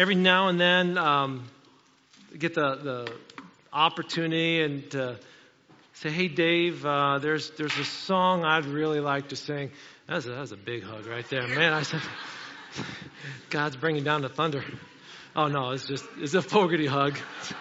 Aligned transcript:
every 0.00 0.14
now 0.14 0.48
and 0.48 0.58
then 0.58 0.96
um, 0.96 1.44
get 2.38 2.54
the, 2.54 2.74
the 2.76 3.12
opportunity 3.70 4.62
and 4.62 4.90
to 4.90 5.18
say, 5.92 6.08
hey, 6.08 6.26
Dave, 6.26 6.86
uh, 6.86 7.18
there's, 7.18 7.50
there's 7.58 7.76
a 7.76 7.84
song 7.84 8.42
I'd 8.42 8.64
really 8.64 9.00
like 9.00 9.28
to 9.28 9.36
sing. 9.36 9.70
That 10.06 10.14
was, 10.14 10.26
a, 10.26 10.30
that 10.30 10.40
was 10.40 10.52
a 10.52 10.56
big 10.56 10.84
hug 10.84 11.04
right 11.04 11.28
there. 11.28 11.46
Man, 11.46 11.74
I 11.74 11.82
said, 11.82 12.00
God's 13.50 13.76
bringing 13.76 14.02
down 14.02 14.22
the 14.22 14.30
thunder. 14.30 14.64
Oh, 15.36 15.48
no, 15.48 15.72
it's 15.72 15.86
just, 15.86 16.06
it's 16.16 16.32
a 16.32 16.40
Fogarty 16.40 16.86
hug. 16.86 17.18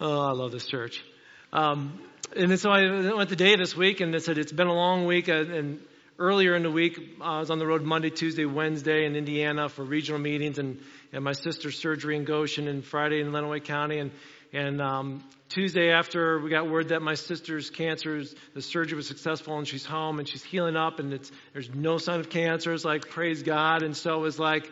oh, 0.00 0.20
I 0.20 0.32
love 0.32 0.50
this 0.50 0.64
church. 0.64 1.04
Um, 1.52 2.00
and 2.34 2.58
so 2.58 2.70
I 2.70 3.12
went 3.12 3.28
to 3.28 3.36
Dave 3.36 3.58
this 3.58 3.76
week 3.76 4.00
and 4.00 4.14
they 4.14 4.20
said, 4.20 4.38
it's 4.38 4.50
been 4.50 4.68
a 4.68 4.74
long 4.74 5.04
week. 5.04 5.28
Uh, 5.28 5.34
and 5.34 5.80
earlier 6.18 6.54
in 6.54 6.62
the 6.62 6.70
week, 6.70 6.98
I 7.20 7.38
was 7.38 7.50
on 7.50 7.58
the 7.58 7.66
road 7.66 7.82
Monday, 7.82 8.10
Tuesday, 8.10 8.44
Wednesday 8.44 9.04
in 9.04 9.16
Indiana 9.16 9.68
for 9.68 9.84
regional 9.84 10.20
meetings 10.20 10.58
and, 10.58 10.80
and 11.12 11.22
my 11.22 11.32
sister's 11.32 11.78
surgery 11.78 12.16
in 12.16 12.24
Goshen 12.24 12.68
and 12.68 12.84
Friday 12.84 13.20
in 13.20 13.32
Lenawee 13.32 13.62
County. 13.62 13.98
And, 13.98 14.10
and 14.52 14.80
um, 14.80 15.24
Tuesday 15.48 15.90
after 15.90 16.40
we 16.40 16.50
got 16.50 16.70
word 16.70 16.88
that 16.88 17.02
my 17.02 17.14
sister's 17.14 17.70
cancer, 17.70 18.22
the 18.54 18.62
surgery 18.62 18.96
was 18.96 19.06
successful 19.06 19.58
and 19.58 19.68
she's 19.68 19.84
home 19.84 20.18
and 20.18 20.28
she's 20.28 20.42
healing 20.42 20.76
up 20.76 20.98
and 20.98 21.12
it's, 21.12 21.30
there's 21.52 21.74
no 21.74 21.98
sign 21.98 22.20
of 22.20 22.30
cancer. 22.30 22.72
It's 22.72 22.84
like, 22.84 23.10
praise 23.10 23.42
God. 23.42 23.82
And 23.82 23.96
so 23.96 24.14
it 24.14 24.22
was 24.22 24.38
like, 24.38 24.70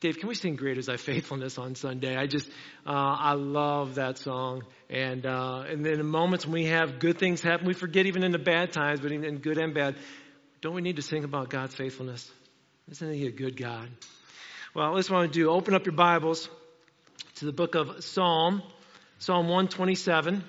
Dave, 0.00 0.18
can 0.18 0.28
we 0.28 0.34
sing 0.34 0.56
Great 0.56 0.76
is 0.76 0.86
Thy 0.86 0.96
Faithfulness 0.96 1.56
on 1.56 1.74
Sunday? 1.74 2.16
I 2.16 2.26
just, 2.26 2.48
uh, 2.86 2.90
I 2.90 3.32
love 3.34 3.94
that 3.94 4.18
song. 4.18 4.62
And, 4.90 5.24
uh, 5.24 5.64
and 5.66 5.84
then 5.84 5.98
in 5.98 6.06
moments 6.06 6.44
when 6.44 6.52
we 6.52 6.66
have 6.66 6.98
good 6.98 7.18
things 7.18 7.40
happen, 7.40 7.66
we 7.66 7.72
forget 7.72 8.04
even 8.04 8.22
in 8.22 8.30
the 8.30 8.38
bad 8.38 8.72
times, 8.72 9.00
but 9.00 9.12
in 9.12 9.38
good 9.38 9.56
and 9.56 9.72
bad, 9.72 9.96
don't 10.64 10.74
we 10.74 10.80
need 10.80 10.96
to 10.96 11.02
sing 11.02 11.24
about 11.24 11.50
God's 11.50 11.74
faithfulness? 11.74 12.32
Isn't 12.90 13.12
He 13.12 13.26
a 13.26 13.30
good 13.30 13.54
God? 13.54 13.86
Well, 14.72 14.92
let's 14.94 15.10
want 15.10 15.30
to 15.30 15.38
do. 15.38 15.50
Open 15.50 15.74
up 15.74 15.84
your 15.84 15.94
Bibles 15.94 16.48
to 17.34 17.44
the 17.44 17.52
book 17.52 17.74
of 17.74 18.02
Psalm, 18.02 18.62
Psalm 19.18 19.44
127. 19.48 20.42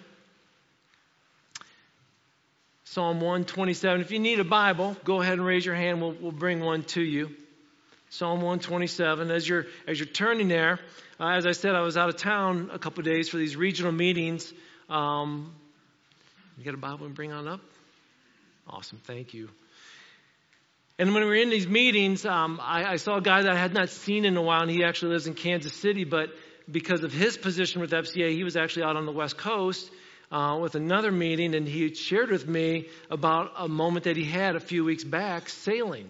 Psalm 2.86 3.20
127. 3.20 4.00
If 4.00 4.12
you 4.12 4.20
need 4.20 4.40
a 4.40 4.46
Bible, 4.46 4.96
go 5.04 5.20
ahead 5.20 5.34
and 5.34 5.46
raise 5.46 5.66
your 5.66 5.76
hand. 5.76 6.00
We'll, 6.00 6.14
we'll 6.14 6.32
bring 6.32 6.62
one 6.62 6.84
to 6.84 7.02
you. 7.02 7.32
Psalm 8.10 8.38
127. 8.38 9.32
As 9.32 9.46
you're, 9.46 9.66
as 9.86 10.00
you're 10.00 10.08
turning 10.08 10.48
there, 10.48 10.80
uh, 11.20 11.32
as 11.32 11.46
I 11.46 11.52
said, 11.52 11.76
I 11.76 11.82
was 11.82 11.98
out 11.98 12.08
of 12.08 12.16
town 12.16 12.70
a 12.72 12.80
couple 12.80 13.04
days 13.04 13.28
for 13.28 13.36
these 13.36 13.58
regional 13.58 13.92
meetings. 13.92 14.54
Um, 14.88 15.54
you 16.58 16.64
got 16.64 16.74
a 16.74 16.78
Bible 16.78 17.06
and 17.06 17.14
bring 17.14 17.34
on 17.34 17.50
up? 17.50 17.60
Awesome. 18.66 19.02
Thank 19.04 19.34
you. 19.34 19.50
And 20.98 21.14
when 21.14 21.24
we 21.24 21.30
were 21.30 21.36
in 21.36 21.50
these 21.50 21.68
meetings, 21.68 22.26
um, 22.26 22.60
I, 22.64 22.86
I, 22.86 22.96
saw 22.96 23.18
a 23.18 23.22
guy 23.22 23.42
that 23.42 23.52
I 23.52 23.58
had 23.58 23.74
not 23.74 23.90
seen 23.90 24.24
in 24.24 24.38
a 24.38 24.42
while, 24.42 24.62
and 24.62 24.72
he 24.72 24.86
actually 24.86 25.12
lives 25.12 25.28
in 25.28 25.34
Kansas 25.34 25.74
City, 25.74 26.06
but 26.06 26.30
because 26.72 27.04
of 27.04 27.12
his 27.12 27.36
position 27.36 27.82
with 27.82 27.92
FCA, 27.92 28.32
he 28.32 28.46
was 28.46 28.56
actually 28.56 28.84
out 28.84 28.96
on 28.96 29.06
the 29.06 29.12
West 29.12 29.38
Coast 29.38 29.92
uh, 30.32 30.58
with 30.62 30.76
another 30.76 31.12
meeting, 31.12 31.54
and 31.54 31.68
he 31.68 31.94
shared 31.94 32.32
with 32.32 32.48
me 32.48 32.88
about 33.12 33.52
a 33.58 33.68
moment 33.68 34.06
that 34.06 34.16
he 34.16 34.24
had 34.24 34.56
a 34.56 34.62
few 34.62 34.86
weeks 34.86 35.04
back 35.04 35.50
sailing. 35.50 36.10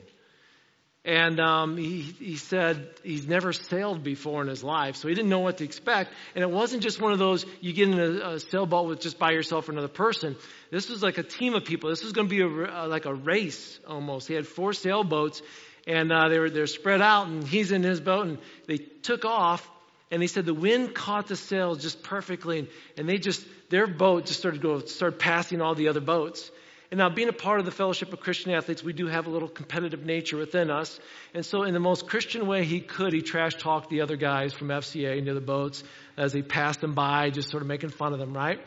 And 1.05 1.39
um, 1.39 1.77
he, 1.77 2.01
he 2.01 2.35
said 2.35 2.89
he's 3.03 3.27
never 3.27 3.53
sailed 3.53 4.03
before 4.03 4.41
in 4.41 4.47
his 4.47 4.63
life, 4.63 4.95
so 4.95 5.07
he 5.07 5.13
didn't 5.13 5.29
know 5.29 5.39
what 5.39 5.57
to 5.59 5.63
expect. 5.63 6.11
And 6.33 6.41
it 6.41 6.49
wasn't 6.49 6.81
just 6.81 6.99
one 6.99 7.13
of 7.13 7.19
those 7.19 7.45
you 7.61 7.73
get 7.73 7.89
in 7.89 7.99
a, 7.99 8.29
a 8.31 8.39
sailboat 8.39 8.87
with 8.87 9.01
just 9.01 9.19
by 9.19 9.31
yourself 9.31 9.69
or 9.69 9.73
another 9.73 9.87
person. 9.87 10.35
This 10.71 10.89
was 10.89 11.03
like 11.03 11.19
a 11.19 11.23
team 11.23 11.53
of 11.53 11.63
people. 11.63 11.91
This 11.91 12.03
was 12.03 12.11
going 12.11 12.27
to 12.27 12.35
be 12.35 12.41
a, 12.41 12.87
like 12.87 13.05
a 13.05 13.13
race 13.13 13.79
almost. 13.87 14.27
He 14.27 14.33
had 14.33 14.47
four 14.47 14.73
sailboats, 14.73 15.43
and 15.85 16.11
uh, 16.11 16.27
they 16.29 16.39
were 16.39 16.49
they're 16.49 16.65
spread 16.65 17.03
out, 17.03 17.27
and 17.27 17.47
he's 17.47 17.71
in 17.71 17.83
his 17.83 18.01
boat, 18.01 18.25
and 18.25 18.39
they 18.65 18.77
took 18.77 19.25
off. 19.25 19.69
And 20.09 20.23
he 20.23 20.27
said 20.27 20.45
the 20.45 20.53
wind 20.55 20.95
caught 20.95 21.27
the 21.27 21.35
sails 21.35 21.83
just 21.83 22.01
perfectly, 22.01 22.59
and, 22.59 22.67
and 22.97 23.07
they 23.07 23.19
just 23.19 23.45
their 23.69 23.85
boat 23.85 24.25
just 24.25 24.39
started 24.39 24.61
to 24.61 24.67
go 24.67 24.79
start 24.79 25.19
passing 25.19 25.61
all 25.61 25.75
the 25.75 25.87
other 25.87 26.01
boats. 26.01 26.49
And 26.95 26.99
now, 26.99 27.09
being 27.09 27.27
a 27.27 27.33
part 27.33 27.59
of 27.59 27.65
the 27.65 27.73
Fellowship 27.73 28.13
of 28.13 28.21
Christian 28.21 28.53
Athletes, 28.53 28.81
we 28.81 28.93
do 28.93 29.07
have 29.07 29.27
a 29.27 29.29
little 29.29 29.49
competitive 29.49 30.05
nature 30.05 30.37
within 30.37 30.71
us. 30.71 30.97
And 31.33 31.45
so, 31.45 31.63
in 31.63 31.73
the 31.73 31.79
most 31.81 32.07
Christian 32.07 32.47
way 32.47 32.63
he 32.63 32.79
could, 32.79 33.11
he 33.11 33.21
trash 33.21 33.55
talked 33.55 33.89
the 33.89 33.99
other 33.99 34.15
guys 34.15 34.53
from 34.53 34.69
FCA 34.69 35.21
near 35.21 35.33
the 35.33 35.41
boats 35.41 35.83
as 36.15 36.31
he 36.31 36.41
passed 36.41 36.79
them 36.79 36.93
by, 36.93 37.31
just 37.31 37.49
sort 37.49 37.61
of 37.63 37.67
making 37.67 37.89
fun 37.89 38.13
of 38.13 38.19
them, 38.19 38.33
right? 38.33 38.61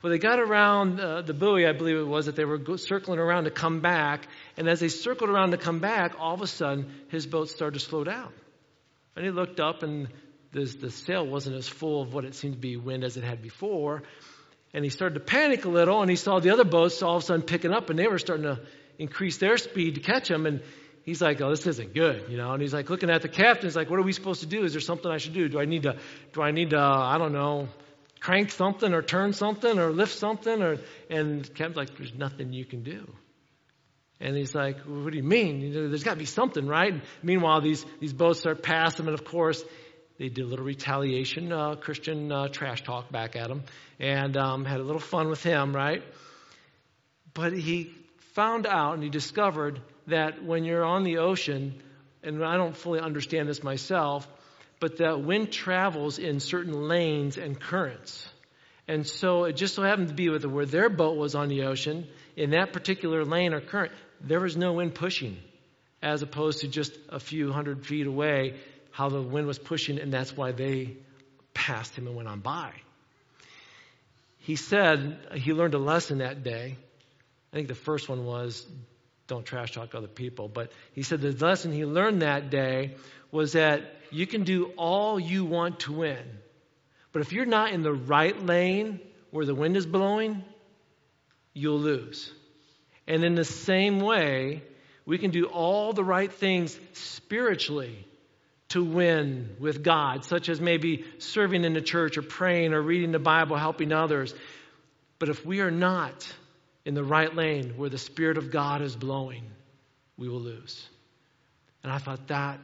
Well, 0.00 0.12
they 0.12 0.20
got 0.20 0.38
around 0.38 1.00
uh, 1.00 1.22
the 1.22 1.34
buoy, 1.34 1.66
I 1.66 1.72
believe 1.72 1.96
it 1.96 2.06
was, 2.06 2.26
that 2.26 2.36
they 2.36 2.44
were 2.44 2.56
go- 2.56 2.76
circling 2.76 3.18
around 3.18 3.44
to 3.44 3.50
come 3.50 3.80
back. 3.80 4.28
And 4.56 4.68
as 4.68 4.78
they 4.78 4.86
circled 4.86 5.28
around 5.28 5.50
to 5.50 5.56
come 5.56 5.80
back, 5.80 6.12
all 6.20 6.34
of 6.34 6.40
a 6.40 6.46
sudden, 6.46 6.88
his 7.08 7.26
boat 7.26 7.50
started 7.50 7.80
to 7.80 7.84
slow 7.84 8.04
down. 8.04 8.32
And 9.16 9.24
he 9.24 9.32
looked 9.32 9.58
up, 9.58 9.82
and 9.82 10.06
the, 10.52 10.66
the 10.66 10.92
sail 10.92 11.26
wasn't 11.26 11.56
as 11.56 11.66
full 11.66 12.00
of 12.00 12.14
what 12.14 12.24
it 12.24 12.36
seemed 12.36 12.54
to 12.54 12.60
be 12.60 12.76
wind 12.76 13.02
as 13.02 13.16
it 13.16 13.24
had 13.24 13.42
before. 13.42 14.04
And 14.74 14.84
he 14.84 14.90
started 14.90 15.14
to 15.14 15.20
panic 15.20 15.64
a 15.64 15.68
little, 15.68 16.00
and 16.00 16.10
he 16.10 16.16
saw 16.16 16.40
the 16.40 16.50
other 16.50 16.64
boats 16.64 17.02
all 17.02 17.16
of 17.16 17.22
a 17.22 17.26
sudden 17.26 17.42
picking 17.42 17.72
up, 17.72 17.90
and 17.90 17.98
they 17.98 18.06
were 18.06 18.18
starting 18.18 18.44
to 18.44 18.60
increase 18.98 19.36
their 19.36 19.58
speed 19.58 19.96
to 19.96 20.00
catch 20.00 20.30
him. 20.30 20.46
And 20.46 20.62
he's 21.04 21.20
like, 21.20 21.40
"Oh, 21.40 21.50
this 21.50 21.66
isn't 21.66 21.94
good," 21.94 22.30
you 22.30 22.38
know. 22.38 22.52
And 22.52 22.62
he's 22.62 22.72
like 22.72 22.88
looking 22.88 23.10
at 23.10 23.22
the 23.22 23.28
captain. 23.28 23.66
He's 23.66 23.76
like, 23.76 23.90
"What 23.90 23.98
are 23.98 24.04
we 24.04 24.12
supposed 24.12 24.40
to 24.40 24.46
do? 24.46 24.64
Is 24.64 24.72
there 24.72 24.80
something 24.80 25.10
I 25.10 25.18
should 25.18 25.34
do? 25.34 25.48
Do 25.48 25.60
I 25.60 25.66
need 25.66 25.82
to? 25.82 25.98
Do 26.32 26.42
I 26.42 26.52
need 26.52 26.70
to? 26.70 26.80
I 26.80 27.18
don't 27.18 27.32
know." 27.32 27.68
Crank 28.22 28.52
something 28.52 28.94
or 28.94 29.02
turn 29.02 29.32
something 29.32 29.80
or 29.80 29.90
lift 29.90 30.16
something 30.16 30.62
or 30.62 30.76
and 31.10 31.44
captain's 31.56 31.76
like, 31.76 31.98
there's 31.98 32.14
nothing 32.14 32.52
you 32.52 32.64
can 32.64 32.84
do. 32.84 33.12
And 34.20 34.36
he's 34.36 34.54
like, 34.54 34.76
well, 34.86 35.02
what 35.02 35.10
do 35.10 35.16
you 35.16 35.24
mean? 35.24 35.60
You 35.60 35.74
know, 35.74 35.88
there's 35.88 36.04
got 36.04 36.12
to 36.12 36.18
be 36.20 36.26
something, 36.26 36.68
right? 36.68 36.92
And 36.92 37.02
meanwhile, 37.24 37.60
these, 37.60 37.84
these 37.98 38.12
boats 38.12 38.38
start 38.38 38.62
past 38.62 39.00
him, 39.00 39.08
and 39.08 39.14
of 39.14 39.24
course, 39.24 39.64
they 40.22 40.28
did 40.28 40.44
a 40.44 40.46
little 40.46 40.64
retaliation, 40.64 41.50
uh, 41.50 41.74
Christian 41.74 42.30
uh, 42.30 42.46
trash 42.46 42.84
talk 42.84 43.10
back 43.10 43.34
at 43.34 43.50
him, 43.50 43.64
and 43.98 44.36
um, 44.36 44.64
had 44.64 44.78
a 44.78 44.82
little 44.84 45.00
fun 45.00 45.28
with 45.28 45.42
him, 45.42 45.74
right? 45.74 46.00
But 47.34 47.52
he 47.52 47.92
found 48.34 48.64
out 48.64 48.94
and 48.94 49.02
he 49.02 49.08
discovered 49.08 49.80
that 50.06 50.44
when 50.44 50.62
you're 50.62 50.84
on 50.84 51.02
the 51.02 51.18
ocean, 51.18 51.82
and 52.22 52.44
I 52.44 52.56
don't 52.56 52.76
fully 52.76 53.00
understand 53.00 53.48
this 53.48 53.64
myself, 53.64 54.28
but 54.78 54.98
that 54.98 55.24
wind 55.24 55.50
travels 55.50 56.20
in 56.20 56.38
certain 56.38 56.86
lanes 56.86 57.36
and 57.36 57.58
currents. 57.58 58.24
And 58.86 59.04
so 59.04 59.42
it 59.42 59.56
just 59.56 59.74
so 59.74 59.82
happened 59.82 60.06
to 60.06 60.14
be 60.14 60.28
with 60.28 60.44
where 60.44 60.66
their 60.66 60.88
boat 60.88 61.16
was 61.16 61.34
on 61.34 61.48
the 61.48 61.64
ocean, 61.64 62.06
in 62.36 62.50
that 62.50 62.72
particular 62.72 63.24
lane 63.24 63.54
or 63.54 63.60
current, 63.60 63.90
there 64.20 64.38
was 64.38 64.56
no 64.56 64.74
wind 64.74 64.94
pushing, 64.94 65.36
as 66.00 66.22
opposed 66.22 66.60
to 66.60 66.68
just 66.68 66.96
a 67.08 67.18
few 67.18 67.50
hundred 67.50 67.84
feet 67.84 68.06
away 68.06 68.54
how 68.92 69.08
the 69.08 69.20
wind 69.20 69.46
was 69.46 69.58
pushing, 69.58 69.98
and 69.98 70.12
that's 70.12 70.36
why 70.36 70.52
they 70.52 70.96
passed 71.54 71.94
him 71.96 72.06
and 72.06 72.16
went 72.16 72.28
on 72.28 72.40
by. 72.40 72.72
He 74.38 74.56
said 74.56 75.18
he 75.34 75.52
learned 75.52 75.74
a 75.74 75.78
lesson 75.78 76.18
that 76.18 76.42
day. 76.42 76.76
I 77.52 77.56
think 77.56 77.68
the 77.68 77.74
first 77.74 78.08
one 78.08 78.24
was 78.24 78.66
don't 79.26 79.46
trash 79.46 79.72
talk 79.72 79.94
other 79.94 80.08
people. 80.08 80.48
But 80.48 80.72
he 80.92 81.02
said 81.02 81.20
the 81.20 81.32
lesson 81.32 81.72
he 81.72 81.84
learned 81.84 82.22
that 82.22 82.50
day 82.50 82.96
was 83.30 83.52
that 83.52 83.96
you 84.10 84.26
can 84.26 84.44
do 84.44 84.72
all 84.76 85.18
you 85.18 85.44
want 85.44 85.80
to 85.80 85.92
win. 85.92 86.22
But 87.12 87.22
if 87.22 87.32
you're 87.32 87.46
not 87.46 87.72
in 87.72 87.82
the 87.82 87.92
right 87.92 88.38
lane 88.44 89.00
where 89.30 89.46
the 89.46 89.54
wind 89.54 89.76
is 89.76 89.86
blowing, 89.86 90.44
you'll 91.54 91.78
lose. 91.78 92.30
And 93.06 93.24
in 93.24 93.34
the 93.34 93.44
same 93.44 94.00
way, 94.00 94.62
we 95.06 95.18
can 95.18 95.30
do 95.30 95.46
all 95.46 95.92
the 95.92 96.04
right 96.04 96.32
things 96.32 96.78
spiritually 96.92 98.06
to 98.72 98.82
win 98.82 99.56
with 99.58 99.82
God, 99.82 100.24
such 100.24 100.48
as 100.48 100.60
maybe 100.60 101.04
serving 101.18 101.64
in 101.64 101.74
the 101.74 101.80
church 101.80 102.16
or 102.18 102.22
praying 102.22 102.72
or 102.72 102.80
reading 102.80 103.12
the 103.12 103.18
Bible, 103.18 103.56
helping 103.56 103.92
others. 103.92 104.34
But 105.18 105.28
if 105.28 105.44
we 105.44 105.60
are 105.60 105.70
not 105.70 106.26
in 106.84 106.94
the 106.94 107.04
right 107.04 107.34
lane 107.34 107.74
where 107.76 107.90
the 107.90 107.98
Spirit 107.98 108.38
of 108.38 108.50
God 108.50 108.80
is 108.82 108.96
blowing, 108.96 109.44
we 110.16 110.28
will 110.28 110.40
lose. 110.40 110.88
And 111.82 111.92
I 111.92 111.98
thought 111.98 112.28
that 112.28 112.60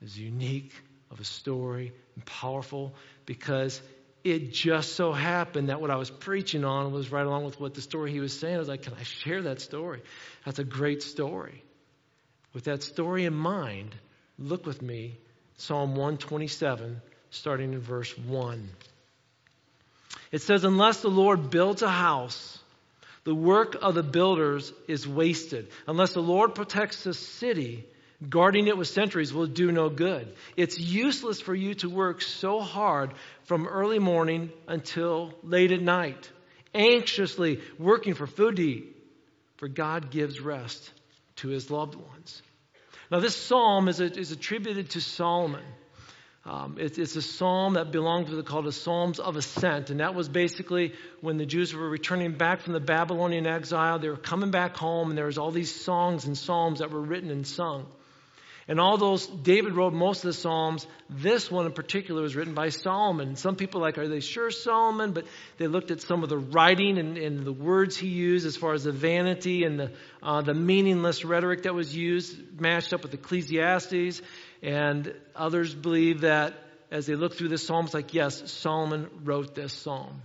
is 0.00 0.18
unique 0.18 0.72
of 1.10 1.20
a 1.20 1.24
story 1.24 1.92
and 2.14 2.24
powerful 2.24 2.94
because 3.26 3.80
it 4.22 4.52
just 4.52 4.94
so 4.94 5.12
happened 5.12 5.70
that 5.70 5.80
what 5.80 5.90
I 5.90 5.96
was 5.96 6.10
preaching 6.10 6.64
on 6.64 6.92
was 6.92 7.10
right 7.10 7.26
along 7.26 7.44
with 7.44 7.58
what 7.58 7.74
the 7.74 7.80
story 7.80 8.12
he 8.12 8.20
was 8.20 8.38
saying. 8.38 8.54
I 8.54 8.58
was 8.58 8.68
like, 8.68 8.82
can 8.82 8.94
I 8.94 9.02
share 9.02 9.42
that 9.42 9.60
story? 9.60 10.02
That's 10.44 10.58
a 10.58 10.64
great 10.64 11.02
story. 11.02 11.64
With 12.52 12.64
that 12.64 12.82
story 12.82 13.24
in 13.24 13.34
mind, 13.34 13.96
Look 14.40 14.64
with 14.64 14.80
me, 14.80 15.18
Psalm 15.58 15.90
127, 15.90 17.02
starting 17.28 17.74
in 17.74 17.80
verse 17.80 18.16
1. 18.16 18.70
It 20.32 20.40
says, 20.40 20.64
Unless 20.64 21.02
the 21.02 21.08
Lord 21.08 21.50
builds 21.50 21.82
a 21.82 21.90
house, 21.90 22.58
the 23.24 23.34
work 23.34 23.76
of 23.82 23.94
the 23.94 24.02
builders 24.02 24.72
is 24.88 25.06
wasted. 25.06 25.68
Unless 25.86 26.14
the 26.14 26.22
Lord 26.22 26.54
protects 26.54 27.04
the 27.04 27.12
city, 27.12 27.84
guarding 28.26 28.66
it 28.66 28.78
with 28.78 28.88
sentries 28.88 29.32
will 29.32 29.46
do 29.46 29.70
no 29.70 29.90
good. 29.90 30.34
It's 30.56 30.78
useless 30.78 31.40
for 31.42 31.54
you 31.54 31.74
to 31.74 31.90
work 31.90 32.22
so 32.22 32.60
hard 32.60 33.12
from 33.44 33.66
early 33.66 33.98
morning 33.98 34.50
until 34.66 35.34
late 35.42 35.70
at 35.70 35.82
night, 35.82 36.30
anxiously 36.74 37.60
working 37.78 38.14
for 38.14 38.26
food 38.26 38.56
to 38.56 38.62
eat, 38.62 38.96
for 39.58 39.68
God 39.68 40.10
gives 40.10 40.40
rest 40.40 40.90
to 41.36 41.48
his 41.48 41.70
loved 41.70 41.94
ones. 41.94 42.40
Now, 43.10 43.18
this 43.20 43.36
psalm 43.36 43.88
is, 43.88 44.00
a, 44.00 44.04
is 44.04 44.30
attributed 44.30 44.90
to 44.90 45.00
Solomon. 45.00 45.64
Um, 46.44 46.76
it's, 46.78 46.96
it's, 46.96 47.16
a 47.16 47.22
psalm 47.22 47.74
that 47.74 47.90
belonged 47.90 48.28
to 48.28 48.36
the 48.36 48.42
called 48.42 48.64
the 48.64 48.72
Psalms 48.72 49.18
of 49.18 49.36
Ascent, 49.36 49.90
and 49.90 50.00
that 50.00 50.14
was 50.14 50.28
basically 50.28 50.94
when 51.20 51.36
the 51.36 51.44
Jews 51.44 51.74
were 51.74 51.88
returning 51.88 52.32
back 52.32 52.60
from 52.60 52.72
the 52.72 52.80
Babylonian 52.80 53.46
exile. 53.46 53.98
They 53.98 54.08
were 54.08 54.16
coming 54.16 54.50
back 54.50 54.76
home, 54.76 55.10
and 55.10 55.18
there 55.18 55.26
was 55.26 55.36
all 55.36 55.50
these 55.50 55.74
songs 55.74 56.24
and 56.24 56.38
psalms 56.38 56.78
that 56.78 56.90
were 56.90 57.00
written 57.00 57.30
and 57.30 57.46
sung. 57.46 57.86
And 58.70 58.78
all 58.78 58.96
those, 58.98 59.26
David 59.26 59.74
wrote 59.74 59.92
most 59.92 60.18
of 60.18 60.28
the 60.28 60.32
Psalms. 60.32 60.86
This 61.08 61.50
one 61.50 61.66
in 61.66 61.72
particular 61.72 62.22
was 62.22 62.36
written 62.36 62.54
by 62.54 62.68
Solomon. 62.68 63.34
Some 63.34 63.56
people 63.56 63.80
are 63.80 63.86
like, 63.86 63.98
are 63.98 64.06
they 64.06 64.20
sure 64.20 64.52
Solomon? 64.52 65.10
But 65.10 65.26
they 65.56 65.66
looked 65.66 65.90
at 65.90 66.00
some 66.02 66.22
of 66.22 66.28
the 66.28 66.38
writing 66.38 66.96
and, 66.96 67.18
and 67.18 67.44
the 67.44 67.52
words 67.52 67.96
he 67.96 68.06
used 68.06 68.46
as 68.46 68.56
far 68.56 68.72
as 68.72 68.84
the 68.84 68.92
vanity 68.92 69.64
and 69.64 69.80
the, 69.80 69.92
uh, 70.22 70.42
the 70.42 70.54
meaningless 70.54 71.24
rhetoric 71.24 71.64
that 71.64 71.74
was 71.74 71.96
used 71.96 72.60
matched 72.60 72.92
up 72.92 73.02
with 73.02 73.12
Ecclesiastes. 73.12 74.22
And 74.62 75.14
others 75.34 75.74
believe 75.74 76.20
that 76.20 76.54
as 76.92 77.06
they 77.06 77.16
look 77.16 77.34
through 77.34 77.48
the 77.48 77.58
Psalms, 77.58 77.92
like, 77.92 78.14
yes, 78.14 78.52
Solomon 78.52 79.10
wrote 79.24 79.56
this 79.56 79.72
Psalm. 79.72 80.22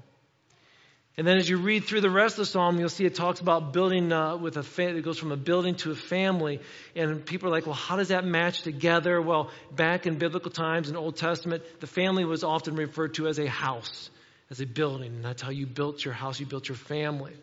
And 1.18 1.26
then 1.26 1.38
as 1.38 1.48
you 1.48 1.58
read 1.58 1.86
through 1.86 2.02
the 2.02 2.10
rest 2.10 2.34
of 2.34 2.40
the 2.40 2.46
psalm, 2.46 2.78
you'll 2.78 2.90
see 2.90 3.06
it 3.06 3.16
talks 3.16 3.40
about 3.40 3.72
building 3.72 4.12
uh, 4.12 4.36
with 4.36 4.58
a 4.58 4.64
family. 4.64 5.00
It 5.00 5.04
goes 5.04 5.18
from 5.18 5.32
a 5.32 5.38
building 5.38 5.76
to 5.76 5.92
a 5.92 5.96
family. 5.96 6.60
And 6.94 7.26
people 7.26 7.48
are 7.48 7.52
like, 7.52 7.66
well, 7.66 7.76
how 7.76 7.96
does 7.96 8.10
that 8.10 8.26
match 8.26 8.64
together? 8.64 9.22
Well, 9.22 9.50
back 9.74 10.08
in 10.08 10.18
biblical 10.18 10.52
times 10.52 10.90
in 10.90 10.98
Old 10.98 11.16
Testament, 11.16 11.64
the 11.80 11.88
family 11.88 12.26
was 12.26 12.44
often 12.44 12.76
referred 12.76 13.14
to 13.14 13.28
as 13.28 13.40
a 13.40 13.48
house, 13.48 14.10
as 14.50 14.60
a 14.60 14.66
building. 14.66 15.14
And 15.16 15.24
that's 15.24 15.42
how 15.42 15.52
you 15.52 15.66
built 15.66 16.04
your 16.04 16.14
house, 16.14 16.38
you 16.38 16.46
built 16.46 16.68
your 16.68 16.76
family. 16.76 17.34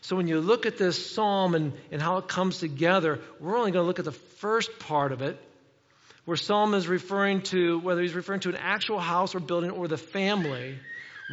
So 0.00 0.16
when 0.16 0.26
you 0.26 0.40
look 0.40 0.64
at 0.64 0.78
this 0.78 1.12
psalm 1.14 1.54
and, 1.54 1.74
and 1.92 2.00
how 2.00 2.16
it 2.16 2.28
comes 2.28 2.60
together, 2.60 3.20
we're 3.40 3.58
only 3.58 3.72
going 3.72 3.82
to 3.82 3.86
look 3.86 3.98
at 3.98 4.06
the 4.06 4.12
first 4.12 4.78
part 4.78 5.12
of 5.12 5.20
it, 5.20 5.38
where 6.24 6.36
Psalm 6.36 6.74
is 6.74 6.86
referring 6.86 7.42
to, 7.42 7.78
whether 7.80 8.00
he's 8.00 8.14
referring 8.14 8.40
to 8.40 8.48
an 8.50 8.56
actual 8.56 9.00
house 9.00 9.34
or 9.34 9.40
building 9.40 9.70
or 9.70 9.88
the 9.88 9.98
family. 9.98 10.78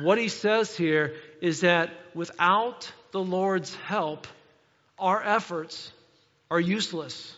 What 0.02 0.18
he 0.18 0.28
says 0.28 0.76
here 0.76 1.14
is 1.46 1.62
that 1.62 1.92
without 2.16 2.92
the 3.12 3.22
Lord's 3.22 3.76
help, 3.76 4.26
our 4.98 5.24
efforts 5.24 5.92
are 6.50 6.60
useless. 6.60 7.38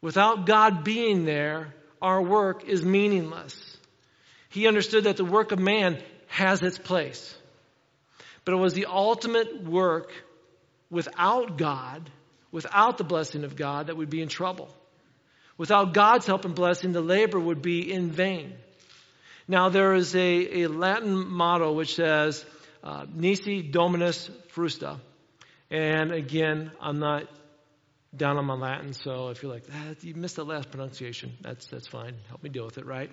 Without 0.00 0.46
God 0.46 0.84
being 0.84 1.24
there, 1.24 1.74
our 2.00 2.22
work 2.22 2.62
is 2.62 2.84
meaningless. 2.84 3.76
He 4.50 4.68
understood 4.68 5.02
that 5.04 5.16
the 5.16 5.24
work 5.24 5.50
of 5.50 5.58
man 5.58 6.00
has 6.28 6.62
its 6.62 6.78
place. 6.78 7.36
But 8.44 8.54
it 8.54 8.58
was 8.58 8.72
the 8.72 8.86
ultimate 8.86 9.64
work 9.64 10.12
without 10.90 11.58
God, 11.58 12.08
without 12.52 12.98
the 12.98 13.04
blessing 13.04 13.42
of 13.42 13.56
God, 13.56 13.88
that 13.88 13.96
would 13.96 14.10
be 14.10 14.22
in 14.22 14.28
trouble. 14.28 14.72
Without 15.56 15.92
God's 15.92 16.24
help 16.24 16.44
and 16.44 16.54
blessing, 16.54 16.92
the 16.92 17.00
labor 17.00 17.40
would 17.40 17.62
be 17.62 17.92
in 17.92 18.12
vain. 18.12 18.54
Now, 19.50 19.70
there 19.70 19.94
is 19.94 20.14
a, 20.14 20.62
a 20.62 20.66
Latin 20.68 21.26
motto 21.26 21.72
which 21.72 21.94
says, 21.94 22.44
uh, 22.84 23.06
Nisi 23.10 23.62
Dominus 23.62 24.30
Frustra. 24.48 25.00
And 25.70 26.12
again, 26.12 26.70
I'm 26.82 26.98
not 26.98 27.24
down 28.14 28.36
on 28.36 28.44
my 28.44 28.54
Latin, 28.54 28.92
so 28.92 29.28
if 29.28 29.42
you're 29.42 29.52
like, 29.52 29.64
ah, 29.72 29.94
you 30.02 30.14
missed 30.14 30.36
the 30.36 30.44
last 30.44 30.70
pronunciation, 30.70 31.32
that's, 31.40 31.66
that's 31.66 31.86
fine. 31.86 32.14
Help 32.28 32.42
me 32.42 32.50
deal 32.50 32.64
with 32.64 32.76
it, 32.76 32.84
right? 32.84 33.10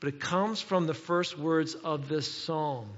But 0.00 0.14
it 0.14 0.20
comes 0.20 0.62
from 0.62 0.86
the 0.86 0.94
first 0.94 1.38
words 1.38 1.74
of 1.74 2.08
this 2.08 2.30
psalm. 2.30 2.88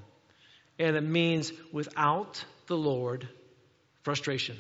And 0.78 0.96
it 0.96 1.02
means 1.02 1.52
without 1.72 2.44
the 2.69 2.76
Lord, 2.76 3.28
frustration. 4.02 4.56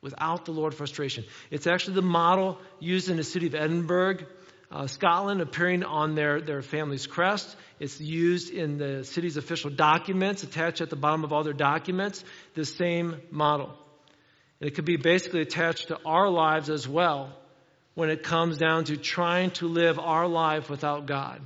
Without 0.00 0.44
the 0.44 0.52
Lord, 0.52 0.74
frustration. 0.74 1.24
It's 1.50 1.66
actually 1.66 1.94
the 1.94 2.02
model 2.02 2.58
used 2.78 3.08
in 3.08 3.16
the 3.16 3.24
city 3.24 3.46
of 3.48 3.54
Edinburgh 3.56 4.18
uh, 4.72 4.86
Scotland 4.86 5.42
appearing 5.42 5.84
on 5.84 6.14
their, 6.14 6.40
their 6.40 6.62
family's 6.62 7.06
crest. 7.06 7.54
It's 7.78 8.00
used 8.00 8.50
in 8.50 8.78
the 8.78 9.04
city's 9.04 9.36
official 9.36 9.68
documents, 9.68 10.42
attached 10.42 10.80
at 10.80 10.88
the 10.88 10.96
bottom 10.96 11.24
of 11.24 11.32
all 11.32 11.44
their 11.44 11.52
documents, 11.52 12.24
the 12.54 12.64
same 12.64 13.20
model. 13.30 13.70
And 14.60 14.70
it 14.70 14.74
could 14.74 14.86
be 14.86 14.96
basically 14.96 15.42
attached 15.42 15.88
to 15.88 15.98
our 16.06 16.30
lives 16.30 16.70
as 16.70 16.88
well 16.88 17.36
when 17.94 18.08
it 18.08 18.22
comes 18.22 18.56
down 18.56 18.84
to 18.84 18.96
trying 18.96 19.50
to 19.50 19.66
live 19.68 19.98
our 19.98 20.26
life 20.26 20.70
without 20.70 21.04
God, 21.04 21.42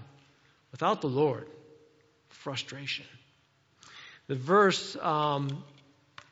without 0.70 1.00
the 1.00 1.08
Lord. 1.08 1.48
Frustration. 2.28 3.06
The 4.28 4.36
verse 4.36 4.96
um, 5.02 5.64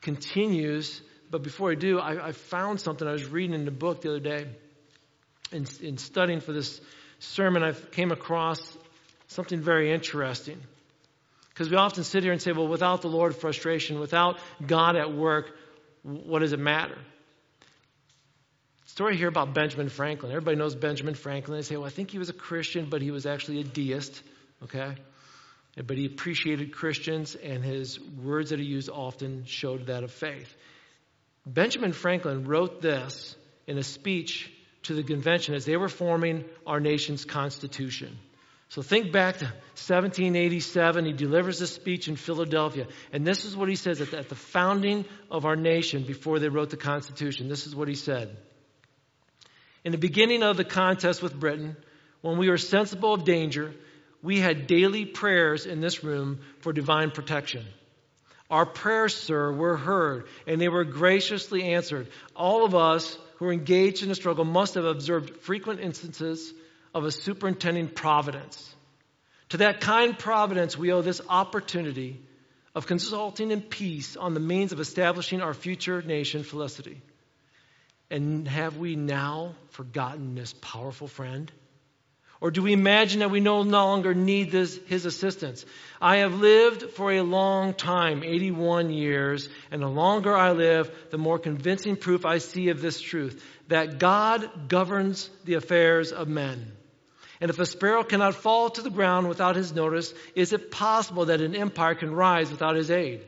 continues, 0.01 1.01
but 1.29 1.43
before 1.43 1.71
I 1.71 1.75
do, 1.75 1.99
I, 1.99 2.27
I 2.27 2.31
found 2.31 2.79
something 2.79 3.05
I 3.05 3.11
was 3.11 3.25
reading 3.25 3.53
in 3.53 3.65
the 3.65 3.71
book 3.71 4.01
the 4.01 4.11
other 4.11 4.19
day 4.21 4.47
in, 5.51 5.65
in 5.81 5.97
studying 5.97 6.39
for 6.39 6.53
this 6.53 6.81
sermon, 7.19 7.63
I 7.63 7.71
came 7.71 8.11
across 8.11 8.59
something 9.27 9.61
very 9.61 9.91
interesting. 9.91 10.59
Because 11.49 11.69
we 11.69 11.77
often 11.77 12.03
sit 12.03 12.23
here 12.23 12.33
and 12.33 12.41
say, 12.41 12.51
well, 12.51 12.67
without 12.67 13.01
the 13.01 13.07
Lord, 13.07 13.35
frustration. 13.35 13.99
Without 13.99 14.39
God 14.65 14.95
at 14.95 15.13
work, 15.13 15.51
what 16.03 16.39
does 16.39 16.51
it 16.51 16.59
matter? 16.59 16.97
Story 18.87 19.17
here 19.17 19.27
about 19.27 19.53
Benjamin 19.53 19.89
Franklin. 19.89 20.31
Everybody 20.31 20.57
knows 20.57 20.75
Benjamin 20.75 21.15
Franklin. 21.15 21.57
They 21.57 21.63
say, 21.63 21.77
well, 21.77 21.85
I 21.85 21.89
think 21.89 22.11
he 22.11 22.19
was 22.19 22.29
a 22.29 22.33
Christian, 22.33 22.89
but 22.89 23.01
he 23.01 23.11
was 23.11 23.25
actually 23.25 23.61
a 23.61 23.63
deist. 23.63 24.21
Okay? 24.63 24.95
But 25.75 25.97
he 25.97 26.05
appreciated 26.05 26.73
Christians, 26.73 27.35
and 27.35 27.63
his 27.63 27.99
words 27.99 28.51
that 28.51 28.59
he 28.59 28.65
used 28.65 28.89
often 28.89 29.45
showed 29.45 29.87
that 29.87 30.03
of 30.03 30.11
faith. 30.11 30.55
Benjamin 31.45 31.91
Franklin 31.91 32.45
wrote 32.45 32.81
this 32.81 33.35
in 33.67 33.77
a 33.77 33.83
speech 33.83 34.51
to 34.85 34.93
the 34.93 35.03
convention 35.03 35.55
as 35.55 35.65
they 35.65 35.77
were 35.77 35.89
forming 35.89 36.45
our 36.65 36.79
nation's 36.79 37.25
constitution. 37.25 38.17
So 38.69 38.81
think 38.81 39.11
back 39.11 39.37
to 39.37 39.45
1787. 39.45 41.05
He 41.05 41.13
delivers 41.13 41.61
a 41.61 41.67
speech 41.67 42.07
in 42.07 42.15
Philadelphia. 42.15 42.87
And 43.13 43.25
this 43.25 43.45
is 43.45 43.55
what 43.55 43.69
he 43.69 43.75
says 43.75 44.01
at 44.01 44.11
the, 44.11 44.17
at 44.17 44.29
the 44.29 44.35
founding 44.35 45.05
of 45.29 45.45
our 45.45 45.55
nation 45.55 46.03
before 46.03 46.39
they 46.39 46.49
wrote 46.49 46.71
the 46.71 46.77
Constitution. 46.77 47.47
This 47.47 47.67
is 47.67 47.75
what 47.75 47.87
he 47.87 47.95
said. 47.95 48.35
In 49.83 49.91
the 49.91 49.97
beginning 49.97 50.41
of 50.41 50.57
the 50.57 50.65
contest 50.65 51.21
with 51.21 51.39
Britain, 51.39 51.77
when 52.21 52.37
we 52.37 52.49
were 52.49 52.57
sensible 52.57 53.13
of 53.13 53.23
danger, 53.23 53.73
we 54.23 54.39
had 54.39 54.65
daily 54.65 55.05
prayers 55.05 55.67
in 55.67 55.79
this 55.79 56.03
room 56.03 56.39
for 56.61 56.73
divine 56.73 57.11
protection. 57.11 57.63
Our 58.49 58.65
prayers, 58.65 59.15
sir, 59.15 59.51
were 59.51 59.77
heard, 59.77 60.27
and 60.47 60.59
they 60.59 60.69
were 60.69 60.83
graciously 60.83 61.63
answered. 61.63 62.07
All 62.35 62.65
of 62.65 62.73
us 62.73 63.17
who 63.35 63.45
are 63.47 63.53
engaged 63.53 64.03
in 64.03 64.09
the 64.09 64.15
struggle 64.15 64.45
must 64.45 64.75
have 64.75 64.85
observed 64.85 65.37
frequent 65.41 65.79
instances 65.79 66.53
of 66.93 67.03
a 67.03 67.11
superintending 67.11 67.89
providence. 67.89 68.73
To 69.49 69.57
that 69.57 69.81
kind 69.81 70.17
providence, 70.17 70.77
we 70.77 70.91
owe 70.91 71.01
this 71.01 71.21
opportunity 71.29 72.19
of 72.73 72.87
consulting 72.87 73.51
in 73.51 73.61
peace 73.61 74.17
on 74.17 74.33
the 74.33 74.39
means 74.39 74.71
of 74.71 74.79
establishing 74.79 75.41
our 75.41 75.53
future 75.53 76.01
nation 76.01 76.43
felicity. 76.43 77.01
And 78.09 78.47
have 78.47 78.77
we 78.77 78.95
now 78.95 79.55
forgotten 79.69 80.35
this 80.35 80.53
powerful 80.53 81.07
friend? 81.07 81.51
Or 82.41 82.51
do 82.51 82.61
we 82.61 82.73
imagine 82.73 83.21
that 83.21 83.31
we 83.31 83.39
no 83.39 83.61
longer 83.61 84.13
need 84.13 84.51
this, 84.51 84.77
his 84.87 85.05
assistance? 85.05 85.65
I 86.01 86.17
have 86.17 86.33
lived 86.33 86.91
for 86.91 87.11
a 87.11 87.21
long 87.21 87.73
time, 87.73 88.23
81 88.23 88.89
years, 88.91 89.47
and 89.71 89.81
the 89.81 89.87
longer 89.87 90.35
I 90.35 90.51
live, 90.51 90.91
the 91.11 91.17
more 91.17 91.39
convincing 91.39 91.95
proof 91.95 92.25
I 92.25 92.39
see 92.39 92.69
of 92.69 92.81
this 92.81 92.99
truth 92.99 93.43
that 93.69 93.99
God 93.99 94.67
governs 94.67 95.29
the 95.45 95.55
affairs 95.55 96.11
of 96.11 96.27
men. 96.27 96.73
And 97.41 97.49
if 97.49 97.59
a 97.59 97.65
sparrow 97.65 98.03
cannot 98.03 98.35
fall 98.35 98.69
to 98.69 98.81
the 98.81 98.89
ground 98.89 99.27
without 99.27 99.55
his 99.55 99.73
notice, 99.73 100.13
is 100.35 100.53
it 100.53 100.71
possible 100.71 101.25
that 101.25 101.41
an 101.41 101.55
empire 101.55 101.95
can 101.95 102.13
rise 102.13 102.51
without 102.51 102.75
his 102.75 102.91
aid? 102.91 103.25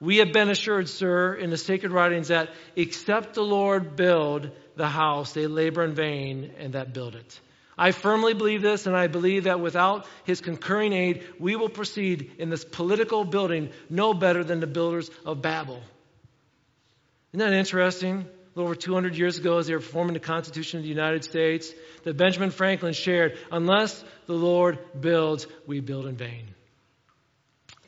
We 0.00 0.18
have 0.18 0.32
been 0.32 0.50
assured, 0.50 0.88
sir, 0.88 1.34
in 1.34 1.50
the 1.50 1.56
sacred 1.56 1.90
writings 1.90 2.28
that 2.28 2.50
except 2.74 3.34
the 3.34 3.42
Lord 3.42 3.96
build 3.96 4.50
the 4.76 4.88
house, 4.88 5.32
they 5.32 5.46
labor 5.46 5.84
in 5.84 5.94
vain 5.94 6.52
and 6.58 6.74
that 6.74 6.92
build 6.92 7.14
it. 7.14 7.40
I 7.78 7.92
firmly 7.92 8.32
believe 8.32 8.62
this, 8.62 8.86
and 8.86 8.96
I 8.96 9.06
believe 9.06 9.44
that 9.44 9.60
without 9.60 10.06
his 10.24 10.40
concurring 10.40 10.94
aid, 10.94 11.24
we 11.38 11.56
will 11.56 11.68
proceed 11.68 12.32
in 12.38 12.48
this 12.48 12.64
political 12.64 13.24
building 13.24 13.70
no 13.90 14.14
better 14.14 14.42
than 14.42 14.60
the 14.60 14.66
builders 14.66 15.10
of 15.26 15.42
Babel. 15.42 15.82
Isn't 17.32 17.50
that 17.50 17.52
interesting? 17.52 18.20
A 18.20 18.58
little 18.58 18.70
over 18.70 18.74
200 18.74 19.14
years 19.14 19.36
ago, 19.36 19.58
as 19.58 19.66
they 19.66 19.74
were 19.74 19.80
forming 19.80 20.14
the 20.14 20.20
Constitution 20.20 20.78
of 20.78 20.84
the 20.84 20.88
United 20.88 21.24
States, 21.24 21.70
that 22.04 22.16
Benjamin 22.16 22.50
Franklin 22.50 22.94
shared, 22.94 23.38
unless 23.52 24.02
the 24.26 24.32
Lord 24.32 24.78
builds, 24.98 25.46
we 25.66 25.80
build 25.80 26.06
in 26.06 26.16
vain. 26.16 26.46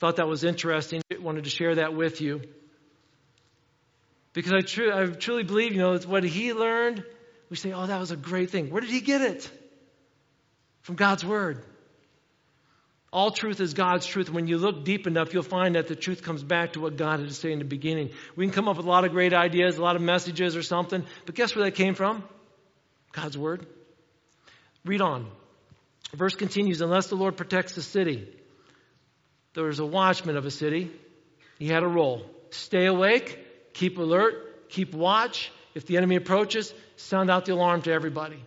Thought 0.01 0.17
that 0.17 0.29
was 0.29 0.45
interesting. 0.45 1.01
Wanted 1.19 1.45
to 1.45 1.51
share 1.51 1.77
that 1.77 1.95
with 1.95 2.21
you. 2.21 2.43
Because 4.35 4.53
I, 4.53 4.61
tr- 4.61 4.93
I 4.93 5.07
truly 5.07 5.45
believe, 5.45 5.73
you 5.73 5.79
know, 5.79 5.95
it's 5.95 6.07
what 6.07 6.23
he 6.25 6.53
learned, 6.53 7.03
we 7.49 7.57
say, 7.57 7.73
oh, 7.73 7.87
that 7.87 7.99
was 7.99 8.11
a 8.11 8.17
great 8.17 8.51
thing. 8.51 8.71
Where 8.71 8.83
did 8.83 8.91
he 8.91 9.01
get 9.01 9.23
it? 9.23 9.51
From 10.89 10.97
God's 10.97 11.23
Word. 11.23 11.63
All 13.13 13.31
truth 13.31 13.61
is 13.61 13.75
God's 13.75 14.07
truth. 14.07 14.31
When 14.31 14.47
you 14.47 14.57
look 14.57 14.87
deep 14.87 15.07
enough, 15.07 15.35
you'll 15.35 15.43
find 15.43 15.75
that 15.75 15.87
the 15.87 15.95
truth 15.95 16.23
comes 16.23 16.43
back 16.43 16.73
to 16.73 16.81
what 16.81 16.97
God 16.97 17.21
had 17.21 17.29
to 17.29 17.35
say 17.35 17.53
in 17.53 17.59
the 17.59 17.67
beginning. 17.67 18.09
We 18.37 18.47
can 18.47 18.55
come 18.55 18.69
up 18.69 18.79
with 18.79 18.87
a 18.87 18.89
lot 18.89 19.05
of 19.05 19.11
great 19.11 19.35
ideas, 19.35 19.77
a 19.77 19.83
lot 19.83 19.97
of 19.97 20.01
messages 20.01 20.57
or 20.57 20.63
something, 20.63 21.05
but 21.27 21.35
guess 21.35 21.55
where 21.55 21.67
that 21.67 21.73
came 21.73 21.95
from? 21.95 22.25
God's 23.13 23.37
word. 23.37 23.67
Read 24.87 25.03
on. 25.03 25.31
Verse 26.15 26.35
continues 26.35 26.81
Unless 26.81 27.09
the 27.09 27.17
Lord 27.17 27.37
protects 27.37 27.75
the 27.75 27.83
city, 27.83 28.27
there 29.53 29.65
was 29.65 29.81
a 29.81 29.87
watchman 29.87 30.39
of 30.39 30.47
a 30.47 30.51
city. 30.51 30.91
He 31.59 31.69
had 31.69 31.83
a 31.83 31.87
role. 31.87 32.25
Stay 32.49 32.87
awake, 32.87 33.75
keep 33.75 33.99
alert, 33.99 34.71
keep 34.71 34.95
watch. 34.95 35.53
If 35.75 35.85
the 35.85 35.99
enemy 35.99 36.17
approaches, 36.17 36.73
sound 36.97 37.31
out 37.31 37.45
the 37.45 37.53
alarm 37.53 37.83
to 37.83 37.93
everybody. 37.93 38.43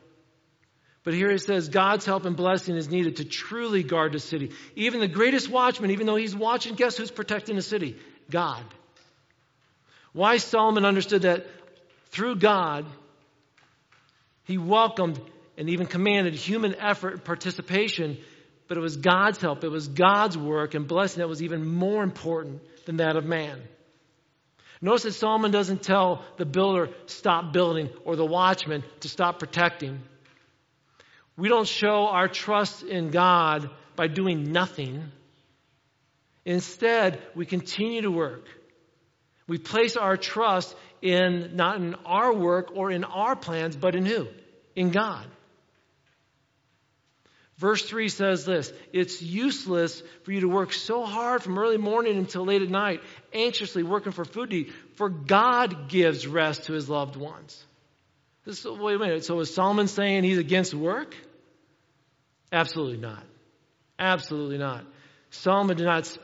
But 1.04 1.14
here 1.16 1.32
it 1.32 1.42
says 1.42 1.70
God's 1.70 2.06
help 2.06 2.26
and 2.26 2.36
blessing 2.36 2.76
is 2.76 2.90
needed 2.90 3.18
to 3.18 3.26
truly 3.26 3.82
guard 3.82 4.14
the 4.14 4.20
city. 4.20 4.52
Even 4.76 5.00
the 5.00 5.08
greatest 5.08 5.50
watchman, 5.50 5.92
even 5.92 6.06
though 6.06 6.16
he's 6.16 6.36
watching, 6.36 6.76
guess 6.76 6.98
who's 6.98 7.10
protecting 7.10 7.56
the 7.56 7.62
city? 7.62 7.98
God. 8.30 8.64
Why 10.14 10.38
Solomon 10.38 10.86
understood 10.86 11.24
that 11.24 11.48
through 12.10 12.36
God, 12.36 12.86
he 14.44 14.58
welcomed 14.58 15.20
and 15.58 15.70
even 15.70 15.88
commanded 15.88 16.34
human 16.34 16.76
effort 16.76 17.14
and 17.14 17.24
participation, 17.24 18.18
but 18.68 18.78
it 18.78 18.82
was 18.82 18.98
God's 18.98 19.40
help, 19.40 19.64
it 19.64 19.70
was 19.70 19.88
God's 19.88 20.38
work 20.38 20.76
and 20.76 20.88
blessing 20.88 21.22
that 21.22 21.28
was 21.28 21.42
even 21.42 21.66
more 21.66 22.04
important 22.04 22.62
than 22.86 22.98
that 22.98 23.16
of 23.16 23.26
man. 23.26 23.62
Notice 24.82 25.04
that 25.04 25.14
Solomon 25.14 25.52
doesn't 25.52 25.84
tell 25.84 26.26
the 26.38 26.46
builder, 26.46 26.90
stop 27.06 27.54
building, 27.54 27.90
or 28.04 28.16
the 28.16 28.26
watchman 28.26 28.84
to 29.02 29.10
stop 29.10 29.40
protecting. 29.40 30.02
We 31.38 31.50
don't 31.50 31.68
show 31.68 32.08
our 32.08 32.28
trust 32.28 32.84
in 32.84 33.10
God 33.10 33.70
by 33.96 34.08
doing 34.08 34.52
nothing. 34.52 35.12
Instead, 36.46 37.22
we 37.36 37.46
continue 37.46 38.02
to 38.02 38.12
work. 38.12 38.46
We 39.48 39.58
place 39.58 39.98
our 39.98 40.18
trust 40.18 40.76
in 41.02 41.56
not 41.56 41.78
in 41.78 41.96
our 42.06 42.34
work 42.34 42.72
or 42.76 42.92
in 42.92 43.04
our 43.04 43.36
plans, 43.36 43.76
but 43.76 43.96
in 43.96 44.06
who? 44.06 44.28
In 44.76 44.92
God. 44.92 45.26
Verse 47.58 47.84
3 47.84 48.10
says 48.10 48.44
this 48.44 48.74
It's 48.92 49.22
useless 49.22 50.02
for 50.24 50.32
you 50.32 50.42
to 50.42 50.48
work 50.48 50.74
so 50.74 51.06
hard 51.06 51.44
from 51.44 51.60
early 51.60 51.78
morning 51.78 52.18
until 52.18 52.46
late 52.46 52.64
at 52.64 52.70
night, 52.70 53.02
anxiously 53.34 53.84
working 53.84 54.12
for 54.12 54.26
food 54.26 54.50
to 54.50 54.56
eat, 54.56 54.74
for 54.96 55.10
God 55.10 55.88
gives 55.88 56.26
rest 56.26 56.64
to 56.64 56.74
his 56.74 56.90
loved 56.90 57.16
ones. 57.16 57.64
This, 58.46 58.66
wait 58.66 58.96
a 58.96 59.00
minute. 59.00 59.26
So 59.26 59.40
is 59.40 59.54
Solomon 59.54 59.88
saying 59.88 60.24
he's 60.24 60.38
against 60.38 60.74
work? 60.74 61.16
Absolutely 62.52 62.98
not. 62.98 63.24
Absolutely 64.00 64.58
not. 64.58 64.84
Solomon 65.30 65.78
did 65.78 65.86
not, 65.86 66.18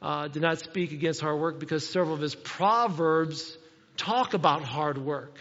uh, 0.00 0.28
did 0.28 0.42
not 0.42 0.60
speak 0.60 0.92
against 0.92 1.20
hard 1.20 1.38
work 1.40 1.58
because 1.58 1.88
several 1.88 2.14
of 2.14 2.20
his 2.20 2.34
proverbs 2.34 3.58
talk 3.96 4.34
about 4.34 4.62
hard 4.62 4.98
work. 4.98 5.36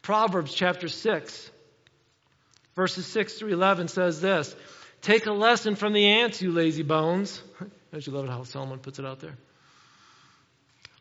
Proverbs 0.00 0.54
chapter 0.54 0.88
6 0.88 1.50
Verses 2.74 3.06
6 3.06 3.34
through 3.34 3.52
11 3.52 3.88
says 3.88 4.20
this 4.20 4.54
Take 5.02 5.26
a 5.26 5.32
lesson 5.32 5.74
from 5.74 5.92
the 5.92 6.06
ants, 6.06 6.40
you 6.40 6.52
lazy 6.52 6.82
bones. 6.82 7.42
Don't 7.92 8.06
you 8.06 8.12
love 8.12 8.24
it 8.24 8.30
how 8.30 8.44
Solomon 8.44 8.78
puts 8.78 8.98
it 8.98 9.04
out 9.04 9.20
there? 9.20 9.36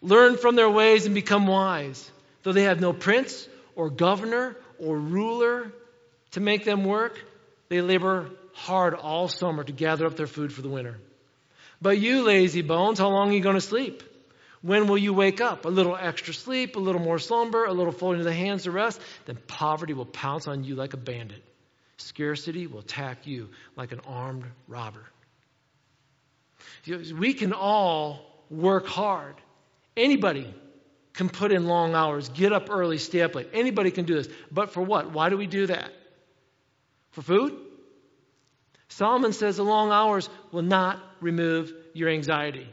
Learn 0.01 0.37
from 0.37 0.55
their 0.55 0.69
ways 0.69 1.05
and 1.05 1.15
become 1.15 1.47
wise. 1.47 2.09
Though 2.43 2.53
they 2.53 2.63
have 2.63 2.81
no 2.81 2.91
prince 2.91 3.47
or 3.81 3.89
governor 3.89 4.55
or 4.77 4.95
ruler 4.95 5.71
to 6.29 6.39
make 6.39 6.63
them 6.63 6.83
work, 6.83 7.19
they 7.69 7.81
labor 7.81 8.29
hard 8.53 8.93
all 8.93 9.27
summer 9.27 9.63
to 9.63 9.71
gather 9.71 10.05
up 10.05 10.15
their 10.15 10.27
food 10.27 10.53
for 10.53 10.61
the 10.61 10.69
winter. 10.69 10.99
But 11.81 11.97
you, 11.97 12.21
lazy 12.21 12.61
bones, 12.61 12.99
how 12.99 13.09
long 13.09 13.31
are 13.31 13.33
you 13.33 13.41
going 13.41 13.55
to 13.55 13.61
sleep? 13.61 14.03
When 14.61 14.85
will 14.85 14.99
you 14.99 15.15
wake 15.15 15.41
up? 15.41 15.65
A 15.65 15.69
little 15.69 15.97
extra 15.99 16.31
sleep, 16.31 16.75
a 16.75 16.79
little 16.79 17.01
more 17.01 17.17
slumber, 17.17 17.65
a 17.65 17.73
little 17.73 17.91
folding 17.91 18.19
of 18.19 18.25
the 18.25 18.33
hands 18.33 18.63
to 18.63 18.71
rest, 18.71 19.01
then 19.25 19.39
poverty 19.47 19.93
will 19.93 20.05
pounce 20.05 20.47
on 20.47 20.63
you 20.63 20.75
like 20.75 20.93
a 20.93 20.97
bandit. 20.97 21.43
Scarcity 21.97 22.67
will 22.67 22.81
attack 22.81 23.25
you 23.25 23.49
like 23.75 23.91
an 23.93 24.01
armed 24.05 24.45
robber. 24.67 25.05
We 26.85 27.33
can 27.33 27.51
all 27.51 28.19
work 28.51 28.85
hard. 28.85 29.33
Anybody 29.97 30.53
can 31.13 31.29
put 31.29 31.51
in 31.51 31.65
long 31.65 31.93
hours, 31.93 32.29
get 32.29 32.53
up 32.53 32.69
early, 32.69 32.97
stay 32.97 33.21
up 33.21 33.35
late. 33.35 33.49
Anybody 33.53 33.91
can 33.91 34.05
do 34.05 34.15
this. 34.15 34.29
But 34.51 34.71
for 34.71 34.81
what? 34.81 35.11
Why 35.11 35.29
do 35.29 35.37
we 35.37 35.47
do 35.47 35.67
that? 35.67 35.91
For 37.11 37.21
food? 37.21 37.57
Solomon 38.87 39.33
says 39.33 39.57
the 39.57 39.63
long 39.63 39.91
hours 39.91 40.29
will 40.51 40.61
not 40.61 41.01
remove 41.19 41.73
your 41.93 42.09
anxiety. 42.09 42.67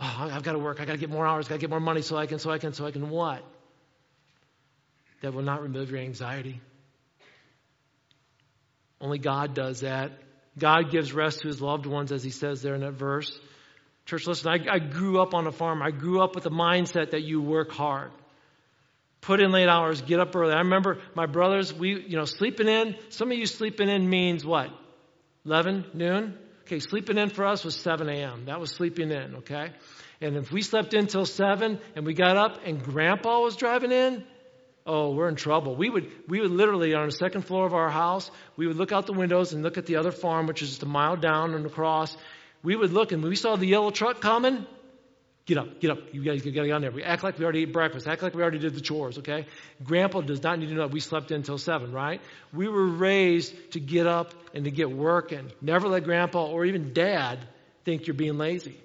Oh, 0.00 0.30
I've 0.32 0.42
got 0.42 0.52
to 0.52 0.58
work. 0.58 0.80
I've 0.80 0.86
got 0.86 0.94
to 0.94 0.98
get 0.98 1.10
more 1.10 1.26
hours. 1.26 1.46
I've 1.46 1.50
got 1.50 1.54
to 1.56 1.60
get 1.60 1.70
more 1.70 1.80
money 1.80 2.02
so 2.02 2.16
I 2.16 2.26
can, 2.26 2.38
so 2.38 2.50
I 2.50 2.58
can, 2.58 2.72
so 2.72 2.86
I 2.86 2.90
can 2.90 3.08
what? 3.08 3.44
That 5.20 5.32
will 5.32 5.42
not 5.42 5.62
remove 5.62 5.90
your 5.90 6.00
anxiety. 6.00 6.60
Only 9.00 9.18
God 9.18 9.54
does 9.54 9.80
that. 9.80 10.12
God 10.58 10.90
gives 10.90 11.12
rest 11.12 11.40
to 11.40 11.48
his 11.48 11.60
loved 11.60 11.86
ones, 11.86 12.12
as 12.12 12.22
he 12.22 12.30
says 12.30 12.62
there 12.62 12.74
in 12.74 12.80
that 12.80 12.92
verse. 12.92 13.38
Church, 14.12 14.26
listen, 14.26 14.50
I, 14.50 14.74
I 14.74 14.78
grew 14.78 15.22
up 15.22 15.32
on 15.32 15.46
a 15.46 15.52
farm. 15.52 15.80
I 15.80 15.90
grew 15.90 16.20
up 16.22 16.34
with 16.34 16.44
the 16.44 16.50
mindset 16.50 17.12
that 17.12 17.22
you 17.22 17.40
work 17.40 17.72
hard. 17.72 18.10
Put 19.22 19.40
in 19.40 19.52
late 19.52 19.70
hours, 19.70 20.02
get 20.02 20.20
up 20.20 20.36
early. 20.36 20.52
I 20.52 20.58
remember 20.58 20.98
my 21.14 21.24
brothers, 21.24 21.72
we, 21.72 21.98
you 22.08 22.18
know, 22.18 22.26
sleeping 22.26 22.68
in. 22.68 22.94
Some 23.08 23.32
of 23.32 23.38
you 23.38 23.46
sleeping 23.46 23.88
in 23.88 24.10
means 24.10 24.44
what? 24.44 24.68
11, 25.46 25.86
noon? 25.94 26.36
Okay, 26.64 26.78
sleeping 26.78 27.16
in 27.16 27.30
for 27.30 27.46
us 27.46 27.64
was 27.64 27.74
7 27.74 28.06
a.m. 28.10 28.44
That 28.44 28.60
was 28.60 28.70
sleeping 28.70 29.10
in, 29.10 29.36
okay? 29.36 29.70
And 30.20 30.36
if 30.36 30.52
we 30.52 30.60
slept 30.60 30.92
in 30.92 31.06
till 31.06 31.24
7 31.24 31.78
and 31.96 32.04
we 32.04 32.12
got 32.12 32.36
up 32.36 32.58
and 32.66 32.82
grandpa 32.82 33.40
was 33.40 33.56
driving 33.56 33.92
in, 33.92 34.24
oh, 34.84 35.14
we're 35.14 35.30
in 35.30 35.36
trouble. 35.36 35.74
We 35.74 35.88
would, 35.88 36.12
we 36.28 36.38
would 36.38 36.50
literally, 36.50 36.92
on 36.92 37.06
the 37.06 37.12
second 37.12 37.46
floor 37.46 37.64
of 37.64 37.72
our 37.72 37.88
house, 37.88 38.30
we 38.58 38.66
would 38.66 38.76
look 38.76 38.92
out 38.92 39.06
the 39.06 39.14
windows 39.14 39.54
and 39.54 39.62
look 39.62 39.78
at 39.78 39.86
the 39.86 39.96
other 39.96 40.12
farm, 40.12 40.46
which 40.46 40.60
is 40.60 40.68
just 40.68 40.82
a 40.82 40.86
mile 40.86 41.16
down 41.16 41.54
and 41.54 41.64
across. 41.64 42.14
We 42.62 42.76
would 42.76 42.92
look, 42.92 43.12
and 43.12 43.22
we 43.22 43.36
saw 43.36 43.56
the 43.56 43.66
yellow 43.66 43.90
truck 43.90 44.20
coming, 44.20 44.66
get 45.46 45.58
up, 45.58 45.80
get 45.80 45.90
up. 45.90 45.98
You 46.12 46.22
guys 46.22 46.42
get 46.42 46.56
on 46.70 46.80
there. 46.80 46.90
We 46.90 47.02
act 47.02 47.24
like 47.24 47.38
we 47.38 47.44
already 47.44 47.62
ate 47.62 47.72
breakfast, 47.72 48.06
act 48.06 48.22
like 48.22 48.34
we 48.34 48.42
already 48.42 48.58
did 48.58 48.74
the 48.74 48.80
chores, 48.80 49.18
okay? 49.18 49.46
Grandpa 49.82 50.20
does 50.20 50.42
not 50.42 50.58
need 50.58 50.68
to 50.68 50.74
know 50.74 50.82
that 50.82 50.92
we 50.92 51.00
slept 51.00 51.30
in 51.30 51.38
until 51.38 51.58
7, 51.58 51.92
right? 51.92 52.20
We 52.52 52.68
were 52.68 52.86
raised 52.86 53.72
to 53.72 53.80
get 53.80 54.06
up 54.06 54.32
and 54.54 54.64
to 54.64 54.70
get 54.70 54.90
working. 54.90 55.50
Never 55.60 55.88
let 55.88 56.04
grandpa 56.04 56.46
or 56.46 56.64
even 56.64 56.92
dad 56.92 57.38
think 57.84 58.06
you're 58.06 58.14
being 58.14 58.38
lazy. 58.38 58.76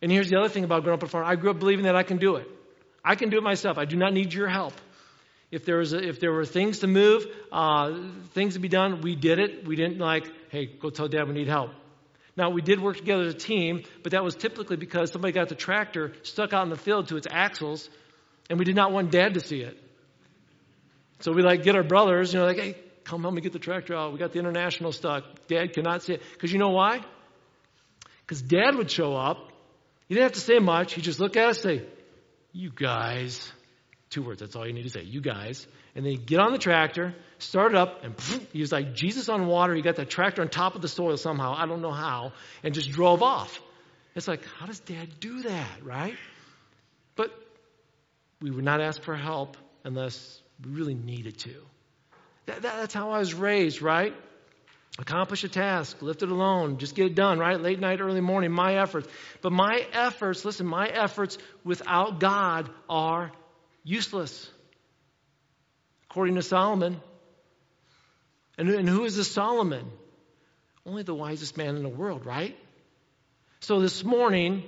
And 0.00 0.10
here's 0.10 0.28
the 0.28 0.38
other 0.38 0.48
thing 0.48 0.64
about 0.64 0.82
growing 0.82 0.98
up 0.98 1.04
on 1.04 1.06
a 1.06 1.10
farm. 1.10 1.26
I 1.26 1.36
grew 1.36 1.50
up 1.50 1.60
believing 1.60 1.84
that 1.84 1.94
I 1.94 2.02
can 2.02 2.16
do 2.16 2.36
it. 2.36 2.48
I 3.04 3.14
can 3.14 3.30
do 3.30 3.38
it 3.38 3.42
myself. 3.42 3.78
I 3.78 3.84
do 3.84 3.96
not 3.96 4.12
need 4.12 4.32
your 4.34 4.48
help. 4.48 4.74
If 5.52 5.64
there, 5.64 5.76
was 5.76 5.92
a, 5.92 6.02
if 6.02 6.18
there 6.18 6.32
were 6.32 6.46
things 6.46 6.80
to 6.80 6.86
move, 6.86 7.26
uh, 7.52 7.92
things 8.32 8.54
to 8.54 8.60
be 8.60 8.68
done, 8.68 9.02
we 9.02 9.14
did 9.14 9.38
it. 9.38 9.66
We 9.66 9.76
didn't 9.76 9.98
like, 9.98 10.26
hey, 10.48 10.66
go 10.66 10.90
tell 10.90 11.08
dad 11.08 11.28
we 11.28 11.34
need 11.34 11.48
help. 11.48 11.70
Now, 12.36 12.50
we 12.50 12.62
did 12.62 12.80
work 12.80 12.96
together 12.96 13.24
as 13.24 13.34
a 13.34 13.36
team, 13.36 13.82
but 14.02 14.12
that 14.12 14.24
was 14.24 14.34
typically 14.34 14.76
because 14.76 15.12
somebody 15.12 15.32
got 15.32 15.48
the 15.48 15.54
tractor 15.54 16.12
stuck 16.22 16.52
out 16.52 16.64
in 16.64 16.70
the 16.70 16.78
field 16.78 17.08
to 17.08 17.16
its 17.16 17.26
axles, 17.30 17.88
and 18.48 18.58
we 18.58 18.64
did 18.64 18.74
not 18.74 18.90
want 18.92 19.10
dad 19.10 19.34
to 19.34 19.40
see 19.40 19.60
it. 19.60 19.78
So 21.20 21.32
we 21.32 21.42
like 21.42 21.62
get 21.62 21.76
our 21.76 21.84
brothers, 21.84 22.32
you 22.32 22.40
know, 22.40 22.46
like, 22.46 22.58
hey, 22.58 22.76
come 23.04 23.22
help 23.22 23.34
me 23.34 23.42
get 23.42 23.52
the 23.52 23.58
tractor 23.58 23.94
out. 23.94 24.12
We 24.12 24.18
got 24.18 24.32
the 24.32 24.38
international 24.38 24.92
stuck. 24.92 25.24
Dad 25.46 25.72
cannot 25.72 26.02
see 26.02 26.14
it. 26.14 26.22
Because 26.32 26.52
you 26.52 26.58
know 26.58 26.70
why? 26.70 27.00
Because 28.22 28.42
dad 28.42 28.74
would 28.76 28.90
show 28.90 29.14
up. 29.14 29.52
He 30.08 30.14
didn't 30.14 30.24
have 30.24 30.32
to 30.32 30.40
say 30.40 30.58
much. 30.58 30.94
He'd 30.94 31.04
just 31.04 31.20
look 31.20 31.36
at 31.36 31.48
us 31.48 31.64
and 31.64 31.80
say, 31.80 31.86
you 32.52 32.70
guys. 32.70 33.52
Two 34.10 34.22
words, 34.22 34.40
that's 34.40 34.56
all 34.56 34.66
you 34.66 34.72
need 34.72 34.82
to 34.82 34.90
say. 34.90 35.02
You 35.02 35.20
guys. 35.20 35.66
And 35.94 36.04
then 36.04 36.16
get 36.26 36.40
on 36.40 36.52
the 36.52 36.58
tractor, 36.58 37.14
start 37.42 37.72
it 37.72 37.78
up, 37.78 38.04
and 38.04 38.14
he 38.52 38.60
was 38.60 38.72
like 38.72 38.94
Jesus 38.94 39.28
on 39.28 39.46
water. 39.46 39.74
He 39.74 39.82
got 39.82 39.96
the 39.96 40.04
tractor 40.04 40.42
on 40.42 40.48
top 40.48 40.74
of 40.74 40.82
the 40.82 40.88
soil 40.88 41.16
somehow. 41.16 41.54
I 41.56 41.66
don't 41.66 41.82
know 41.82 41.92
how. 41.92 42.32
And 42.62 42.74
just 42.74 42.90
drove 42.90 43.22
off. 43.22 43.60
It's 44.14 44.28
like, 44.28 44.44
how 44.58 44.66
does 44.66 44.80
dad 44.80 45.08
do 45.20 45.42
that, 45.42 45.82
right? 45.82 46.16
But 47.16 47.30
we 48.40 48.50
would 48.50 48.64
not 48.64 48.80
ask 48.80 49.02
for 49.02 49.16
help 49.16 49.56
unless 49.84 50.40
we 50.64 50.72
really 50.72 50.94
needed 50.94 51.38
to. 51.38 51.54
That, 52.46 52.62
that, 52.62 52.76
that's 52.76 52.94
how 52.94 53.10
I 53.10 53.18
was 53.18 53.34
raised, 53.34 53.82
right? 53.82 54.14
Accomplish 54.98 55.42
a 55.44 55.48
task, 55.48 56.02
lift 56.02 56.22
it 56.22 56.28
alone, 56.28 56.76
just 56.76 56.94
get 56.94 57.06
it 57.06 57.14
done, 57.14 57.38
right? 57.38 57.58
Late 57.58 57.80
night, 57.80 58.00
early 58.00 58.20
morning, 58.20 58.52
my 58.52 58.74
efforts. 58.76 59.08
But 59.40 59.52
my 59.52 59.86
efforts, 59.92 60.44
listen, 60.44 60.66
my 60.66 60.86
efforts 60.86 61.38
without 61.64 62.20
God 62.20 62.68
are 62.90 63.32
useless, 63.84 64.50
according 66.10 66.34
to 66.34 66.42
Solomon. 66.42 67.00
And, 68.58 68.68
and 68.68 68.88
who 68.88 69.04
is 69.04 69.16
this 69.16 69.30
Solomon? 69.30 69.90
Only 70.84 71.02
the 71.02 71.14
wisest 71.14 71.56
man 71.56 71.76
in 71.76 71.82
the 71.82 71.88
world, 71.88 72.26
right? 72.26 72.56
So 73.60 73.80
this 73.80 74.02
morning, 74.02 74.64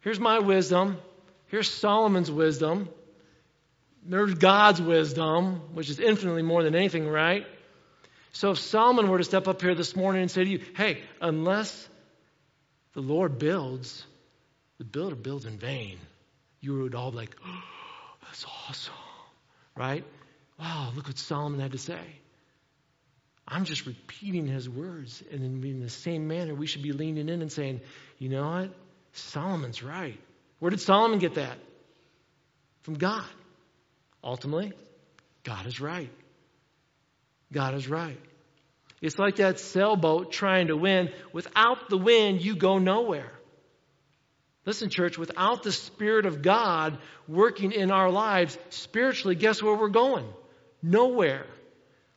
here's 0.00 0.18
my 0.18 0.40
wisdom. 0.40 0.98
Here's 1.46 1.70
Solomon's 1.70 2.30
wisdom. 2.30 2.88
There's 4.04 4.34
God's 4.34 4.80
wisdom, 4.80 5.74
which 5.74 5.90
is 5.90 6.00
infinitely 6.00 6.42
more 6.42 6.62
than 6.62 6.74
anything, 6.74 7.08
right? 7.08 7.46
So 8.32 8.50
if 8.50 8.58
Solomon 8.58 9.08
were 9.08 9.18
to 9.18 9.24
step 9.24 9.48
up 9.48 9.62
here 9.62 9.74
this 9.74 9.96
morning 9.96 10.22
and 10.22 10.30
say 10.30 10.44
to 10.44 10.50
you, 10.50 10.60
hey, 10.76 11.02
unless 11.20 11.88
the 12.92 13.00
Lord 13.00 13.38
builds, 13.38 14.04
the 14.78 14.84
builder 14.84 15.16
builds 15.16 15.44
in 15.44 15.58
vain, 15.58 15.98
you 16.60 16.82
would 16.82 16.94
all 16.94 17.10
be 17.12 17.16
like, 17.18 17.36
oh, 17.44 17.62
that's 18.22 18.44
awesome. 18.68 18.94
Right? 19.76 20.04
Wow, 20.58 20.92
look 20.94 21.06
what 21.06 21.18
Solomon 21.18 21.60
had 21.60 21.72
to 21.72 21.78
say. 21.78 22.00
I'm 23.48 23.64
just 23.64 23.86
repeating 23.86 24.46
his 24.46 24.68
words. 24.68 25.22
And 25.30 25.64
in 25.64 25.80
the 25.80 25.88
same 25.88 26.26
manner, 26.26 26.54
we 26.54 26.66
should 26.66 26.82
be 26.82 26.92
leaning 26.92 27.28
in 27.28 27.42
and 27.42 27.52
saying, 27.52 27.80
you 28.18 28.28
know 28.28 28.48
what? 28.48 28.70
Solomon's 29.12 29.82
right. 29.82 30.20
Where 30.58 30.70
did 30.70 30.80
Solomon 30.80 31.18
get 31.18 31.34
that? 31.34 31.58
From 32.82 32.94
God. 32.94 33.24
Ultimately, 34.22 34.72
God 35.44 35.66
is 35.66 35.80
right. 35.80 36.10
God 37.52 37.74
is 37.74 37.88
right. 37.88 38.18
It's 39.00 39.18
like 39.18 39.36
that 39.36 39.60
sailboat 39.60 40.32
trying 40.32 40.68
to 40.68 40.76
win. 40.76 41.10
Without 41.32 41.88
the 41.88 41.98
wind, 41.98 42.44
you 42.44 42.56
go 42.56 42.78
nowhere. 42.78 43.32
Listen, 44.64 44.90
church, 44.90 45.16
without 45.16 45.62
the 45.62 45.70
Spirit 45.70 46.26
of 46.26 46.42
God 46.42 46.98
working 47.28 47.70
in 47.70 47.92
our 47.92 48.10
lives, 48.10 48.58
spiritually, 48.70 49.36
guess 49.36 49.62
where 49.62 49.76
we're 49.76 49.88
going? 49.88 50.26
Nowhere. 50.82 51.46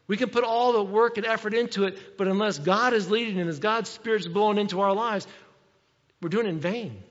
We 0.09 0.17
can 0.17 0.29
put 0.31 0.43
all 0.43 0.73
the 0.73 0.83
work 0.83 1.17
and 1.17 1.25
effort 1.25 1.53
into 1.53 1.83
it, 1.85 2.17
but 2.17 2.27
unless 2.27 2.57
God 2.57 2.93
is 2.93 3.11
leading 3.11 3.39
and 3.39 3.47
as 3.47 3.59
God's 3.59 3.91
Spirit's 3.91 4.27
blowing 4.27 4.57
into 4.57 4.81
our 4.81 4.93
lives, 4.93 5.27
we're 6.19 6.29
doing 6.29 6.47
it 6.47 6.49
in 6.49 6.59
vain. 6.59 7.03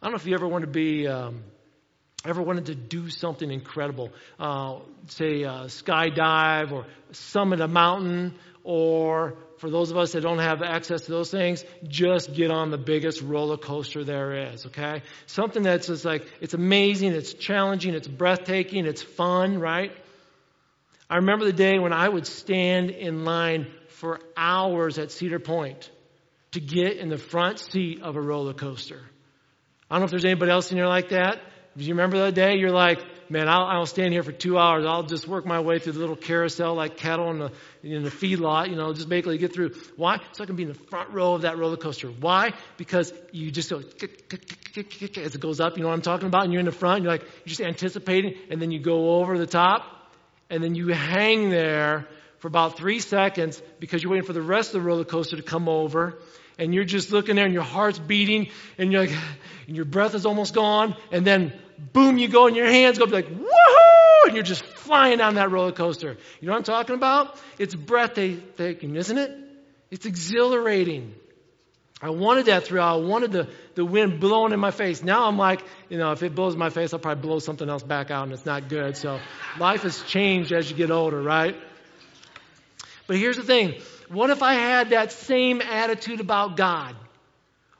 I 0.00 0.06
don't 0.06 0.12
know 0.12 0.16
if 0.16 0.26
you 0.26 0.34
ever 0.34 0.46
want 0.46 0.62
to 0.62 0.70
be, 0.70 1.08
um, 1.08 1.42
ever 2.24 2.40
wanted 2.40 2.66
to 2.66 2.76
do 2.76 3.10
something 3.10 3.50
incredible, 3.50 4.12
uh, 4.38 4.76
say 5.08 5.42
uh, 5.42 5.64
skydive 5.64 6.70
or 6.70 6.86
summit 7.10 7.60
a 7.60 7.66
mountain, 7.66 8.36
or 8.62 9.34
for 9.58 9.68
those 9.68 9.90
of 9.90 9.96
us 9.96 10.12
that 10.12 10.20
don't 10.20 10.38
have 10.38 10.62
access 10.62 11.02
to 11.02 11.10
those 11.10 11.32
things, 11.32 11.64
just 11.88 12.32
get 12.32 12.52
on 12.52 12.70
the 12.70 12.78
biggest 12.78 13.22
roller 13.22 13.56
coaster 13.56 14.04
there 14.04 14.52
is, 14.52 14.66
okay? 14.66 15.02
Something 15.26 15.64
that's 15.64 15.88
just 15.88 16.04
like, 16.04 16.28
it's 16.40 16.54
amazing, 16.54 17.12
it's 17.12 17.34
challenging, 17.34 17.94
it's 17.94 18.06
breathtaking, 18.06 18.86
it's 18.86 19.02
fun, 19.02 19.58
right? 19.58 19.90
I 21.08 21.16
remember 21.16 21.44
the 21.44 21.52
day 21.52 21.78
when 21.78 21.92
I 21.92 22.08
would 22.08 22.26
stand 22.26 22.90
in 22.90 23.24
line 23.24 23.68
for 23.88 24.20
hours 24.36 24.98
at 24.98 25.12
Cedar 25.12 25.38
Point 25.38 25.90
to 26.52 26.60
get 26.60 26.96
in 26.96 27.08
the 27.08 27.18
front 27.18 27.60
seat 27.60 28.02
of 28.02 28.16
a 28.16 28.20
roller 28.20 28.54
coaster. 28.54 29.00
I 29.88 29.94
don't 29.94 30.00
know 30.00 30.04
if 30.06 30.10
there's 30.10 30.24
anybody 30.24 30.50
else 30.50 30.70
in 30.70 30.78
here 30.78 30.86
like 30.86 31.10
that. 31.10 31.40
Do 31.76 31.84
you 31.84 31.92
remember 31.92 32.18
that 32.18 32.34
day? 32.34 32.56
You're 32.56 32.70
like, 32.70 33.04
man, 33.30 33.48
I'll, 33.48 33.66
I'll 33.66 33.86
stand 33.86 34.12
here 34.12 34.22
for 34.22 34.32
two 34.32 34.58
hours. 34.58 34.84
I'll 34.86 35.02
just 35.02 35.28
work 35.28 35.44
my 35.44 35.60
way 35.60 35.78
through 35.78 35.92
the 35.92 35.98
little 35.98 36.16
carousel 36.16 36.74
like 36.74 36.96
cattle 36.96 37.30
in 37.30 37.38
the, 37.38 37.52
in 37.82 38.02
the 38.02 38.10
feedlot, 38.10 38.70
you 38.70 38.76
know, 38.76 38.92
just 38.94 39.08
basically 39.08 39.38
get 39.38 39.52
through. 39.52 39.74
Why? 39.96 40.18
So 40.32 40.42
I 40.42 40.46
can 40.46 40.56
be 40.56 40.62
in 40.62 40.70
the 40.70 40.74
front 40.74 41.10
row 41.10 41.34
of 41.34 41.42
that 41.42 41.58
roller 41.58 41.76
coaster. 41.76 42.08
Why? 42.08 42.52
Because 42.78 43.12
you 43.30 43.50
just 43.50 43.70
go 43.70 43.78
as 43.78 45.34
it 45.34 45.40
goes 45.40 45.60
up, 45.60 45.76
you 45.76 45.82
know 45.82 45.88
what 45.88 45.94
I'm 45.94 46.02
talking 46.02 46.26
about? 46.26 46.44
And 46.44 46.52
you're 46.52 46.60
in 46.60 46.66
the 46.66 46.72
front, 46.72 47.02
you're 47.02 47.12
like, 47.12 47.22
you're 47.22 47.46
just 47.46 47.60
anticipating, 47.60 48.34
and 48.50 48.60
then 48.60 48.70
you 48.70 48.80
go 48.80 49.16
over 49.16 49.38
the 49.38 49.46
top, 49.46 49.82
and 50.50 50.62
then 50.62 50.74
you 50.74 50.88
hang 50.88 51.50
there 51.50 52.06
for 52.38 52.48
about 52.48 52.76
three 52.76 53.00
seconds 53.00 53.60
because 53.80 54.02
you're 54.02 54.12
waiting 54.12 54.26
for 54.26 54.32
the 54.32 54.42
rest 54.42 54.74
of 54.74 54.82
the 54.82 54.86
roller 54.86 55.04
coaster 55.04 55.36
to 55.36 55.42
come 55.42 55.68
over. 55.68 56.18
And 56.58 56.74
you're 56.74 56.84
just 56.84 57.12
looking 57.12 57.36
there 57.36 57.44
and 57.44 57.52
your 57.52 57.62
heart's 57.62 57.98
beating 57.98 58.48
and 58.78 58.90
you're 58.90 59.02
like, 59.02 59.16
and 59.66 59.76
your 59.76 59.84
breath 59.84 60.14
is 60.14 60.24
almost 60.24 60.54
gone. 60.54 60.96
And 61.10 61.26
then 61.26 61.52
boom, 61.92 62.18
you 62.18 62.28
go 62.28 62.46
and 62.46 62.56
your 62.56 62.66
hands 62.66 62.98
go 62.98 63.04
like, 63.04 63.26
woohoo! 63.26 64.26
And 64.26 64.34
you're 64.34 64.42
just 64.42 64.62
flying 64.62 65.18
down 65.18 65.34
that 65.34 65.50
roller 65.50 65.72
coaster. 65.72 66.16
You 66.40 66.46
know 66.46 66.52
what 66.52 66.58
I'm 66.58 66.64
talking 66.64 66.94
about? 66.94 67.38
It's 67.58 67.74
breathtaking, 67.74 68.96
isn't 68.96 69.18
it? 69.18 69.38
It's 69.90 70.06
exhilarating. 70.06 71.14
I 72.00 72.10
wanted 72.10 72.46
that 72.46 72.64
throughout. 72.64 73.02
I 73.02 73.04
wanted 73.04 73.32
the, 73.32 73.48
the 73.76 73.84
wind 73.84 74.18
blowing 74.20 74.52
in 74.52 74.58
my 74.58 74.72
face. 74.72 75.02
Now 75.04 75.28
I'm 75.28 75.38
like, 75.38 75.62
you 75.88 75.98
know, 75.98 76.10
if 76.12 76.22
it 76.22 76.34
blows 76.34 76.56
my 76.56 76.70
face, 76.70 76.92
I'll 76.92 76.98
probably 76.98 77.22
blow 77.22 77.38
something 77.38 77.68
else 77.68 77.82
back 77.82 78.10
out 78.10 78.24
and 78.24 78.32
it's 78.32 78.46
not 78.46 78.68
good. 78.68 78.96
So 78.96 79.20
life 79.60 79.82
has 79.82 80.02
changed 80.02 80.50
as 80.50 80.68
you 80.68 80.76
get 80.76 80.90
older, 80.90 81.22
right? 81.22 81.54
But 83.06 83.18
here's 83.18 83.36
the 83.36 83.44
thing. 83.44 83.74
What 84.08 84.30
if 84.30 84.42
I 84.42 84.54
had 84.54 84.90
that 84.90 85.12
same 85.12 85.60
attitude 85.60 86.20
about 86.20 86.56
God? 86.56 86.96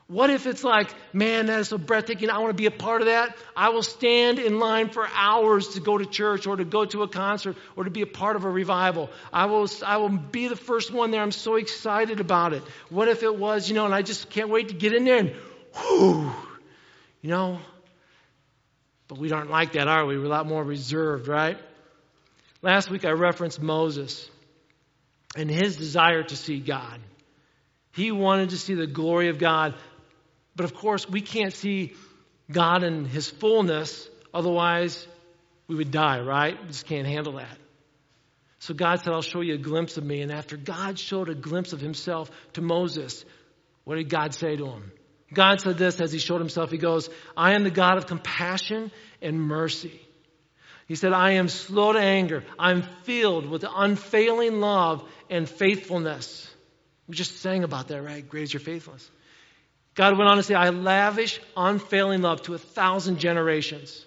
What 0.09 0.31
if 0.31 0.47
it's 0.47 0.63
like, 0.63 0.95
man, 1.13 1.47
that 1.47 1.61
is 1.61 1.69
so 1.69 1.79
breathtaking. 1.79 2.31
I 2.31 2.39
want 2.39 2.51
to 2.51 2.63
be 2.63 2.67
a 2.67 2.71
part 2.71 3.01
of 3.01 3.07
that. 3.07 3.37
I 3.57 3.71
will 3.71 3.83
stand 3.83 4.39
in 4.39 4.61
line 4.61 4.91
for 4.91 5.09
hours 5.13 5.69
to 5.71 5.81
go 5.81 5.99
to 5.99 6.05
church 6.05 6.47
or 6.47 6.57
to 6.57 6.65
go 6.65 6.85
to 6.85 7.03
a 7.03 7.09
concert 7.09 7.57
or 7.75 7.85
to 7.85 7.91
be 7.91 8.03
a 8.03 8.07
part 8.07 8.37
of 8.37 8.45
a 8.45 8.51
revival. 8.51 9.11
I 9.33 9.47
will, 9.47 9.67
I 9.85 9.97
will 9.97 10.11
be 10.11 10.47
the 10.47 10.57
first 10.57 10.93
one 10.93 11.11
there. 11.11 11.23
I'm 11.23 11.33
so 11.33 11.57
excited 11.57 12.21
about 12.21 12.53
it. 12.53 12.63
What 12.89 13.09
if 13.09 13.25
it 13.25 13.35
was, 13.35 13.69
you 13.69 13.75
know, 13.75 13.87
and 13.87 13.95
I 13.95 14.03
just 14.03 14.31
can't 14.31 14.51
wait 14.51 14.69
to 14.69 14.75
get 14.75 14.93
in 14.93 15.05
there 15.05 15.17
and, 15.17 15.35
you 15.91 17.31
know? 17.31 17.59
But 19.09 19.19
we 19.19 19.31
aren't 19.33 19.51
like 19.51 19.73
that, 19.73 19.89
are 19.89 20.05
we? 20.05 20.19
We're 20.19 20.25
a 20.25 20.29
lot 20.29 20.47
more 20.47 20.65
reserved, 20.65 21.29
right? 21.29 21.59
Last 22.63 22.91
week 22.91 23.05
I 23.05 23.11
referenced 23.11 23.61
Moses 23.61 24.29
and 25.37 25.51
his 25.51 25.77
desire 25.77 26.23
to 26.23 26.37
see 26.37 26.59
God. 26.59 27.01
He 27.93 28.11
wanted 28.11 28.51
to 28.51 28.59
see 28.59 28.75
the 28.75 28.87
glory 28.87 29.29
of 29.29 29.39
God. 29.39 29.75
But 30.55 30.65
of 30.65 30.75
course, 30.75 31.09
we 31.09 31.21
can't 31.21 31.53
see 31.53 31.95
God 32.51 32.83
in 32.83 33.05
his 33.05 33.31
fullness, 33.31 34.09
otherwise, 34.33 35.07
we 35.69 35.75
would 35.75 35.91
die, 35.91 36.21
right? 36.21 36.61
We 36.61 36.69
just 36.69 36.87
can't 36.87 37.07
handle 37.07 37.35
that. 37.35 37.59
So 38.59 38.75
God 38.75 39.01
said, 39.01 39.13
I'll 39.13 39.23
show 39.23 39.43
you 39.43 39.55
a 39.55 39.59
glimpse 39.59 39.97
of 39.97 40.05
me. 40.05 40.23
And 40.23 40.33
after 40.33 40.57
God 40.57 40.99
showed 40.99 41.29
a 41.29 41.35
glimpse 41.35 41.73
of 41.73 41.81
himself 41.81 42.31
to 42.55 42.63
Moses, 42.63 43.25
what 43.85 43.97
did 43.97 44.09
God 44.09 44.35
say 44.35 44.57
to 44.57 44.67
him? 44.67 44.93
God 45.33 45.61
said 45.61 45.77
this 45.77 46.01
as 46.01 46.13
he 46.13 46.19
showed 46.19 46.39
himself. 46.39 46.71
He 46.71 46.79
goes, 46.79 47.11
I 47.37 47.55
am 47.55 47.65
the 47.65 47.71
God 47.71 47.99
of 47.99 48.07
compassion 48.07 48.93
and 49.21 49.41
mercy. 49.41 50.01
He 50.87 50.95
said, 50.95 51.13
I 51.13 51.33
am 51.33 51.49
slow 51.49 51.93
to 51.93 51.99
anger. 51.99 52.45
I'm 52.59 52.83
filled 53.03 53.47
with 53.47 53.65
unfailing 53.69 54.61
love 54.61 55.03
and 55.29 55.49
faithfulness. 55.49 56.49
We 57.09 57.17
just 57.17 57.41
sang 57.41 57.65
about 57.65 57.89
that, 57.89 58.03
right? 58.03 58.27
Great 58.29 58.45
is 58.45 58.53
your 58.53 58.61
faithfulness. 58.61 59.11
God 59.95 60.17
went 60.17 60.31
on 60.31 60.37
to 60.37 60.43
say, 60.43 60.55
I 60.55 60.69
lavish 60.71 61.41
unfailing 61.57 62.23
love 62.23 62.43
to 62.43 62.55
a 62.55 62.59
thousand 62.59 63.19
generations. 63.19 64.05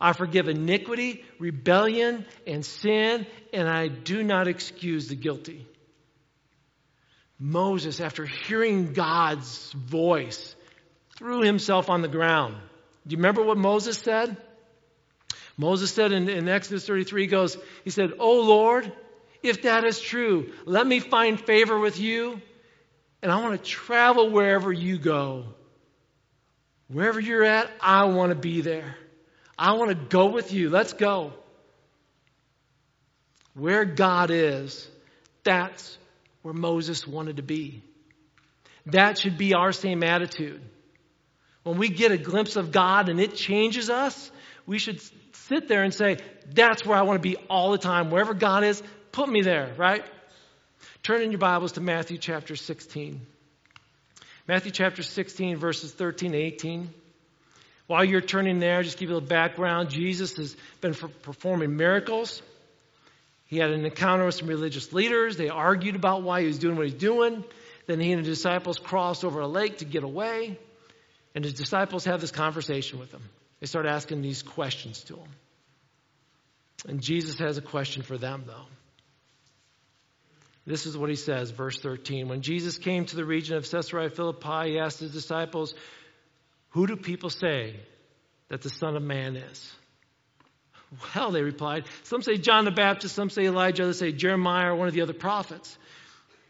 I 0.00 0.12
forgive 0.12 0.48
iniquity, 0.48 1.24
rebellion, 1.38 2.24
and 2.46 2.64
sin, 2.64 3.26
and 3.52 3.68
I 3.68 3.88
do 3.88 4.22
not 4.22 4.46
excuse 4.46 5.08
the 5.08 5.16
guilty. 5.16 5.66
Moses, 7.40 8.00
after 8.00 8.26
hearing 8.26 8.92
God's 8.92 9.72
voice, 9.72 10.54
threw 11.16 11.40
himself 11.40 11.88
on 11.88 12.02
the 12.02 12.08
ground. 12.08 12.54
Do 13.06 13.14
you 13.14 13.16
remember 13.16 13.42
what 13.42 13.56
Moses 13.56 13.98
said? 13.98 14.36
Moses 15.56 15.90
said 15.90 16.12
in, 16.12 16.28
in 16.28 16.48
Exodus 16.48 16.86
33, 16.86 17.22
he 17.22 17.26
goes, 17.26 17.56
he 17.82 17.90
said, 17.90 18.12
Oh 18.18 18.42
Lord, 18.42 18.92
if 19.42 19.62
that 19.62 19.84
is 19.84 19.98
true, 20.00 20.52
let 20.66 20.86
me 20.86 21.00
find 21.00 21.40
favor 21.40 21.78
with 21.78 21.98
you 21.98 22.40
and 23.22 23.30
I 23.30 23.40
want 23.42 23.62
to 23.62 23.70
travel 23.70 24.30
wherever 24.30 24.72
you 24.72 24.98
go. 24.98 25.44
Wherever 26.88 27.20
you're 27.20 27.44
at, 27.44 27.70
I 27.80 28.04
want 28.04 28.30
to 28.30 28.34
be 28.34 28.62
there. 28.62 28.96
I 29.58 29.72
want 29.72 29.90
to 29.90 29.94
go 29.94 30.26
with 30.26 30.52
you. 30.52 30.70
Let's 30.70 30.94
go. 30.94 31.32
Where 33.54 33.84
God 33.84 34.30
is, 34.30 34.88
that's 35.44 35.98
where 36.42 36.54
Moses 36.54 37.06
wanted 37.06 37.36
to 37.36 37.42
be. 37.42 37.82
That 38.86 39.18
should 39.18 39.36
be 39.36 39.54
our 39.54 39.72
same 39.72 40.02
attitude. 40.02 40.60
When 41.62 41.78
we 41.78 41.88
get 41.88 42.12
a 42.12 42.16
glimpse 42.16 42.56
of 42.56 42.72
God 42.72 43.08
and 43.08 43.20
it 43.20 43.34
changes 43.34 43.90
us, 43.90 44.30
we 44.66 44.78
should 44.78 45.00
sit 45.32 45.68
there 45.68 45.82
and 45.82 45.92
say, 45.92 46.18
That's 46.52 46.84
where 46.84 46.96
I 46.96 47.02
want 47.02 47.22
to 47.22 47.28
be 47.28 47.36
all 47.48 47.72
the 47.72 47.78
time. 47.78 48.10
Wherever 48.10 48.34
God 48.34 48.64
is, 48.64 48.82
put 49.12 49.28
me 49.28 49.42
there, 49.42 49.72
right? 49.76 50.04
Turn 51.02 51.22
in 51.22 51.30
your 51.30 51.38
Bibles 51.38 51.72
to 51.72 51.80
Matthew 51.80 52.18
chapter 52.18 52.56
16. 52.56 53.20
Matthew 54.48 54.72
chapter 54.72 55.02
16, 55.02 55.58
verses 55.58 55.92
13 55.92 56.32
to 56.32 56.38
18. 56.38 56.90
While 57.86 58.04
you're 58.04 58.20
turning 58.20 58.60
there, 58.60 58.82
just 58.82 58.98
give 58.98 59.08
you 59.08 59.14
a 59.14 59.16
little 59.16 59.28
background. 59.28 59.90
Jesus 59.90 60.36
has 60.36 60.56
been 60.80 60.94
performing 60.94 61.76
miracles. 61.76 62.42
He 63.50 63.58
had 63.58 63.72
an 63.72 63.84
encounter 63.84 64.24
with 64.24 64.36
some 64.36 64.46
religious 64.46 64.92
leaders. 64.92 65.36
They 65.36 65.48
argued 65.48 65.96
about 65.96 66.22
why 66.22 66.42
he 66.42 66.46
was 66.46 66.60
doing 66.60 66.76
what 66.76 66.86
he's 66.86 66.94
doing. 66.94 67.42
Then 67.88 67.98
he 67.98 68.12
and 68.12 68.24
his 68.24 68.38
disciples 68.38 68.78
crossed 68.78 69.24
over 69.24 69.40
a 69.40 69.48
lake 69.48 69.78
to 69.78 69.84
get 69.84 70.04
away. 70.04 70.56
And 71.34 71.44
his 71.44 71.54
disciples 71.54 72.04
have 72.04 72.20
this 72.20 72.30
conversation 72.30 73.00
with 73.00 73.10
him. 73.10 73.22
They 73.58 73.66
start 73.66 73.86
asking 73.86 74.22
these 74.22 74.44
questions 74.44 75.02
to 75.04 75.16
him. 75.16 75.28
And 76.86 77.02
Jesus 77.02 77.40
has 77.40 77.58
a 77.58 77.60
question 77.60 78.02
for 78.02 78.16
them, 78.16 78.44
though. 78.46 78.66
This 80.64 80.86
is 80.86 80.96
what 80.96 81.10
he 81.10 81.16
says, 81.16 81.50
verse 81.50 81.80
13. 81.80 82.28
When 82.28 82.42
Jesus 82.42 82.78
came 82.78 83.04
to 83.06 83.16
the 83.16 83.24
region 83.24 83.56
of 83.56 83.68
Caesarea 83.68 84.10
Philippi, 84.10 84.70
he 84.70 84.78
asked 84.78 85.00
his 85.00 85.12
disciples, 85.12 85.74
Who 86.70 86.86
do 86.86 86.94
people 86.94 87.30
say 87.30 87.80
that 88.48 88.62
the 88.62 88.70
Son 88.70 88.94
of 88.94 89.02
Man 89.02 89.34
is? 89.34 89.72
Well, 91.14 91.30
they 91.30 91.42
replied, 91.42 91.84
Some 92.02 92.22
say 92.22 92.36
John 92.36 92.64
the 92.64 92.70
Baptist, 92.70 93.14
some 93.14 93.30
say 93.30 93.44
Elijah, 93.44 93.84
others 93.84 93.98
say 93.98 94.12
Jeremiah 94.12 94.72
or 94.72 94.76
one 94.76 94.88
of 94.88 94.94
the 94.94 95.02
other 95.02 95.12
prophets. 95.12 95.76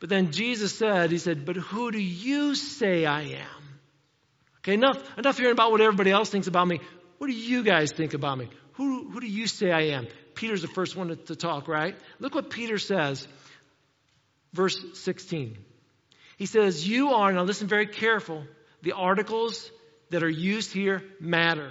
But 0.00 0.08
then 0.08 0.32
Jesus 0.32 0.74
said, 0.74 1.10
He 1.10 1.18
said, 1.18 1.44
But 1.44 1.56
who 1.56 1.90
do 1.90 1.98
you 2.00 2.54
say 2.54 3.04
I 3.04 3.22
am? 3.22 3.60
Okay, 4.58 4.74
enough, 4.74 5.02
enough 5.18 5.38
hearing 5.38 5.52
about 5.52 5.70
what 5.70 5.80
everybody 5.80 6.10
else 6.10 6.30
thinks 6.30 6.46
about 6.46 6.66
me. 6.66 6.80
What 7.18 7.26
do 7.28 7.34
you 7.34 7.62
guys 7.62 7.92
think 7.92 8.14
about 8.14 8.38
me? 8.38 8.48
Who, 8.74 9.10
who 9.10 9.20
do 9.20 9.26
you 9.26 9.46
say 9.46 9.70
I 9.70 9.96
am? 9.96 10.06
Peter's 10.34 10.62
the 10.62 10.68
first 10.68 10.96
one 10.96 11.08
to, 11.08 11.16
to 11.16 11.36
talk, 11.36 11.68
right? 11.68 11.96
Look 12.18 12.34
what 12.34 12.50
Peter 12.50 12.78
says. 12.78 13.26
verse 14.52 14.82
16. 14.94 15.58
He 16.38 16.46
says, 16.46 16.88
You 16.88 17.10
are, 17.10 17.30
now 17.32 17.42
listen 17.42 17.68
very 17.68 17.86
careful, 17.86 18.44
the 18.82 18.92
articles 18.92 19.70
that 20.08 20.22
are 20.22 20.30
used 20.30 20.72
here 20.72 21.02
matter. 21.20 21.70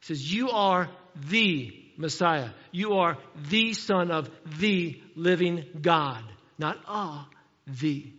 He 0.00 0.06
says, 0.06 0.32
You 0.34 0.50
are 0.50 0.88
the 1.28 1.74
Messiah. 1.96 2.50
You 2.72 2.94
are 2.94 3.18
the 3.48 3.74
Son 3.74 4.10
of 4.10 4.30
the 4.58 5.00
living 5.16 5.64
God, 5.80 6.22
not 6.58 6.78
a, 6.86 7.26
the. 7.66 8.12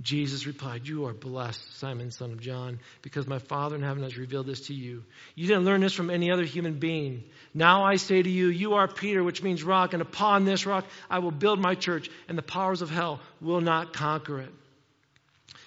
Jesus 0.00 0.46
replied, 0.46 0.86
You 0.86 1.06
are 1.06 1.12
blessed, 1.12 1.78
Simon, 1.78 2.10
son 2.10 2.32
of 2.32 2.40
John, 2.40 2.78
because 3.02 3.26
my 3.26 3.38
Father 3.38 3.74
in 3.74 3.82
heaven 3.82 4.04
has 4.04 4.16
revealed 4.16 4.46
this 4.46 4.66
to 4.68 4.74
you. 4.74 5.04
You 5.34 5.46
didn't 5.48 5.64
learn 5.64 5.80
this 5.80 5.94
from 5.94 6.10
any 6.10 6.30
other 6.30 6.44
human 6.44 6.78
being. 6.78 7.24
Now 7.52 7.84
I 7.84 7.96
say 7.96 8.22
to 8.22 8.30
you, 8.30 8.48
You 8.48 8.74
are 8.74 8.86
Peter, 8.86 9.24
which 9.24 9.42
means 9.42 9.64
rock, 9.64 9.94
and 9.94 10.02
upon 10.02 10.44
this 10.44 10.66
rock 10.66 10.84
I 11.10 11.18
will 11.18 11.32
build 11.32 11.60
my 11.60 11.74
church, 11.74 12.10
and 12.28 12.38
the 12.38 12.42
powers 12.42 12.82
of 12.82 12.90
hell 12.90 13.20
will 13.40 13.60
not 13.60 13.92
conquer 13.92 14.40
it. 14.40 14.52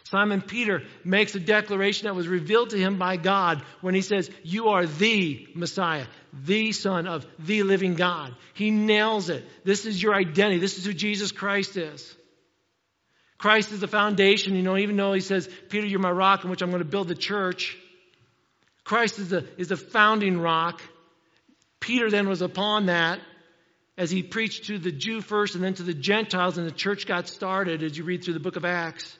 Simon 0.03 0.41
Peter 0.41 0.83
makes 1.03 1.35
a 1.35 1.39
declaration 1.39 2.05
that 2.05 2.15
was 2.15 2.27
revealed 2.27 2.71
to 2.71 2.77
him 2.77 2.97
by 2.97 3.17
God 3.17 3.63
when 3.81 3.95
he 3.95 4.01
says, 4.01 4.29
You 4.43 4.69
are 4.69 4.85
the 4.85 5.47
Messiah, 5.55 6.05
the 6.33 6.71
Son 6.71 7.07
of 7.07 7.25
the 7.39 7.63
living 7.63 7.95
God. 7.95 8.35
He 8.53 8.71
nails 8.71 9.29
it. 9.29 9.45
This 9.63 9.85
is 9.85 10.01
your 10.01 10.15
identity. 10.15 10.59
This 10.59 10.77
is 10.77 10.85
who 10.85 10.93
Jesus 10.93 11.31
Christ 11.31 11.77
is. 11.77 12.15
Christ 13.37 13.71
is 13.71 13.79
the 13.79 13.87
foundation. 13.87 14.55
You 14.55 14.63
know, 14.63 14.77
even 14.77 14.97
though 14.97 15.13
he 15.13 15.21
says, 15.21 15.49
Peter, 15.69 15.87
you're 15.87 15.99
my 15.99 16.11
rock 16.11 16.43
in 16.43 16.49
which 16.49 16.61
I'm 16.61 16.69
going 16.69 16.83
to 16.83 16.89
build 16.89 17.07
the 17.07 17.15
church. 17.15 17.77
Christ 18.83 19.19
is 19.19 19.29
the, 19.29 19.47
is 19.57 19.69
the 19.69 19.77
founding 19.77 20.39
rock. 20.39 20.81
Peter 21.79 22.09
then 22.09 22.27
was 22.27 22.41
upon 22.41 22.87
that 22.87 23.19
as 23.97 24.11
he 24.11 24.23
preached 24.23 24.65
to 24.65 24.77
the 24.77 24.91
Jew 24.91 25.21
first 25.21 25.55
and 25.55 25.63
then 25.63 25.73
to 25.75 25.83
the 25.83 25.93
Gentiles, 25.93 26.57
and 26.57 26.65
the 26.67 26.71
church 26.71 27.05
got 27.05 27.27
started 27.27 27.83
as 27.83 27.97
you 27.97 28.03
read 28.03 28.23
through 28.23 28.33
the 28.33 28.39
book 28.39 28.55
of 28.55 28.65
Acts. 28.65 29.17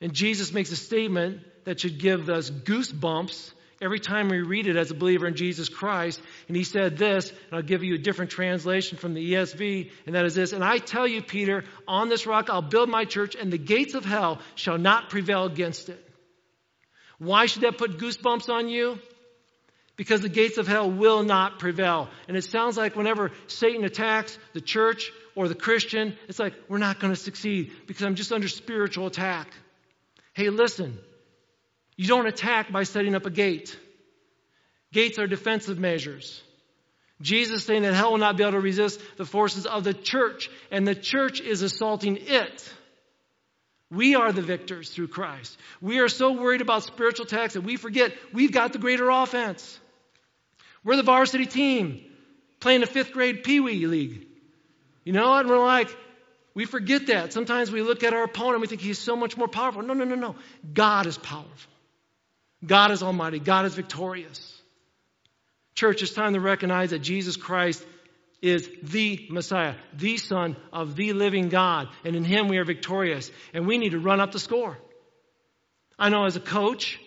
And 0.00 0.12
Jesus 0.12 0.52
makes 0.52 0.70
a 0.72 0.76
statement 0.76 1.40
that 1.64 1.80
should 1.80 1.98
give 1.98 2.28
us 2.28 2.50
goosebumps 2.50 3.52
every 3.80 4.00
time 4.00 4.28
we 4.28 4.40
read 4.40 4.66
it 4.66 4.76
as 4.76 4.90
a 4.90 4.94
believer 4.94 5.26
in 5.26 5.34
Jesus 5.34 5.68
Christ. 5.68 6.20
And 6.48 6.56
he 6.56 6.64
said 6.64 6.96
this, 6.96 7.30
and 7.30 7.56
I'll 7.56 7.62
give 7.62 7.82
you 7.82 7.94
a 7.94 7.98
different 7.98 8.30
translation 8.30 8.98
from 8.98 9.14
the 9.14 9.32
ESV, 9.32 9.90
and 10.06 10.14
that 10.14 10.24
is 10.24 10.34
this 10.34 10.52
And 10.52 10.64
I 10.64 10.78
tell 10.78 11.06
you, 11.06 11.22
Peter, 11.22 11.64
on 11.86 12.08
this 12.08 12.26
rock 12.26 12.48
I'll 12.50 12.62
build 12.62 12.88
my 12.88 13.04
church, 13.04 13.34
and 13.34 13.52
the 13.52 13.58
gates 13.58 13.94
of 13.94 14.04
hell 14.04 14.40
shall 14.54 14.78
not 14.78 15.10
prevail 15.10 15.44
against 15.44 15.88
it. 15.88 16.02
Why 17.18 17.46
should 17.46 17.62
that 17.62 17.78
put 17.78 17.98
goosebumps 17.98 18.48
on 18.48 18.68
you? 18.68 18.98
Because 19.96 20.20
the 20.20 20.28
gates 20.28 20.58
of 20.58 20.68
hell 20.68 20.90
will 20.90 21.22
not 21.22 21.58
prevail. 21.58 22.10
And 22.28 22.36
it 22.36 22.44
sounds 22.44 22.76
like 22.76 22.96
whenever 22.96 23.32
Satan 23.46 23.82
attacks 23.84 24.38
the 24.52 24.60
church 24.60 25.10
or 25.34 25.48
the 25.48 25.54
Christian, 25.54 26.14
it's 26.28 26.38
like, 26.38 26.52
we're 26.68 26.76
not 26.76 27.00
going 27.00 27.14
to 27.14 27.18
succeed 27.18 27.72
because 27.86 28.02
I'm 28.02 28.14
just 28.14 28.30
under 28.30 28.48
spiritual 28.48 29.06
attack. 29.06 29.48
Hey, 30.36 30.50
listen, 30.50 30.98
you 31.96 32.06
don't 32.08 32.26
attack 32.26 32.70
by 32.70 32.82
setting 32.82 33.14
up 33.14 33.24
a 33.24 33.30
gate. 33.30 33.74
Gates 34.92 35.18
are 35.18 35.26
defensive 35.26 35.78
measures. 35.78 36.42
Jesus 37.22 37.64
saying 37.64 37.80
that 37.84 37.94
hell 37.94 38.10
will 38.10 38.18
not 38.18 38.36
be 38.36 38.42
able 38.42 38.52
to 38.52 38.60
resist 38.60 39.00
the 39.16 39.24
forces 39.24 39.64
of 39.64 39.82
the 39.82 39.94
church, 39.94 40.50
and 40.70 40.86
the 40.86 40.94
church 40.94 41.40
is 41.40 41.62
assaulting 41.62 42.18
it. 42.20 42.70
We 43.90 44.14
are 44.14 44.30
the 44.30 44.42
victors 44.42 44.90
through 44.90 45.08
Christ. 45.08 45.56
We 45.80 46.00
are 46.00 46.08
so 46.08 46.32
worried 46.32 46.60
about 46.60 46.82
spiritual 46.82 47.24
attacks 47.24 47.54
that 47.54 47.62
we 47.62 47.76
forget 47.76 48.12
we've 48.34 48.52
got 48.52 48.74
the 48.74 48.78
greater 48.78 49.08
offense. 49.08 49.80
We're 50.84 50.96
the 50.96 51.02
varsity 51.02 51.46
team 51.46 52.04
playing 52.60 52.82
the 52.82 52.86
fifth 52.86 53.12
grade 53.12 53.42
Pee 53.42 53.60
Wee 53.60 53.86
League. 53.86 54.26
You 55.02 55.14
know, 55.14 55.32
and 55.32 55.48
we're 55.48 55.64
like, 55.64 55.96
we 56.56 56.64
forget 56.64 57.08
that. 57.08 57.34
Sometimes 57.34 57.70
we 57.70 57.82
look 57.82 58.02
at 58.02 58.14
our 58.14 58.24
opponent 58.24 58.54
and 58.54 58.60
we 58.62 58.66
think 58.66 58.80
he's 58.80 58.98
so 58.98 59.14
much 59.14 59.36
more 59.36 59.46
powerful. 59.46 59.82
No, 59.82 59.92
no, 59.92 60.04
no, 60.04 60.14
no. 60.14 60.36
God 60.72 61.06
is 61.06 61.18
powerful. 61.18 61.72
God 62.64 62.92
is 62.92 63.02
almighty. 63.02 63.38
God 63.38 63.66
is 63.66 63.74
victorious. 63.74 64.58
Church, 65.74 66.02
it's 66.02 66.14
time 66.14 66.32
to 66.32 66.40
recognize 66.40 66.90
that 66.90 67.00
Jesus 67.00 67.36
Christ 67.36 67.84
is 68.40 68.70
the 68.82 69.26
Messiah, 69.30 69.74
the 69.92 70.16
Son 70.16 70.56
of 70.72 70.96
the 70.96 71.12
living 71.12 71.50
God, 71.50 71.88
and 72.06 72.16
in 72.16 72.24
Him 72.24 72.48
we 72.48 72.56
are 72.56 72.64
victorious, 72.64 73.30
and 73.52 73.66
we 73.66 73.76
need 73.76 73.90
to 73.90 73.98
run 73.98 74.20
up 74.20 74.32
the 74.32 74.38
score. 74.38 74.78
I 75.98 76.08
know 76.08 76.24
as 76.24 76.36
a 76.36 76.40
coach, 76.40 76.98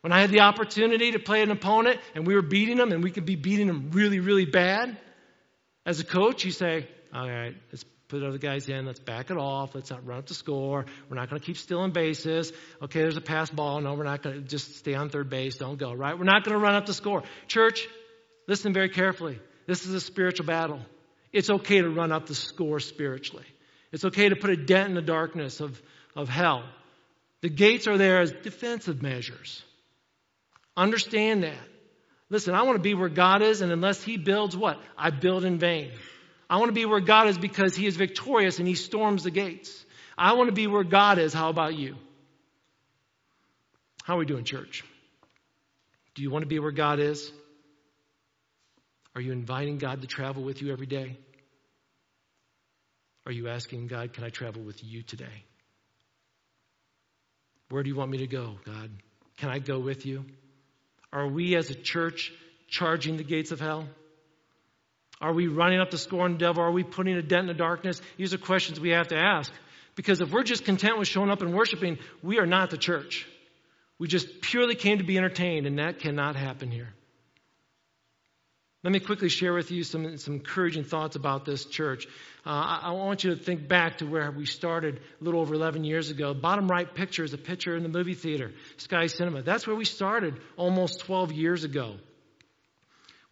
when 0.00 0.12
I 0.12 0.22
had 0.22 0.30
the 0.30 0.40
opportunity 0.40 1.12
to 1.12 1.18
play 1.18 1.42
an 1.42 1.50
opponent 1.50 2.00
and 2.14 2.26
we 2.26 2.34
were 2.34 2.40
beating 2.40 2.78
them 2.78 2.92
and 2.92 3.02
we 3.02 3.10
could 3.10 3.26
be 3.26 3.36
beating 3.36 3.66
them 3.66 3.90
really, 3.92 4.20
really 4.20 4.46
bad, 4.46 4.96
as 5.84 6.00
a 6.00 6.04
coach, 6.04 6.46
you 6.46 6.50
say, 6.50 6.88
all 7.12 7.28
right, 7.28 7.54
let's 7.70 7.84
put 8.08 8.22
other 8.22 8.38
guys 8.38 8.68
in. 8.68 8.86
Let's 8.86 9.00
back 9.00 9.30
it 9.30 9.36
off. 9.36 9.74
Let's 9.74 9.90
not 9.90 10.06
run 10.06 10.18
up 10.18 10.26
the 10.26 10.34
score. 10.34 10.86
We're 11.08 11.16
not 11.16 11.28
going 11.28 11.40
to 11.40 11.46
keep 11.46 11.56
stealing 11.56 11.92
bases. 11.92 12.52
Okay, 12.80 13.00
there's 13.00 13.16
a 13.16 13.22
pass 13.22 13.50
ball. 13.50 13.80
No, 13.80 13.94
we're 13.94 14.04
not 14.04 14.22
going 14.22 14.36
to 14.36 14.42
just 14.42 14.76
stay 14.76 14.94
on 14.94 15.08
third 15.08 15.28
base. 15.28 15.56
Don't 15.56 15.78
go, 15.78 15.92
right? 15.92 16.16
We're 16.16 16.24
not 16.24 16.44
going 16.44 16.56
to 16.56 16.62
run 16.62 16.74
up 16.74 16.86
the 16.86 16.94
score. 16.94 17.22
Church, 17.48 17.86
listen 18.46 18.72
very 18.72 18.88
carefully. 18.88 19.40
This 19.66 19.86
is 19.86 19.94
a 19.94 20.00
spiritual 20.00 20.46
battle. 20.46 20.80
It's 21.32 21.50
okay 21.50 21.80
to 21.80 21.88
run 21.88 22.12
up 22.12 22.26
the 22.26 22.34
score 22.34 22.80
spiritually. 22.80 23.46
It's 23.92 24.04
okay 24.04 24.28
to 24.28 24.36
put 24.36 24.50
a 24.50 24.56
dent 24.56 24.88
in 24.90 24.94
the 24.94 25.02
darkness 25.02 25.60
of, 25.60 25.80
of 26.14 26.28
hell. 26.28 26.64
The 27.42 27.48
gates 27.48 27.86
are 27.86 27.98
there 27.98 28.20
as 28.20 28.32
defensive 28.32 29.02
measures. 29.02 29.62
Understand 30.76 31.42
that. 31.42 31.58
Listen, 32.28 32.54
I 32.54 32.62
want 32.62 32.76
to 32.76 32.82
be 32.82 32.94
where 32.94 33.08
God 33.08 33.42
is, 33.42 33.60
and 33.60 33.70
unless 33.70 34.02
He 34.02 34.16
builds 34.16 34.56
what? 34.56 34.80
I 34.96 35.10
build 35.10 35.44
in 35.44 35.58
vain. 35.58 35.92
I 36.48 36.58
want 36.58 36.68
to 36.68 36.74
be 36.74 36.84
where 36.84 37.00
God 37.00 37.28
is 37.28 37.38
because 37.38 37.74
He 37.74 37.86
is 37.86 37.96
victorious 37.96 38.58
and 38.58 38.68
He 38.68 38.74
storms 38.74 39.24
the 39.24 39.30
gates. 39.30 39.84
I 40.16 40.34
want 40.34 40.48
to 40.48 40.54
be 40.54 40.66
where 40.66 40.84
God 40.84 41.18
is. 41.18 41.32
How 41.32 41.50
about 41.50 41.74
you? 41.74 41.96
How 44.04 44.14
are 44.14 44.18
we 44.18 44.26
doing, 44.26 44.44
church? 44.44 44.84
Do 46.14 46.22
you 46.22 46.30
want 46.30 46.42
to 46.42 46.48
be 46.48 46.58
where 46.58 46.70
God 46.70 47.00
is? 47.00 47.30
Are 49.14 49.20
you 49.20 49.32
inviting 49.32 49.78
God 49.78 50.02
to 50.02 50.06
travel 50.06 50.42
with 50.42 50.62
you 50.62 50.72
every 50.72 50.86
day? 50.86 51.16
Are 53.26 53.32
you 53.32 53.48
asking 53.48 53.88
God, 53.88 54.12
can 54.12 54.22
I 54.22 54.28
travel 54.28 54.62
with 54.62 54.84
you 54.84 55.02
today? 55.02 55.44
Where 57.70 57.82
do 57.82 57.88
you 57.88 57.96
want 57.96 58.10
me 58.10 58.18
to 58.18 58.28
go, 58.28 58.56
God? 58.64 58.90
Can 59.38 59.50
I 59.50 59.58
go 59.58 59.80
with 59.80 60.06
you? 60.06 60.24
Are 61.12 61.26
we 61.26 61.56
as 61.56 61.70
a 61.70 61.74
church 61.74 62.32
charging 62.68 63.16
the 63.16 63.24
gates 63.24 63.50
of 63.50 63.58
hell? 63.58 63.88
Are 65.20 65.32
we 65.32 65.48
running 65.48 65.80
up 65.80 65.90
the 65.90 65.98
score 65.98 66.24
on 66.24 66.32
the 66.32 66.38
devil? 66.38 66.62
Are 66.62 66.70
we 66.70 66.84
putting 66.84 67.16
a 67.16 67.22
dent 67.22 67.42
in 67.42 67.46
the 67.46 67.54
darkness? 67.54 68.00
These 68.16 68.34
are 68.34 68.38
questions 68.38 68.78
we 68.78 68.90
have 68.90 69.08
to 69.08 69.16
ask. 69.16 69.52
Because 69.94 70.20
if 70.20 70.30
we're 70.30 70.42
just 70.42 70.64
content 70.64 70.98
with 70.98 71.08
showing 71.08 71.30
up 71.30 71.40
and 71.40 71.54
worshiping, 71.54 71.98
we 72.22 72.38
are 72.38 72.46
not 72.46 72.70
the 72.70 72.76
church. 72.76 73.26
We 73.98 74.08
just 74.08 74.42
purely 74.42 74.74
came 74.74 74.98
to 74.98 75.04
be 75.04 75.16
entertained, 75.16 75.66
and 75.66 75.78
that 75.78 76.00
cannot 76.00 76.36
happen 76.36 76.70
here. 76.70 76.88
Let 78.84 78.92
me 78.92 79.00
quickly 79.00 79.30
share 79.30 79.54
with 79.54 79.72
you 79.72 79.82
some, 79.82 80.16
some 80.18 80.34
encouraging 80.34 80.84
thoughts 80.84 81.16
about 81.16 81.44
this 81.44 81.64
church. 81.64 82.06
Uh, 82.46 82.50
I, 82.50 82.80
I, 82.84 82.90
want 82.92 83.24
you 83.24 83.34
to 83.34 83.36
think 83.36 83.66
back 83.66 83.98
to 83.98 84.06
where 84.06 84.30
we 84.30 84.46
started 84.46 85.00
a 85.20 85.24
little 85.24 85.40
over 85.40 85.54
11 85.54 85.82
years 85.82 86.10
ago. 86.10 86.34
Bottom 86.34 86.68
right 86.68 86.94
picture 86.94 87.24
is 87.24 87.32
a 87.32 87.38
picture 87.38 87.74
in 87.74 87.82
the 87.82 87.88
movie 87.88 88.14
theater, 88.14 88.52
Sky 88.76 89.08
Cinema. 89.08 89.42
That's 89.42 89.66
where 89.66 89.74
we 89.74 89.86
started 89.86 90.38
almost 90.56 91.00
12 91.00 91.32
years 91.32 91.64
ago. 91.64 91.96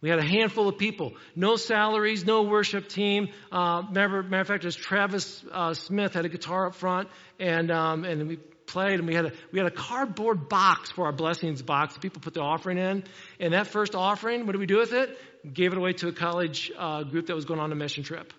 We 0.05 0.11
had 0.11 0.19
a 0.19 0.23
handful 0.23 0.67
of 0.67 0.77
people, 0.77 1.13
no 1.35 1.55
salaries, 1.55 2.27
no 2.27 2.43
worship 2.43 2.89
team. 2.89 3.29
Uh, 3.51 3.81
matter, 3.91 4.21
matter 4.21 4.41
of 4.41 4.47
fact, 4.47 4.63
as 4.63 4.75
Travis 4.75 5.43
uh, 5.51 5.73
Smith 5.73 6.13
had 6.13 6.25
a 6.25 6.29
guitar 6.29 6.67
up 6.67 6.75
front, 6.75 7.09
and 7.39 7.71
um, 7.71 8.03
and 8.03 8.27
we 8.27 8.35
played, 8.35 8.99
and 8.99 9.07
we 9.07 9.15
had 9.15 9.25
a 9.25 9.31
we 9.51 9.57
had 9.57 9.67
a 9.67 9.71
cardboard 9.71 10.47
box 10.47 10.91
for 10.91 11.07
our 11.07 11.11
blessings 11.11 11.63
box. 11.63 11.97
People 11.97 12.21
put 12.21 12.35
the 12.35 12.41
offering 12.41 12.77
in, 12.77 13.03
and 13.39 13.55
that 13.55 13.65
first 13.65 13.95
offering, 13.95 14.45
what 14.45 14.51
did 14.51 14.59
we 14.59 14.67
do 14.67 14.77
with 14.77 14.93
it? 14.93 15.17
Gave 15.51 15.71
it 15.71 15.79
away 15.79 15.93
to 15.93 16.09
a 16.09 16.13
college 16.13 16.71
uh, 16.77 17.01
group 17.01 17.25
that 17.25 17.35
was 17.35 17.45
going 17.45 17.59
on 17.59 17.71
a 17.71 17.75
mission 17.75 18.03
trip. 18.03 18.31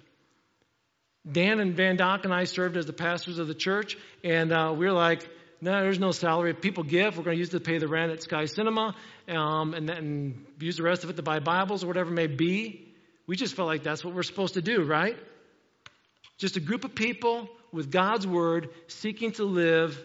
Dan 1.29 1.59
and 1.59 1.77
Van 1.77 1.97
Dock 1.97 2.25
and 2.25 2.33
I 2.33 2.45
served 2.45 2.77
as 2.77 2.87
the 2.87 2.93
pastors 2.93 3.41
of 3.41 3.49
the 3.49 3.57
church, 3.57 3.97
and 4.23 4.53
uh, 4.53 4.73
we 4.73 4.87
were 4.87 4.93
like, 4.93 5.29
no, 5.61 5.73
there's 5.83 5.99
no 5.99 6.11
salary. 6.11 6.53
People 6.55 6.85
give, 6.85 7.17
we're 7.17 7.25
going 7.25 7.37
to 7.37 7.39
use 7.39 7.49
it 7.49 7.59
to 7.59 7.61
pay 7.61 7.79
the 7.79 7.89
rent 7.89 8.13
at 8.13 8.23
Sky 8.23 8.45
Cinema 8.45 8.95
um, 9.29 9.75
and 9.75 9.89
then 9.89 10.47
use 10.61 10.77
the 10.77 10.83
rest 10.83 11.05
of 11.05 11.11
it 11.11 11.17
to 11.17 11.23
buy 11.23 11.39
Bibles 11.41 11.83
or 11.83 11.87
whatever 11.87 12.11
it 12.11 12.15
may 12.15 12.27
be. 12.27 12.87
We 13.27 13.37
just 13.37 13.55
felt 13.55 13.67
like 13.67 13.83
that's 13.83 14.05
what 14.05 14.15
we're 14.15 14.23
supposed 14.23 14.55
to 14.55 14.63
do, 14.63 14.83
right? 14.83 15.17
Just 16.39 16.57
a 16.57 16.61
group 16.61 16.85
of 16.85 16.95
people 16.95 17.49
with 17.73 17.91
God's 17.91 18.27
Word 18.27 18.69
seeking 18.89 19.33
to 19.33 19.45
live 19.45 19.99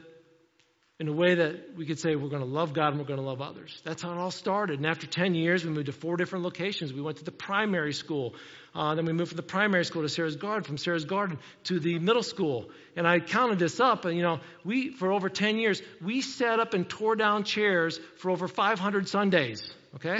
in 1.01 1.07
a 1.07 1.11
way 1.11 1.33
that 1.33 1.75
we 1.75 1.87
could 1.87 1.97
say 1.97 2.15
we're 2.15 2.29
going 2.29 2.43
to 2.43 2.47
love 2.47 2.73
God 2.73 2.89
and 2.89 2.99
we're 2.99 3.07
going 3.07 3.19
to 3.19 3.25
love 3.25 3.41
others. 3.41 3.81
That's 3.83 4.03
how 4.03 4.11
it 4.11 4.19
all 4.19 4.29
started. 4.29 4.77
And 4.77 4.85
after 4.85 5.07
10 5.07 5.33
years, 5.33 5.65
we 5.65 5.71
moved 5.71 5.87
to 5.87 5.91
four 5.91 6.15
different 6.15 6.45
locations. 6.45 6.93
We 6.93 7.01
went 7.01 7.17
to 7.17 7.23
the 7.23 7.31
primary 7.31 7.91
school. 7.91 8.35
Uh, 8.75 8.93
then 8.93 9.05
we 9.05 9.11
moved 9.11 9.29
from 9.29 9.37
the 9.37 9.41
primary 9.41 9.83
school 9.83 10.03
to 10.03 10.09
Sarah's 10.09 10.35
Garden, 10.35 10.63
from 10.63 10.77
Sarah's 10.77 11.05
Garden 11.05 11.39
to 11.63 11.79
the 11.79 11.97
middle 11.97 12.21
school. 12.21 12.69
And 12.95 13.07
I 13.07 13.19
counted 13.19 13.57
this 13.57 13.79
up, 13.79 14.05
and 14.05 14.15
you 14.15 14.21
know, 14.21 14.41
we, 14.63 14.91
for 14.91 15.11
over 15.11 15.27
10 15.27 15.57
years, 15.57 15.81
we 16.03 16.21
set 16.21 16.59
up 16.59 16.75
and 16.75 16.87
tore 16.87 17.15
down 17.15 17.45
chairs 17.45 17.99
for 18.17 18.29
over 18.29 18.47
500 18.47 19.09
Sundays, 19.09 19.73
okay? 19.95 20.19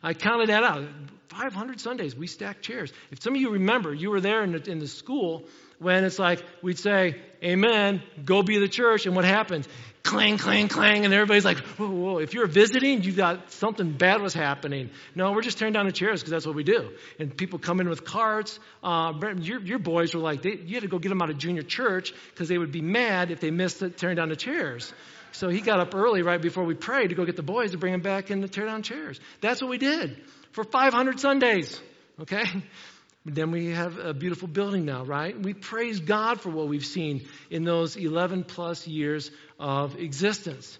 I 0.00 0.14
counted 0.14 0.50
that 0.50 0.62
out. 0.62 0.84
500 1.30 1.80
Sundays, 1.80 2.14
we 2.14 2.28
stacked 2.28 2.62
chairs. 2.62 2.92
If 3.10 3.20
some 3.20 3.34
of 3.34 3.40
you 3.40 3.50
remember, 3.50 3.92
you 3.92 4.10
were 4.10 4.20
there 4.20 4.44
in 4.44 4.52
the, 4.52 4.70
in 4.70 4.78
the 4.78 4.86
school 4.86 5.44
when 5.78 6.04
it's 6.04 6.18
like 6.18 6.44
we'd 6.62 6.78
say, 6.78 7.20
Amen, 7.42 8.02
go 8.24 8.42
be 8.42 8.58
the 8.58 8.68
church, 8.68 9.06
and 9.06 9.14
what 9.14 9.24
happens? 9.24 9.68
Clang, 10.08 10.38
clang, 10.38 10.68
clang, 10.68 11.04
and 11.04 11.12
everybody's 11.12 11.44
like, 11.44 11.58
whoa, 11.58 11.90
whoa. 11.90 12.16
If 12.16 12.32
you're 12.32 12.46
visiting, 12.46 13.02
you 13.02 13.12
got 13.12 13.52
something 13.52 13.92
bad 13.92 14.22
was 14.22 14.32
happening. 14.32 14.88
No, 15.14 15.32
we're 15.32 15.42
just 15.42 15.58
tearing 15.58 15.74
down 15.74 15.84
the 15.84 15.92
chairs 15.92 16.22
because 16.22 16.30
that's 16.30 16.46
what 16.46 16.56
we 16.56 16.64
do. 16.64 16.92
And 17.18 17.36
people 17.36 17.58
come 17.58 17.78
in 17.78 17.90
with 17.90 18.06
carts. 18.06 18.58
Uh, 18.82 19.12
your, 19.36 19.60
your 19.60 19.78
boys 19.78 20.14
were 20.14 20.22
like, 20.22 20.40
they, 20.40 20.56
you 20.56 20.76
had 20.76 20.82
to 20.82 20.88
go 20.88 20.98
get 20.98 21.10
them 21.10 21.20
out 21.20 21.28
of 21.28 21.36
junior 21.36 21.60
church 21.60 22.14
because 22.30 22.48
they 22.48 22.56
would 22.56 22.72
be 22.72 22.80
mad 22.80 23.30
if 23.30 23.40
they 23.40 23.50
missed 23.50 23.82
it, 23.82 23.98
tearing 23.98 24.16
down 24.16 24.30
the 24.30 24.36
chairs. 24.36 24.90
So 25.32 25.50
he 25.50 25.60
got 25.60 25.78
up 25.78 25.94
early 25.94 26.22
right 26.22 26.40
before 26.40 26.64
we 26.64 26.74
prayed 26.74 27.10
to 27.10 27.14
go 27.14 27.26
get 27.26 27.36
the 27.36 27.42
boys 27.42 27.72
to 27.72 27.76
bring 27.76 27.92
them 27.92 28.00
back 28.00 28.30
in 28.30 28.40
to 28.40 28.48
tear 28.48 28.64
down 28.64 28.82
chairs. 28.82 29.20
That's 29.42 29.60
what 29.60 29.68
we 29.68 29.76
did 29.76 30.16
for 30.52 30.64
500 30.64 31.20
Sundays. 31.20 31.78
Okay? 32.18 32.44
Then 33.34 33.50
we 33.50 33.70
have 33.70 33.98
a 33.98 34.14
beautiful 34.14 34.48
building 34.48 34.84
now, 34.84 35.04
right? 35.04 35.38
We 35.38 35.52
praise 35.52 36.00
God 36.00 36.40
for 36.40 36.50
what 36.50 36.68
we've 36.68 36.84
seen 36.84 37.26
in 37.50 37.64
those 37.64 37.96
11 37.96 38.44
plus 38.44 38.86
years 38.86 39.30
of 39.58 39.98
existence. 39.98 40.78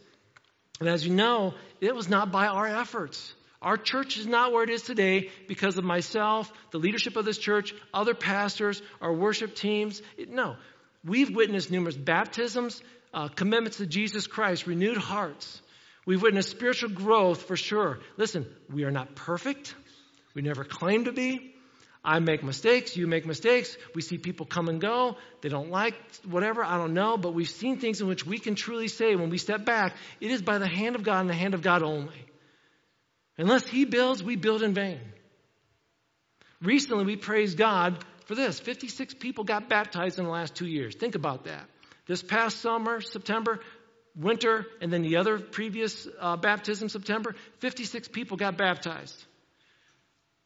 And 0.80 0.88
as 0.88 1.06
you 1.06 1.14
know, 1.14 1.54
it 1.80 1.94
was 1.94 2.08
not 2.08 2.32
by 2.32 2.46
our 2.46 2.66
efforts. 2.66 3.34
Our 3.60 3.76
church 3.76 4.16
is 4.16 4.26
not 4.26 4.52
where 4.52 4.62
it 4.62 4.70
is 4.70 4.82
today 4.82 5.30
because 5.48 5.76
of 5.76 5.84
myself, 5.84 6.50
the 6.70 6.78
leadership 6.78 7.16
of 7.16 7.24
this 7.24 7.38
church, 7.38 7.74
other 7.92 8.14
pastors, 8.14 8.80
our 9.00 9.12
worship 9.12 9.54
teams. 9.54 10.00
It, 10.16 10.30
no. 10.30 10.56
We've 11.04 11.34
witnessed 11.34 11.70
numerous 11.70 11.96
baptisms, 11.96 12.80
uh, 13.12 13.28
commitments 13.28 13.78
to 13.78 13.86
Jesus 13.86 14.26
Christ, 14.26 14.66
renewed 14.66 14.96
hearts. 14.96 15.60
We've 16.06 16.22
witnessed 16.22 16.50
spiritual 16.50 16.90
growth 16.90 17.42
for 17.42 17.56
sure. 17.56 17.98
Listen, 18.16 18.46
we 18.72 18.84
are 18.84 18.90
not 18.90 19.14
perfect. 19.14 19.74
We 20.34 20.42
never 20.42 20.64
claim 20.64 21.04
to 21.04 21.12
be. 21.12 21.54
I 22.04 22.20
make 22.20 22.42
mistakes, 22.42 22.96
you 22.96 23.06
make 23.06 23.26
mistakes. 23.26 23.76
We 23.94 24.02
see 24.02 24.18
people 24.18 24.46
come 24.46 24.68
and 24.68 24.80
go. 24.80 25.16
They 25.40 25.48
don't 25.48 25.70
like 25.70 25.94
whatever, 26.24 26.64
I 26.64 26.78
don't 26.78 26.94
know. 26.94 27.16
But 27.16 27.34
we've 27.34 27.48
seen 27.48 27.78
things 27.78 28.00
in 28.00 28.06
which 28.06 28.24
we 28.24 28.38
can 28.38 28.54
truly 28.54 28.88
say, 28.88 29.16
when 29.16 29.30
we 29.30 29.38
step 29.38 29.64
back, 29.64 29.96
it 30.20 30.30
is 30.30 30.42
by 30.42 30.58
the 30.58 30.68
hand 30.68 30.96
of 30.96 31.02
God 31.02 31.20
and 31.20 31.30
the 31.30 31.34
hand 31.34 31.54
of 31.54 31.62
God 31.62 31.82
only. 31.82 32.24
Unless 33.36 33.66
He 33.66 33.84
builds, 33.84 34.22
we 34.22 34.36
build 34.36 34.62
in 34.62 34.74
vain. 34.74 35.00
Recently, 36.62 37.04
we 37.04 37.16
praised 37.16 37.56
God 37.56 38.04
for 38.26 38.34
this 38.34 38.60
56 38.60 39.14
people 39.14 39.44
got 39.44 39.68
baptized 39.68 40.18
in 40.18 40.24
the 40.24 40.30
last 40.30 40.54
two 40.54 40.66
years. 40.66 40.94
Think 40.94 41.14
about 41.14 41.44
that. 41.44 41.68
This 42.06 42.22
past 42.22 42.60
summer, 42.60 43.00
September, 43.00 43.60
winter, 44.16 44.66
and 44.80 44.92
then 44.92 45.02
the 45.02 45.16
other 45.16 45.38
previous 45.38 46.08
uh, 46.18 46.36
baptism, 46.36 46.88
September, 46.88 47.34
56 47.60 48.08
people 48.08 48.36
got 48.36 48.56
baptized. 48.56 49.24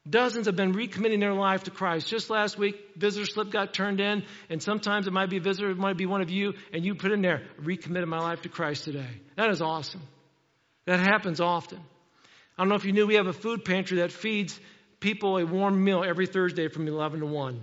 Dozens 0.08 0.46
have 0.46 0.56
been 0.56 0.72
recommitting 0.72 1.20
their 1.20 1.32
life 1.32 1.64
to 1.64 1.70
Christ. 1.70 2.08
Just 2.08 2.28
last 2.28 2.58
week, 2.58 2.74
visitor 2.96 3.24
slip 3.24 3.50
got 3.50 3.72
turned 3.72 4.00
in, 4.00 4.24
and 4.50 4.60
sometimes 4.60 5.06
it 5.06 5.12
might 5.12 5.30
be 5.30 5.36
a 5.36 5.40
visitor, 5.40 5.70
it 5.70 5.78
might 5.78 5.96
be 5.96 6.06
one 6.06 6.22
of 6.22 6.30
you, 6.30 6.54
and 6.72 6.84
you 6.84 6.96
put 6.96 7.12
in 7.12 7.22
there, 7.22 7.42
recommitted 7.58 8.08
my 8.08 8.18
life 8.18 8.42
to 8.42 8.48
Christ 8.48 8.84
today. 8.84 9.20
That 9.36 9.50
is 9.50 9.62
awesome. 9.62 10.02
That 10.86 10.98
happens 10.98 11.40
often. 11.40 11.78
I 12.58 12.62
don't 12.62 12.68
know 12.68 12.74
if 12.74 12.84
you 12.84 12.92
knew 12.92 13.06
we 13.06 13.14
have 13.14 13.28
a 13.28 13.32
food 13.32 13.64
pantry 13.64 13.98
that 13.98 14.10
feeds 14.10 14.58
people 14.98 15.38
a 15.38 15.46
warm 15.46 15.82
meal 15.82 16.02
every 16.04 16.26
Thursday 16.26 16.66
from 16.66 16.88
11 16.88 17.20
to 17.20 17.26
1. 17.26 17.60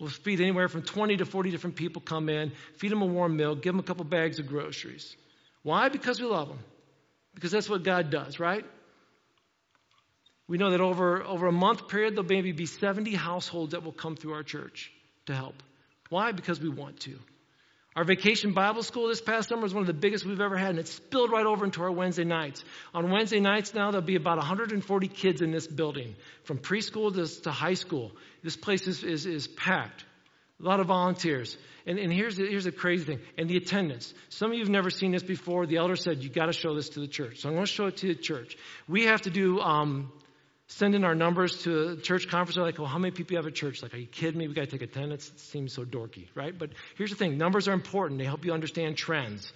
We'll 0.00 0.08
feed 0.08 0.40
anywhere 0.40 0.68
from 0.68 0.82
20 0.82 1.18
to 1.18 1.26
40 1.26 1.50
different 1.50 1.76
people 1.76 2.00
come 2.00 2.30
in, 2.30 2.52
feed 2.78 2.90
them 2.90 3.02
a 3.02 3.06
warm 3.06 3.36
meal, 3.36 3.54
give 3.54 3.74
them 3.74 3.80
a 3.80 3.84
couple 3.84 4.04
bags 4.04 4.38
of 4.38 4.48
groceries. 4.48 5.14
Why? 5.62 5.90
Because 5.90 6.18
we 6.20 6.26
love 6.26 6.48
them. 6.48 6.58
Because 7.34 7.52
that's 7.52 7.68
what 7.68 7.82
God 7.82 8.10
does, 8.10 8.40
right? 8.40 8.64
We 10.52 10.58
know 10.58 10.72
that 10.72 10.82
over, 10.82 11.24
over 11.24 11.46
a 11.46 11.52
month 11.52 11.88
period, 11.88 12.14
there'll 12.14 12.28
maybe 12.28 12.52
be 12.52 12.66
70 12.66 13.14
households 13.14 13.72
that 13.72 13.84
will 13.84 13.90
come 13.90 14.16
through 14.16 14.34
our 14.34 14.42
church 14.42 14.92
to 15.24 15.34
help. 15.34 15.54
Why? 16.10 16.32
Because 16.32 16.60
we 16.60 16.68
want 16.68 17.00
to. 17.00 17.18
Our 17.96 18.04
vacation 18.04 18.52
Bible 18.52 18.82
school 18.82 19.08
this 19.08 19.22
past 19.22 19.48
summer 19.48 19.62
was 19.62 19.72
one 19.72 19.82
of 19.82 19.86
the 19.86 19.94
biggest 19.94 20.26
we've 20.26 20.42
ever 20.42 20.58
had, 20.58 20.68
and 20.68 20.78
it 20.78 20.88
spilled 20.88 21.32
right 21.32 21.46
over 21.46 21.64
into 21.64 21.80
our 21.80 21.90
Wednesday 21.90 22.24
nights. 22.24 22.62
On 22.92 23.10
Wednesday 23.10 23.40
nights 23.40 23.72
now, 23.72 23.92
there'll 23.92 24.04
be 24.04 24.16
about 24.16 24.36
140 24.36 25.08
kids 25.08 25.40
in 25.40 25.52
this 25.52 25.66
building, 25.66 26.16
from 26.44 26.58
preschool 26.58 27.14
to, 27.14 27.42
to 27.44 27.50
high 27.50 27.72
school. 27.72 28.12
This 28.42 28.58
place 28.58 28.86
is, 28.86 29.02
is, 29.02 29.24
is 29.24 29.48
packed. 29.48 30.04
A 30.60 30.66
lot 30.66 30.80
of 30.80 30.88
volunteers. 30.88 31.56
And, 31.86 31.98
and 31.98 32.12
here's, 32.12 32.36
the, 32.36 32.46
here's 32.46 32.64
the 32.64 32.72
crazy 32.72 33.04
thing. 33.04 33.20
And 33.38 33.48
the 33.48 33.56
attendance. 33.56 34.12
Some 34.28 34.50
of 34.50 34.58
you 34.58 34.64
have 34.64 34.70
never 34.70 34.90
seen 34.90 35.12
this 35.12 35.22
before. 35.22 35.64
The 35.64 35.78
elder 35.78 35.96
said, 35.96 36.22
you 36.22 36.28
got 36.28 36.46
to 36.46 36.52
show 36.52 36.74
this 36.74 36.90
to 36.90 37.00
the 37.00 37.08
church. 37.08 37.40
So 37.40 37.48
I'm 37.48 37.54
going 37.54 37.64
to 37.64 37.72
show 37.72 37.86
it 37.86 37.96
to 37.98 38.08
the 38.08 38.20
church. 38.20 38.58
We 38.86 39.04
have 39.06 39.22
to 39.22 39.30
do 39.30 39.58
um, 39.58 40.12
send 40.72 40.94
in 40.94 41.04
our 41.04 41.14
numbers 41.14 41.62
to 41.62 41.90
a 41.90 41.96
church 41.96 42.28
conference. 42.28 42.56
They're 42.56 42.64
like, 42.64 42.78
well, 42.78 42.88
how 42.88 42.98
many 42.98 43.12
people 43.12 43.36
have 43.36 43.46
a 43.46 43.50
church? 43.50 43.82
Like, 43.82 43.94
are 43.94 43.98
you 43.98 44.06
kidding 44.06 44.38
me? 44.38 44.48
We 44.48 44.54
got 44.54 44.62
to 44.62 44.70
take 44.70 44.82
attendance. 44.82 45.28
It 45.28 45.38
seems 45.40 45.72
so 45.72 45.84
dorky, 45.84 46.28
right? 46.34 46.56
But 46.56 46.70
here's 46.96 47.10
the 47.10 47.16
thing 47.16 47.38
numbers 47.38 47.68
are 47.68 47.72
important, 47.72 48.18
they 48.18 48.24
help 48.24 48.44
you 48.44 48.52
understand 48.52 48.96
trends. 48.96 49.52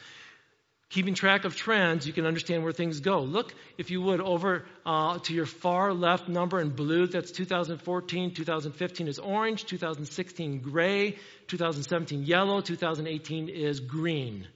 Keeping 0.89 1.15
track 1.15 1.45
of 1.45 1.57
trends, 1.57 2.07
you 2.07 2.13
can 2.13 2.27
understand 2.27 2.63
where 2.63 2.73
things 2.73 3.01
go. 3.01 3.21
Look, 3.23 3.53
if 3.77 3.91
you 3.91 4.01
would, 4.03 4.21
over 4.21 4.65
uh, 4.85 5.19
to 5.19 5.35
your 5.35 5.47
far 5.47 5.93
left 5.93 6.29
number 6.29 6.61
in 6.61 6.71
blue. 6.71 7.09
That's 7.09 7.33
2014. 7.33 8.35
2015 8.35 9.09
is 9.09 9.19
orange. 9.19 9.65
2016 9.65 10.61
gray. 10.61 11.17
2017 11.49 12.23
yellow. 12.23 12.61
2018 12.61 13.49
is 13.49 13.81
green. 13.81 14.47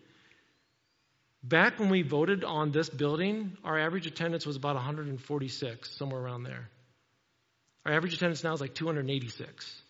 Back 1.43 1.79
when 1.79 1.89
we 1.89 2.03
voted 2.03 2.45
on 2.45 2.71
this 2.71 2.91
building, 2.91 3.57
our 3.65 3.79
average 3.79 4.07
attendance 4.07 4.45
was 4.45 4.57
about 4.57 4.75
146, 4.75 5.97
somewhere 5.97 6.21
around 6.21 6.43
there. 6.43 6.69
Our 7.87 7.93
average 7.93 8.15
attendance 8.15 8.45
now 8.45 8.53
is 8.53 8.61
like 8.61 8.75
286. 8.75 9.83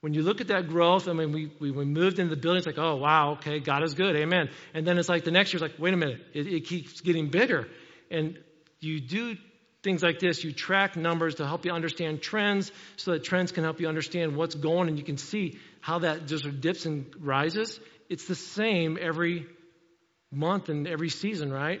When 0.00 0.14
you 0.14 0.22
look 0.22 0.40
at 0.40 0.48
that 0.48 0.68
growth, 0.68 1.08
I 1.08 1.12
mean, 1.12 1.32
we, 1.32 1.52
we, 1.58 1.72
we 1.72 1.84
moved 1.84 2.20
into 2.20 2.32
the 2.32 2.40
building, 2.40 2.58
it's 2.58 2.66
like, 2.66 2.78
oh, 2.78 2.96
wow, 2.96 3.32
okay, 3.32 3.58
God 3.58 3.82
is 3.82 3.94
good, 3.94 4.14
amen. 4.14 4.50
And 4.72 4.86
then 4.86 4.98
it's 4.98 5.08
like 5.08 5.24
the 5.24 5.32
next 5.32 5.52
year, 5.52 5.62
it's 5.62 5.72
like, 5.72 5.80
wait 5.80 5.92
a 5.92 5.96
minute, 5.96 6.20
it, 6.32 6.46
it 6.46 6.66
keeps 6.66 7.00
getting 7.00 7.30
bigger. 7.30 7.66
And 8.08 8.38
you 8.78 9.00
do 9.00 9.34
things 9.82 10.02
like 10.02 10.20
this. 10.20 10.44
You 10.44 10.52
track 10.52 10.96
numbers 10.96 11.36
to 11.36 11.46
help 11.46 11.64
you 11.64 11.72
understand 11.72 12.22
trends 12.22 12.70
so 12.96 13.12
that 13.12 13.24
trends 13.24 13.50
can 13.50 13.64
help 13.64 13.80
you 13.80 13.88
understand 13.88 14.36
what's 14.36 14.54
going 14.54 14.88
and 14.88 14.98
you 14.98 15.04
can 15.04 15.16
see 15.16 15.58
how 15.80 16.00
that 16.00 16.26
just 16.26 16.60
dips 16.60 16.86
and 16.86 17.06
rises. 17.18 17.80
It's 18.08 18.26
the 18.26 18.34
same 18.34 18.98
every 19.00 19.46
month 20.30 20.68
and 20.68 20.86
every 20.86 21.08
season, 21.08 21.52
right? 21.52 21.80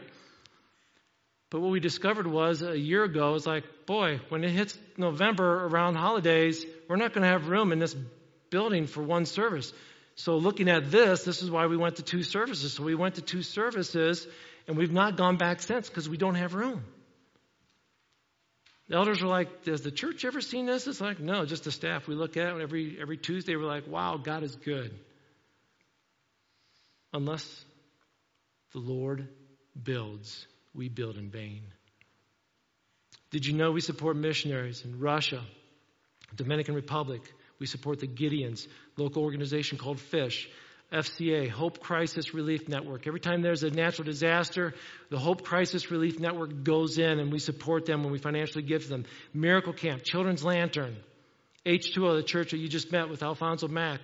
But 1.50 1.60
what 1.60 1.70
we 1.70 1.80
discovered 1.80 2.26
was 2.26 2.62
a 2.62 2.78
year 2.78 3.04
ago, 3.04 3.34
it's 3.34 3.46
like, 3.46 3.64
boy, 3.86 4.20
when 4.28 4.44
it 4.44 4.50
hits 4.50 4.78
November 4.96 5.64
around 5.66 5.94
holidays, 5.94 6.64
we're 6.88 6.96
not 6.96 7.14
going 7.14 7.22
to 7.22 7.28
have 7.28 7.48
room 7.48 7.72
in 7.72 7.78
this 7.78 7.96
building 8.50 8.86
for 8.86 9.02
one 9.02 9.24
service. 9.24 9.72
So 10.14 10.36
looking 10.36 10.68
at 10.68 10.90
this, 10.90 11.24
this 11.24 11.42
is 11.42 11.50
why 11.50 11.66
we 11.66 11.76
went 11.76 11.96
to 11.96 12.02
two 12.02 12.22
services. 12.22 12.74
So 12.74 12.82
we 12.82 12.94
went 12.94 13.14
to 13.14 13.22
two 13.22 13.42
services, 13.42 14.26
and 14.66 14.76
we've 14.76 14.92
not 14.92 15.16
gone 15.16 15.36
back 15.36 15.62
since 15.62 15.88
because 15.88 16.08
we 16.08 16.16
don't 16.16 16.34
have 16.34 16.54
room. 16.54 16.84
The 18.88 18.96
elders 18.96 19.22
were 19.22 19.28
like, 19.28 19.66
Has 19.66 19.82
the 19.82 19.90
church 19.90 20.24
ever 20.24 20.40
seen 20.40 20.66
this? 20.66 20.86
It's 20.86 21.00
like, 21.00 21.20
no, 21.20 21.44
just 21.44 21.64
the 21.64 21.72
staff. 21.72 22.08
We 22.08 22.14
look 22.14 22.36
at 22.36 22.48
it 22.48 22.60
every 22.60 22.98
every 23.00 23.16
Tuesday, 23.16 23.54
we're 23.54 23.64
like, 23.64 23.86
wow, 23.86 24.16
God 24.16 24.42
is 24.42 24.56
good. 24.56 24.98
Unless 27.12 27.64
the 28.72 28.78
Lord 28.78 29.28
builds, 29.80 30.46
we 30.74 30.88
build 30.88 31.16
in 31.16 31.30
vain. 31.30 31.62
Did 33.30 33.46
you 33.46 33.54
know 33.54 33.72
we 33.72 33.80
support 33.80 34.16
missionaries 34.16 34.84
in 34.84 34.98
Russia, 34.98 35.42
Dominican 36.34 36.74
Republic? 36.74 37.22
We 37.58 37.66
support 37.66 38.00
the 38.00 38.06
Gideons, 38.06 38.66
local 38.96 39.22
organization 39.22 39.78
called 39.78 40.00
FISH, 40.00 40.48
FCA, 40.92 41.50
Hope 41.50 41.80
Crisis 41.80 42.32
Relief 42.32 42.68
Network. 42.68 43.06
Every 43.06 43.20
time 43.20 43.42
there's 43.42 43.62
a 43.62 43.70
natural 43.70 44.06
disaster, 44.06 44.74
the 45.10 45.18
Hope 45.18 45.44
Crisis 45.44 45.90
Relief 45.90 46.18
Network 46.18 46.62
goes 46.62 46.96
in 46.96 47.18
and 47.18 47.30
we 47.30 47.38
support 47.38 47.84
them 47.84 48.02
when 48.02 48.12
we 48.12 48.18
financially 48.18 48.62
give 48.62 48.84
to 48.84 48.88
them. 48.88 49.04
Miracle 49.34 49.74
Camp, 49.74 50.02
Children's 50.02 50.42
Lantern, 50.42 50.96
H2O, 51.66 52.16
the 52.16 52.22
church 52.22 52.52
that 52.52 52.58
you 52.58 52.68
just 52.68 52.90
met 52.90 53.10
with 53.10 53.22
Alfonso 53.22 53.68
Mack. 53.68 54.00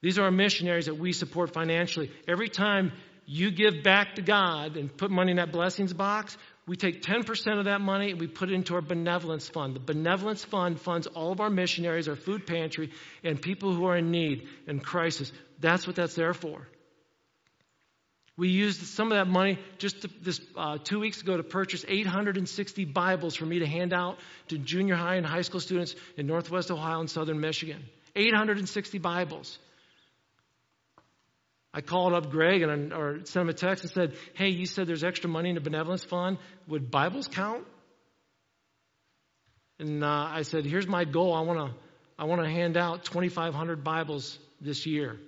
These 0.00 0.18
are 0.20 0.24
our 0.24 0.30
missionaries 0.30 0.86
that 0.86 0.96
we 0.96 1.12
support 1.12 1.52
financially. 1.52 2.12
Every 2.28 2.48
time 2.48 2.92
you 3.30 3.50
give 3.50 3.82
back 3.82 4.14
to 4.14 4.22
God 4.22 4.78
and 4.78 4.96
put 4.96 5.10
money 5.10 5.32
in 5.32 5.36
that 5.36 5.52
blessings 5.52 5.92
box, 5.92 6.38
we 6.66 6.76
take 6.76 7.02
10% 7.02 7.58
of 7.58 7.66
that 7.66 7.82
money 7.82 8.10
and 8.10 8.18
we 8.18 8.26
put 8.26 8.48
it 8.48 8.54
into 8.54 8.74
our 8.74 8.80
benevolence 8.80 9.46
fund. 9.46 9.76
The 9.76 9.80
benevolence 9.80 10.44
fund 10.46 10.80
funds 10.80 11.06
all 11.06 11.30
of 11.30 11.38
our 11.38 11.50
missionaries, 11.50 12.08
our 12.08 12.16
food 12.16 12.46
pantry, 12.46 12.90
and 13.22 13.40
people 13.40 13.74
who 13.74 13.84
are 13.84 13.98
in 13.98 14.10
need 14.10 14.48
and 14.66 14.82
crisis. 14.82 15.30
That's 15.60 15.86
what 15.86 15.96
that's 15.96 16.14
there 16.14 16.32
for. 16.32 16.66
We 18.38 18.48
used 18.48 18.80
some 18.80 19.12
of 19.12 19.18
that 19.18 19.30
money 19.30 19.58
just 19.76 20.02
to, 20.02 20.10
this 20.22 20.40
uh, 20.56 20.78
two 20.82 20.98
weeks 20.98 21.20
ago 21.20 21.36
to 21.36 21.42
purchase 21.42 21.84
860 21.86 22.86
Bibles 22.86 23.34
for 23.34 23.44
me 23.44 23.58
to 23.58 23.66
hand 23.66 23.92
out 23.92 24.18
to 24.48 24.56
junior 24.56 24.94
high 24.94 25.16
and 25.16 25.26
high 25.26 25.42
school 25.42 25.60
students 25.60 25.94
in 26.16 26.26
Northwest 26.26 26.70
Ohio 26.70 27.00
and 27.00 27.10
Southern 27.10 27.40
Michigan. 27.40 27.84
860 28.16 28.98
Bibles. 28.98 29.58
I 31.78 31.80
called 31.80 32.12
up 32.12 32.30
Greg 32.30 32.62
and 32.62 32.92
or 32.92 33.20
sent 33.24 33.42
him 33.44 33.48
a 33.50 33.52
text 33.52 33.84
and 33.84 33.92
said, 33.92 34.16
"Hey, 34.34 34.48
you 34.48 34.66
said 34.66 34.88
there's 34.88 35.04
extra 35.04 35.30
money 35.30 35.50
in 35.50 35.54
the 35.54 35.60
benevolence 35.60 36.02
fund. 36.02 36.38
Would 36.66 36.90
Bibles 36.90 37.28
count?" 37.28 37.64
And 39.78 40.02
uh, 40.02 40.28
I 40.28 40.42
said, 40.42 40.64
here's 40.64 40.88
my 40.88 41.04
goal. 41.04 41.32
I 41.34 41.42
want 41.42 41.70
to 41.70 41.78
I 42.18 42.24
want 42.24 42.42
to 42.42 42.48
hand 42.50 42.76
out 42.76 43.04
2,500 43.04 43.84
Bibles 43.84 44.36
this 44.60 44.86
year. 44.86 45.20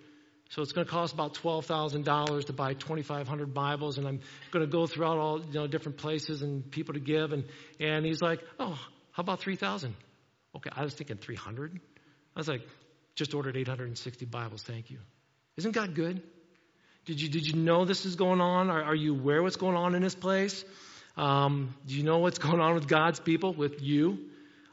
So 0.48 0.62
it's 0.62 0.72
going 0.72 0.84
to 0.84 0.90
cost 0.90 1.14
about 1.14 1.34
$12,000 1.34 2.46
to 2.46 2.52
buy 2.52 2.74
2,500 2.74 3.54
Bibles, 3.54 3.98
and 3.98 4.08
I'm 4.08 4.18
going 4.50 4.66
to 4.66 4.72
go 4.72 4.88
throughout 4.88 5.18
all 5.18 5.38
you 5.40 5.52
know 5.52 5.68
different 5.68 5.98
places 5.98 6.42
and 6.42 6.68
people 6.68 6.94
to 6.94 7.00
give. 7.00 7.32
And 7.32 7.44
and 7.78 8.04
he's 8.04 8.20
like, 8.20 8.40
oh, 8.58 8.76
how 9.12 9.20
about 9.20 9.38
3,000? 9.38 9.94
Okay, 10.56 10.70
I 10.74 10.82
was 10.82 10.94
thinking 10.94 11.18
300. 11.18 11.78
I 12.34 12.40
was 12.40 12.48
like, 12.48 12.62
just 13.14 13.34
ordered 13.34 13.56
860 13.56 14.24
Bibles. 14.24 14.64
Thank 14.64 14.90
you. 14.90 14.98
Isn't 15.56 15.72
God 15.72 15.94
good? 15.94 16.22
Did 17.11 17.20
you 17.20 17.29
did 17.29 17.44
you 17.44 17.55
know 17.55 17.85
this 17.85 18.07
is 18.07 18.14
going 18.14 18.40
on? 18.40 18.70
Are, 18.70 18.85
are 18.85 18.94
you 18.94 19.16
aware 19.16 19.42
what's 19.42 19.57
going 19.57 19.75
on 19.75 19.96
in 19.96 20.03
this 20.03 20.14
place? 20.14 20.64
Um, 21.16 21.75
do 21.85 21.96
you 21.96 22.05
know 22.05 22.18
what's 22.18 22.38
going 22.46 22.61
on 22.61 22.75
with 22.75 22.87
God's 22.87 23.18
people, 23.18 23.53
with 23.53 23.83
you? 23.83 24.16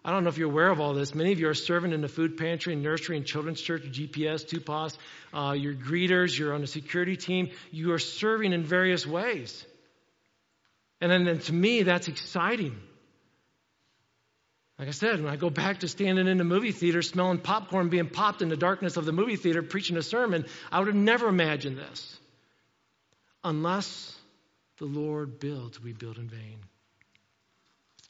I 0.06 0.12
don't 0.12 0.24
know 0.24 0.30
if 0.30 0.38
you're 0.38 0.52
aware 0.52 0.70
of 0.70 0.80
all 0.80 0.94
this. 0.94 1.16
Many 1.16 1.32
of 1.32 1.40
you 1.40 1.50
are 1.50 1.56
serving 1.56 1.94
in 1.94 2.02
the 2.02 2.08
food 2.08 2.38
pantry 2.38 2.74
and 2.74 2.84
nursery 2.84 3.18
and 3.18 3.26
children's 3.26 3.60
church, 3.60 3.86
GPS, 3.86 4.46
TUPAS. 4.46 5.00
Uh, 5.34 5.54
you're 5.54 5.74
greeters. 5.74 6.38
You're 6.38 6.54
on 6.54 6.62
the 6.62 6.68
security 6.68 7.18
team. 7.18 7.50
You 7.72 7.94
are 7.94 8.00
serving 8.00 8.54
in 8.54 8.64
various 8.64 9.08
ways. 9.08 9.66
And 11.02 11.12
then, 11.12 11.26
then 11.26 11.40
to 11.40 11.54
me, 11.54 11.82
that's 11.82 12.08
exciting. 12.08 12.80
Like 14.78 14.90
I 14.90 14.92
said, 14.92 15.24
when 15.24 15.34
I 15.34 15.38
go 15.38 15.50
back 15.50 15.80
to 15.80 15.88
standing 15.88 16.28
in 16.28 16.38
the 16.38 16.44
movie 16.44 16.72
theater, 16.72 17.02
smelling 17.02 17.40
popcorn 17.40 17.90
being 17.90 18.10
popped 18.10 18.44
in 18.44 18.50
the 18.50 18.58
darkness 18.58 18.96
of 18.96 19.06
the 19.06 19.12
movie 19.12 19.38
theater, 19.38 19.64
preaching 19.64 19.98
a 19.98 20.04
sermon, 20.04 20.46
I 20.72 20.78
would 20.78 20.88
have 20.88 20.96
never 20.96 21.28
imagined 21.28 21.80
this. 21.80 22.20
Unless 23.48 24.14
the 24.78 24.86
Lord 24.86 25.40
builds, 25.40 25.82
we 25.82 25.94
build 25.94 26.18
in 26.18 26.28
vain. 26.28 26.58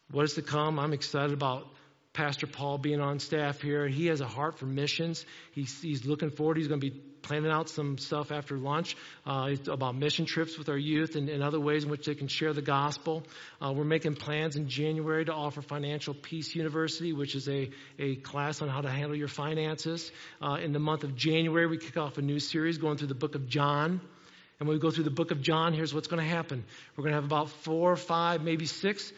What 0.09 0.23
is 0.23 0.33
to 0.33 0.41
come? 0.41 0.79
I'm 0.79 0.93
excited 0.93 1.31
about 1.31 1.67
Pastor 2.11 2.47
Paul 2.47 2.79
being 2.79 3.01
on 3.01 3.19
staff 3.19 3.61
here. 3.61 3.87
He 3.87 4.07
has 4.07 4.19
a 4.19 4.25
heart 4.25 4.57
for 4.57 4.65
missions. 4.65 5.23
He's, 5.51 5.79
he's 5.79 6.07
looking 6.07 6.31
forward. 6.31 6.57
He's 6.57 6.67
going 6.67 6.81
to 6.81 6.89
be 6.89 6.99
planning 7.21 7.51
out 7.51 7.69
some 7.69 7.99
stuff 7.99 8.31
after 8.31 8.57
lunch 8.57 8.97
uh, 9.27 9.53
about 9.67 9.95
mission 9.95 10.25
trips 10.25 10.57
with 10.57 10.69
our 10.69 10.77
youth 10.77 11.15
and, 11.15 11.29
and, 11.29 11.43
other 11.43 11.59
ways 11.59 11.83
in 11.83 11.91
which 11.91 12.07
they 12.07 12.15
can 12.15 12.27
share 12.27 12.53
the 12.53 12.63
gospel. 12.63 13.21
Uh, 13.61 13.71
we're 13.73 13.83
making 13.83 14.15
plans 14.15 14.55
in 14.55 14.67
January 14.69 15.23
to 15.23 15.33
offer 15.33 15.61
Financial 15.61 16.15
Peace 16.15 16.55
University, 16.55 17.13
which 17.13 17.35
is 17.35 17.47
a, 17.47 17.69
a 17.99 18.15
class 18.15 18.63
on 18.63 18.69
how 18.69 18.81
to 18.81 18.89
handle 18.89 19.15
your 19.15 19.27
finances. 19.27 20.11
Uh, 20.41 20.53
in 20.55 20.71
the 20.71 20.79
month 20.79 21.03
of 21.03 21.15
January, 21.15 21.67
we 21.67 21.77
kick 21.77 21.95
off 21.95 22.17
a 22.17 22.23
new 22.23 22.39
series 22.39 22.79
going 22.79 22.97
through 22.97 23.09
the 23.09 23.13
book 23.13 23.35
of 23.35 23.47
John. 23.47 24.01
And 24.59 24.67
when 24.67 24.75
we 24.75 24.81
go 24.81 24.89
through 24.89 25.03
the 25.03 25.11
book 25.11 25.31
of 25.31 25.41
John, 25.41 25.73
here's 25.73 25.93
what's 25.93 26.07
going 26.07 26.23
to 26.23 26.29
happen. 26.29 26.65
We're 26.95 27.03
going 27.03 27.13
to 27.13 27.17
have 27.17 27.25
about 27.25 27.49
four, 27.49 27.95
five, 27.95 28.41
maybe 28.41 28.65
six 28.65 29.11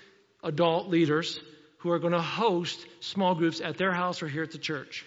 adult 0.43 0.89
leaders 0.89 1.39
who 1.79 1.91
are 1.91 1.99
going 1.99 2.13
to 2.13 2.21
host 2.21 2.85
small 2.99 3.35
groups 3.35 3.61
at 3.61 3.77
their 3.77 3.93
house 3.93 4.21
or 4.21 4.27
here 4.27 4.43
at 4.43 4.51
the 4.51 4.57
church. 4.57 5.05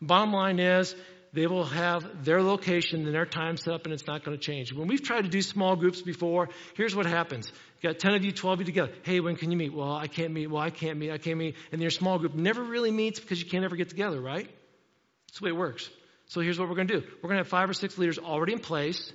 Bottom 0.00 0.32
line 0.32 0.58
is, 0.58 0.94
they 1.32 1.46
will 1.46 1.64
have 1.64 2.24
their 2.24 2.42
location 2.42 3.06
and 3.06 3.14
their 3.14 3.24
time 3.24 3.56
set 3.56 3.72
up, 3.72 3.84
and 3.84 3.94
it's 3.94 4.06
not 4.06 4.22
going 4.22 4.36
to 4.36 4.42
change. 4.42 4.72
When 4.72 4.86
we've 4.86 5.02
tried 5.02 5.22
to 5.22 5.30
do 5.30 5.40
small 5.40 5.76
groups 5.76 6.02
before, 6.02 6.50
here's 6.76 6.94
what 6.94 7.06
happens. 7.06 7.50
You 7.80 7.88
got 7.88 7.98
10 7.98 8.14
of 8.14 8.24
you, 8.24 8.32
12 8.32 8.54
of 8.54 8.60
you 8.60 8.66
together. 8.66 8.92
Hey, 9.02 9.20
when 9.20 9.36
can 9.36 9.50
you 9.50 9.56
meet? 9.56 9.72
Well, 9.72 9.94
I 9.94 10.08
can't 10.08 10.32
meet. 10.34 10.48
Well, 10.48 10.60
I 10.60 10.68
can't 10.68 10.98
meet. 10.98 11.10
I 11.10 11.16
can't 11.16 11.38
meet. 11.38 11.56
And 11.72 11.80
your 11.80 11.90
small 11.90 12.18
group 12.18 12.34
never 12.34 12.62
really 12.62 12.90
meets 12.90 13.18
because 13.18 13.42
you 13.42 13.48
can't 13.48 13.64
ever 13.64 13.76
get 13.76 13.88
together, 13.88 14.20
right? 14.20 14.46
That's 15.28 15.38
the 15.38 15.46
way 15.46 15.50
it 15.50 15.56
works. 15.56 15.88
So 16.26 16.42
here's 16.42 16.58
what 16.58 16.68
we're 16.68 16.74
going 16.74 16.88
to 16.88 17.00
do. 17.00 17.06
We're 17.22 17.28
going 17.28 17.38
to 17.38 17.44
have 17.44 17.48
five 17.48 17.70
or 17.70 17.74
six 17.74 17.96
leaders 17.96 18.18
already 18.18 18.52
in 18.52 18.58
place. 18.58 19.12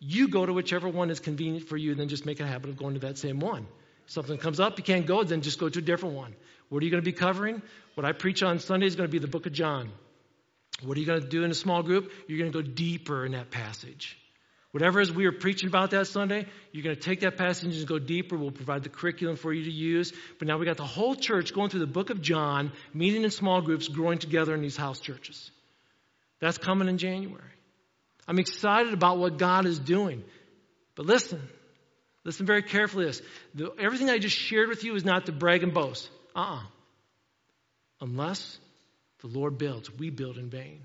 You 0.00 0.28
go 0.28 0.46
to 0.46 0.52
whichever 0.52 0.88
one 0.88 1.10
is 1.10 1.20
convenient 1.20 1.68
for 1.68 1.76
you, 1.76 1.90
and 1.90 2.00
then 2.00 2.08
just 2.08 2.24
make 2.24 2.40
a 2.40 2.46
habit 2.46 2.70
of 2.70 2.76
going 2.76 2.94
to 2.94 3.00
that 3.00 3.18
same 3.18 3.40
one. 3.40 3.66
Something 4.06 4.38
comes 4.38 4.60
up, 4.60 4.78
you 4.78 4.84
can't 4.84 5.06
go, 5.06 5.22
then 5.22 5.42
just 5.42 5.58
go 5.58 5.68
to 5.68 5.78
a 5.80 5.82
different 5.82 6.14
one. 6.14 6.34
What 6.68 6.82
are 6.82 6.84
you 6.84 6.90
going 6.90 7.02
to 7.02 7.10
be 7.10 7.16
covering? 7.16 7.62
What 7.94 8.04
I 8.04 8.12
preach 8.12 8.42
on 8.42 8.58
Sunday 8.58 8.86
is 8.86 8.96
going 8.96 9.08
to 9.08 9.12
be 9.12 9.18
the 9.18 9.26
book 9.26 9.46
of 9.46 9.52
John. 9.52 9.90
What 10.82 10.96
are 10.96 11.00
you 11.00 11.06
going 11.06 11.20
to 11.20 11.28
do 11.28 11.44
in 11.44 11.50
a 11.50 11.54
small 11.54 11.82
group? 11.82 12.12
You're 12.26 12.38
going 12.38 12.52
to 12.52 12.62
go 12.62 12.66
deeper 12.66 13.26
in 13.26 13.32
that 13.32 13.50
passage. 13.50 14.16
Whatever 14.70 15.00
as 15.00 15.10
we 15.10 15.24
are 15.26 15.32
preaching 15.32 15.68
about 15.68 15.90
that 15.90 16.06
Sunday, 16.06 16.46
you're 16.72 16.84
going 16.84 16.94
to 16.94 17.02
take 17.02 17.20
that 17.20 17.36
passage 17.36 17.76
and 17.76 17.86
go 17.86 17.98
deeper. 17.98 18.36
We'll 18.36 18.50
provide 18.50 18.82
the 18.82 18.90
curriculum 18.90 19.36
for 19.36 19.52
you 19.52 19.64
to 19.64 19.70
use. 19.70 20.12
But 20.38 20.46
now 20.46 20.58
we 20.58 20.66
got 20.66 20.76
the 20.76 20.84
whole 20.84 21.14
church 21.14 21.54
going 21.54 21.70
through 21.70 21.80
the 21.80 21.86
book 21.86 22.10
of 22.10 22.20
John, 22.20 22.72
meeting 22.92 23.24
in 23.24 23.30
small 23.30 23.62
groups, 23.62 23.88
growing 23.88 24.18
together 24.18 24.54
in 24.54 24.60
these 24.60 24.76
house 24.76 25.00
churches. 25.00 25.50
That's 26.40 26.58
coming 26.58 26.88
in 26.88 26.98
January. 26.98 27.42
I'm 28.28 28.38
excited 28.38 28.92
about 28.92 29.18
what 29.18 29.38
God 29.38 29.66
is 29.66 29.78
doing. 29.78 30.22
But 30.94 31.06
listen, 31.06 31.40
Listen 32.28 32.44
very 32.44 32.62
carefully 32.62 33.06
this. 33.06 33.22
The, 33.54 33.72
everything 33.78 34.10
I 34.10 34.18
just 34.18 34.36
shared 34.36 34.68
with 34.68 34.84
you 34.84 34.94
is 34.94 35.02
not 35.02 35.24
to 35.26 35.32
brag 35.32 35.62
and 35.62 35.72
boast. 35.72 36.10
Uh 36.36 36.40
uh-uh. 36.40 36.56
uh 36.56 36.62
Unless 38.02 38.58
the 39.22 39.28
Lord 39.28 39.56
builds, 39.56 39.90
we 39.90 40.10
build 40.10 40.36
in 40.36 40.50
vain. 40.50 40.82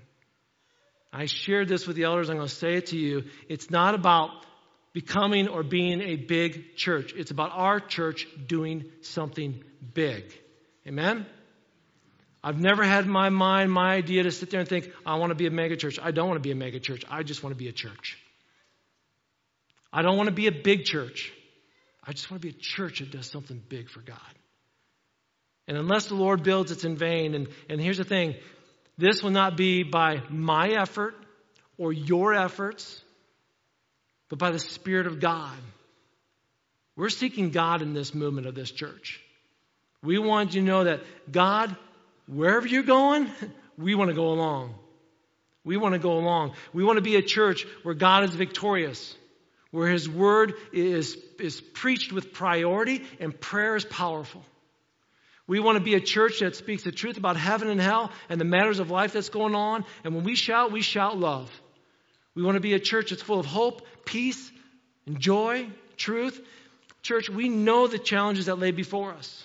I 1.12 1.26
shared 1.26 1.68
this 1.68 1.86
with 1.86 1.96
the 1.96 2.04
elders. 2.04 2.30
I'm 2.30 2.36
going 2.36 2.48
to 2.48 2.54
say 2.54 2.76
it 2.76 2.86
to 2.86 2.96
you. 2.96 3.24
It's 3.46 3.70
not 3.70 3.94
about 3.94 4.30
becoming 4.94 5.48
or 5.48 5.62
being 5.62 6.00
a 6.00 6.16
big 6.16 6.76
church, 6.76 7.12
it's 7.14 7.30
about 7.30 7.50
our 7.52 7.78
church 7.78 8.26
doing 8.46 8.86
something 9.02 9.62
big. 9.92 10.32
Amen? 10.86 11.26
I've 12.46 12.60
never 12.60 12.84
had 12.84 13.06
in 13.06 13.10
my 13.10 13.30
mind 13.30 13.72
my 13.72 13.94
idea 13.94 14.22
to 14.22 14.30
sit 14.30 14.50
there 14.50 14.60
and 14.60 14.68
think, 14.68 14.92
I 15.06 15.16
want 15.16 15.30
to 15.30 15.34
be 15.34 15.46
a 15.46 15.50
mega 15.50 15.76
church. 15.76 15.98
I 16.00 16.10
don't 16.10 16.28
want 16.28 16.36
to 16.36 16.46
be 16.46 16.50
a 16.50 16.54
mega 16.54 16.78
church. 16.78 17.02
I 17.10 17.22
just 17.22 17.42
want 17.42 17.54
to 17.54 17.58
be 17.58 17.68
a 17.68 17.72
church. 17.72 18.18
I 19.90 20.02
don't 20.02 20.18
want 20.18 20.28
to 20.28 20.34
be 20.34 20.46
a 20.46 20.52
big 20.52 20.84
church. 20.84 21.32
I 22.06 22.12
just 22.12 22.30
want 22.30 22.42
to 22.42 22.46
be 22.46 22.54
a 22.54 22.60
church 22.60 22.98
that 22.98 23.10
does 23.10 23.30
something 23.30 23.62
big 23.66 23.88
for 23.88 24.00
God. 24.00 24.18
And 25.66 25.78
unless 25.78 26.06
the 26.06 26.16
Lord 26.16 26.42
builds, 26.42 26.70
it's 26.70 26.84
in 26.84 26.98
vain. 26.98 27.34
And, 27.34 27.48
and 27.70 27.80
here's 27.80 27.96
the 27.96 28.04
thing 28.04 28.34
this 28.98 29.22
will 29.22 29.30
not 29.30 29.56
be 29.56 29.82
by 29.82 30.20
my 30.28 30.68
effort 30.68 31.14
or 31.78 31.94
your 31.94 32.34
efforts, 32.34 33.00
but 34.28 34.38
by 34.38 34.50
the 34.50 34.58
Spirit 34.58 35.06
of 35.06 35.18
God. 35.18 35.56
We're 36.94 37.08
seeking 37.08 37.50
God 37.50 37.80
in 37.80 37.94
this 37.94 38.14
movement 38.14 38.46
of 38.46 38.54
this 38.54 38.70
church. 38.70 39.18
We 40.02 40.18
want 40.18 40.54
you 40.54 40.60
to 40.60 40.66
know 40.66 40.84
that 40.84 41.00
God, 41.32 41.74
wherever 42.26 42.66
you're 42.66 42.82
going, 42.82 43.30
we 43.78 43.94
want 43.94 44.10
to 44.10 44.14
go 44.14 44.28
along. 44.28 44.74
We 45.64 45.76
want 45.76 45.94
to 45.94 45.98
go 45.98 46.18
along. 46.18 46.54
We 46.72 46.84
want 46.84 46.98
to 46.98 47.02
be 47.02 47.16
a 47.16 47.22
church 47.22 47.66
where 47.82 47.94
God 47.94 48.24
is 48.24 48.34
victorious 48.34 49.16
where 49.74 49.88
His 49.88 50.08
Word 50.08 50.54
is, 50.72 51.18
is 51.40 51.60
preached 51.60 52.12
with 52.12 52.32
priority 52.32 53.02
and 53.18 53.38
prayer 53.38 53.74
is 53.74 53.84
powerful. 53.84 54.44
We 55.48 55.58
want 55.58 55.78
to 55.78 55.82
be 55.82 55.94
a 55.94 56.00
church 56.00 56.38
that 56.38 56.54
speaks 56.54 56.84
the 56.84 56.92
truth 56.92 57.16
about 57.16 57.36
heaven 57.36 57.68
and 57.68 57.80
hell 57.80 58.12
and 58.28 58.40
the 58.40 58.44
matters 58.44 58.78
of 58.78 58.92
life 58.92 59.14
that's 59.14 59.30
going 59.30 59.56
on. 59.56 59.84
And 60.04 60.14
when 60.14 60.22
we 60.22 60.36
shout, 60.36 60.70
we 60.70 60.80
shout 60.80 61.18
love. 61.18 61.50
We 62.36 62.44
want 62.44 62.54
to 62.54 62.60
be 62.60 62.74
a 62.74 62.78
church 62.78 63.10
that's 63.10 63.20
full 63.20 63.40
of 63.40 63.46
hope, 63.46 63.82
peace, 64.04 64.52
and 65.06 65.18
joy, 65.18 65.66
truth. 65.96 66.40
Church, 67.02 67.28
we 67.28 67.48
know 67.48 67.88
the 67.88 67.98
challenges 67.98 68.46
that 68.46 68.60
lay 68.60 68.70
before 68.70 69.12
us. 69.12 69.44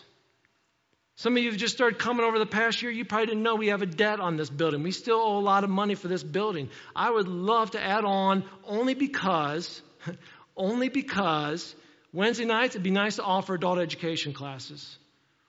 Some 1.20 1.36
of 1.36 1.44
you 1.44 1.52
have 1.52 1.60
just 1.60 1.76
started 1.76 2.00
coming 2.00 2.26
over 2.26 2.40
the 2.40 2.46
past 2.46 2.82
year. 2.82 2.92
You 2.92 3.06
probably 3.06 3.28
didn't 3.28 3.44
know 3.44 3.56
we 3.56 3.68
have 3.68 3.82
a 3.82 3.86
debt 3.86 4.20
on 4.20 4.38
this 4.38 4.50
building. 4.50 4.84
We 4.84 4.92
still 4.92 5.18
owe 5.18 5.38
a 5.38 5.40
lot 5.40 5.64
of 5.64 5.70
money 5.70 5.96
for 5.96 6.08
this 6.08 6.24
building. 6.24 6.70
I 6.96 7.10
would 7.12 7.28
love 7.28 7.72
to 7.72 7.82
add 7.82 8.06
on 8.06 8.46
only 8.66 8.94
because 8.94 9.82
Only 10.58 10.90
because 10.90 11.76
Wednesday 12.12 12.46
nights 12.46 12.76
it'd 12.76 12.84
be 12.84 12.92
nice 12.92 13.16
to 13.16 13.24
offer 13.24 13.56
adult 13.56 13.80
education 13.80 14.34
classes 14.34 14.98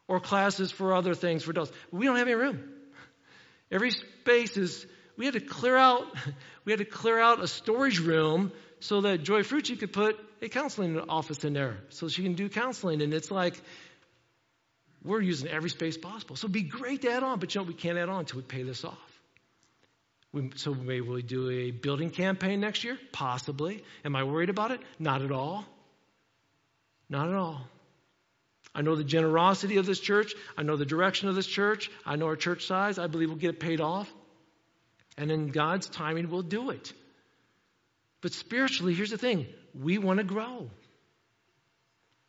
or 0.06 0.20
classes 0.20 0.70
for 0.70 0.94
other 0.94 1.14
things 1.14 1.44
for 1.44 1.50
adults. 1.50 1.72
We 1.90 2.06
don't 2.06 2.16
have 2.16 2.28
any 2.28 2.37
room. 2.37 2.62
Every 3.72 3.90
space 3.90 4.56
is 4.56 4.87
we 5.16 5.24
had 5.24 5.35
to 5.35 5.40
clear 5.40 5.76
out 5.76 6.04
we 6.64 6.72
had 6.72 6.78
to 6.78 6.85
clear 6.85 7.18
out 7.18 7.42
a 7.42 7.48
storage 7.48 7.98
room 7.98 8.52
so 8.80 9.02
that 9.02 9.22
Joy 9.22 9.42
Frucci 9.42 9.78
could 9.78 9.92
put 9.92 10.16
a 10.42 10.48
counseling 10.48 10.98
office 10.98 11.44
in 11.44 11.52
there 11.52 11.79
so 11.90 12.08
she 12.08 12.23
can 12.23 12.35
do 12.35 12.48
counseling. 12.48 13.02
And 13.02 13.12
it's 13.12 13.31
like 13.31 13.60
we're 15.05 15.21
using 15.21 15.48
every 15.48 15.71
space 15.71 15.96
possible. 15.96 16.37
So 16.37 16.46
it'd 16.46 16.53
be 16.53 16.63
great 16.63 17.03
to 17.03 17.11
add 17.11 17.23
on, 17.23 17.38
but 17.38 17.55
you 17.55 17.61
know 17.61 17.67
we 17.67 17.75
can't 17.75 17.98
add 17.98 18.09
on 18.09 18.21
until 18.21 18.38
we 18.38 18.42
pay 18.42 18.63
this 18.63 18.85
off. 18.85 18.98
We, 20.33 20.51
so 20.57 20.75
maybe 20.75 21.01
we 21.01 21.23
do 21.23 21.51
a 21.51 21.71
building 21.71 22.11
campaign 22.11 22.61
next 22.61 22.85
year? 22.85 22.98
Possibly. 23.13 23.83
Am 24.05 24.15
I 24.15 24.25
worried 24.25 24.51
about 24.51 24.71
it? 24.71 24.81
Not 24.98 25.23
at 25.23 25.33
all. 25.33 25.65
Not 27.09 27.29
at 27.29 27.35
all. 27.35 27.61
I 28.73 28.83
know 28.83 28.94
the 28.94 29.03
generosity 29.03 29.79
of 29.79 29.87
this 29.87 29.98
church. 29.98 30.35
I 30.57 30.63
know 30.63 30.77
the 30.77 30.87
direction 30.87 31.29
of 31.29 31.35
this 31.35 31.46
church. 31.46 31.90
I 32.07 32.15
know 32.15 32.27
our 32.27 32.37
church 32.37 32.67
size. 32.67 32.98
I 32.98 33.09
believe 33.09 33.29
we'll 33.29 33.38
get 33.38 33.51
it 33.51 33.61
paid 33.61 33.81
off. 33.81 34.09
And 35.19 35.33
in 35.33 35.48
God's 35.48 35.88
timing, 35.88 36.31
we'll 36.31 36.42
do 36.42 36.71
it. 36.71 36.92
But 38.21 38.33
spiritually, 38.33 38.94
here's 38.94 39.11
the 39.11 39.19
thing 39.19 39.46
we 39.75 39.98
want 39.98 40.19
to 40.19 40.25
grow. 40.25 40.71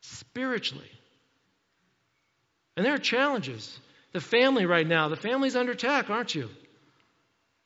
Spiritually. 0.01 0.89
And 2.75 2.85
there 2.85 2.93
are 2.93 2.99
challenges. 2.99 3.79
The 4.13 4.21
family 4.21 4.65
right 4.65 4.87
now, 4.87 5.09
the 5.09 5.15
family's 5.15 5.55
under 5.55 5.73
attack, 5.73 6.09
aren't 6.09 6.35
you? 6.35 6.49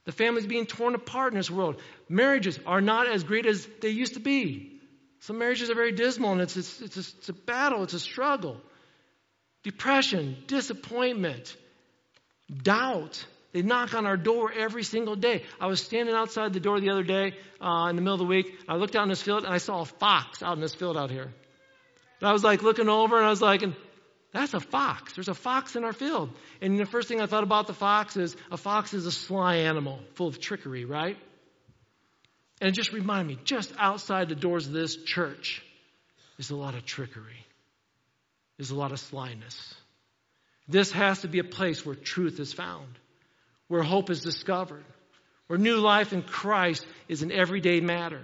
The 0.05 0.11
family's 0.11 0.45
being 0.45 0.67
torn 0.67 0.93
apart 0.93 1.33
in 1.33 1.37
this 1.37 1.49
world. 1.49 1.81
Marriages 2.07 2.59
are 2.65 2.81
not 2.81 3.07
as 3.07 3.23
great 3.23 3.45
as 3.47 3.67
they 3.81 3.89
used 3.89 4.13
to 4.13 4.19
be. 4.19 4.79
Some 5.21 5.39
marriages 5.39 5.71
are 5.71 5.75
very 5.75 5.91
dismal 5.91 6.33
and 6.33 6.41
it's, 6.41 6.55
it's, 6.55 6.81
it's, 6.81 6.97
a, 6.97 6.99
it's 6.99 7.29
a 7.29 7.33
battle, 7.33 7.83
it's 7.83 7.95
a 7.95 7.99
struggle. 7.99 8.61
depression, 9.63 10.37
disappointment, 10.45 11.57
doubt. 12.61 13.25
They 13.51 13.63
knock 13.63 13.95
on 13.95 14.05
our 14.05 14.17
door 14.17 14.51
every 14.51 14.83
single 14.83 15.15
day. 15.15 15.43
I 15.59 15.67
was 15.67 15.81
standing 15.81 16.13
outside 16.13 16.53
the 16.53 16.59
door 16.59 16.79
the 16.79 16.91
other 16.91 17.03
day 17.03 17.33
uh, 17.59 17.87
in 17.89 17.95
the 17.95 18.01
middle 18.03 18.13
of 18.13 18.19
the 18.19 18.25
week. 18.25 18.53
I 18.67 18.75
looked 18.75 18.95
out 18.95 19.03
in 19.03 19.09
this 19.09 19.23
field 19.23 19.45
and 19.45 19.53
I 19.53 19.57
saw 19.57 19.81
a 19.81 19.85
fox 19.85 20.43
out 20.43 20.53
in 20.53 20.61
this 20.61 20.75
field 20.75 20.97
out 20.97 21.09
here. 21.09 21.33
And 22.19 22.29
I 22.29 22.33
was 22.33 22.43
like 22.43 22.61
looking 22.61 22.89
over 22.89 23.17
and 23.17 23.25
I 23.25 23.29
was 23.29 23.41
like, 23.41 23.63
that's 24.35 24.53
a 24.53 24.59
fox. 24.59 25.13
There's 25.13 25.29
a 25.29 25.33
fox 25.33 25.77
in 25.77 25.85
our 25.85 25.93
field. 25.93 26.29
And 26.61 26.77
the 26.77 26.85
first 26.85 27.07
thing 27.07 27.21
I 27.21 27.25
thought 27.25 27.43
about 27.43 27.67
the 27.67 27.73
fox 27.73 28.17
is 28.17 28.35
a 28.51 28.57
fox 28.57 28.93
is 28.93 29.05
a 29.05 29.11
sly 29.11 29.57
animal 29.57 29.99
full 30.15 30.27
of 30.27 30.41
trickery, 30.41 30.83
right? 30.83 31.17
And 32.59 32.69
it 32.69 32.73
just 32.73 32.91
reminded 32.91 33.37
me, 33.37 33.41
just 33.45 33.71
outside 33.77 34.27
the 34.27 34.35
doors 34.35 34.67
of 34.67 34.73
this 34.73 34.97
church 34.97 35.63
is 36.37 36.49
a 36.49 36.55
lot 36.55 36.75
of 36.75 36.85
trickery. 36.85 37.45
There's 38.57 38.71
a 38.71 38.75
lot 38.75 38.91
of 38.91 38.99
slyness. 38.99 39.73
This 40.67 40.91
has 40.91 41.21
to 41.21 41.29
be 41.29 41.39
a 41.39 41.45
place 41.45 41.85
where 41.85 41.95
truth 41.95 42.39
is 42.39 42.51
found, 42.51 42.87
where 43.69 43.83
hope 43.83 44.09
is 44.09 44.21
discovered, 44.21 44.83
where 45.47 45.59
new 45.59 45.77
life 45.77 46.11
in 46.11 46.23
Christ 46.23 46.85
is 47.07 47.21
an 47.21 47.31
everyday 47.31 47.79
matter, 47.79 48.21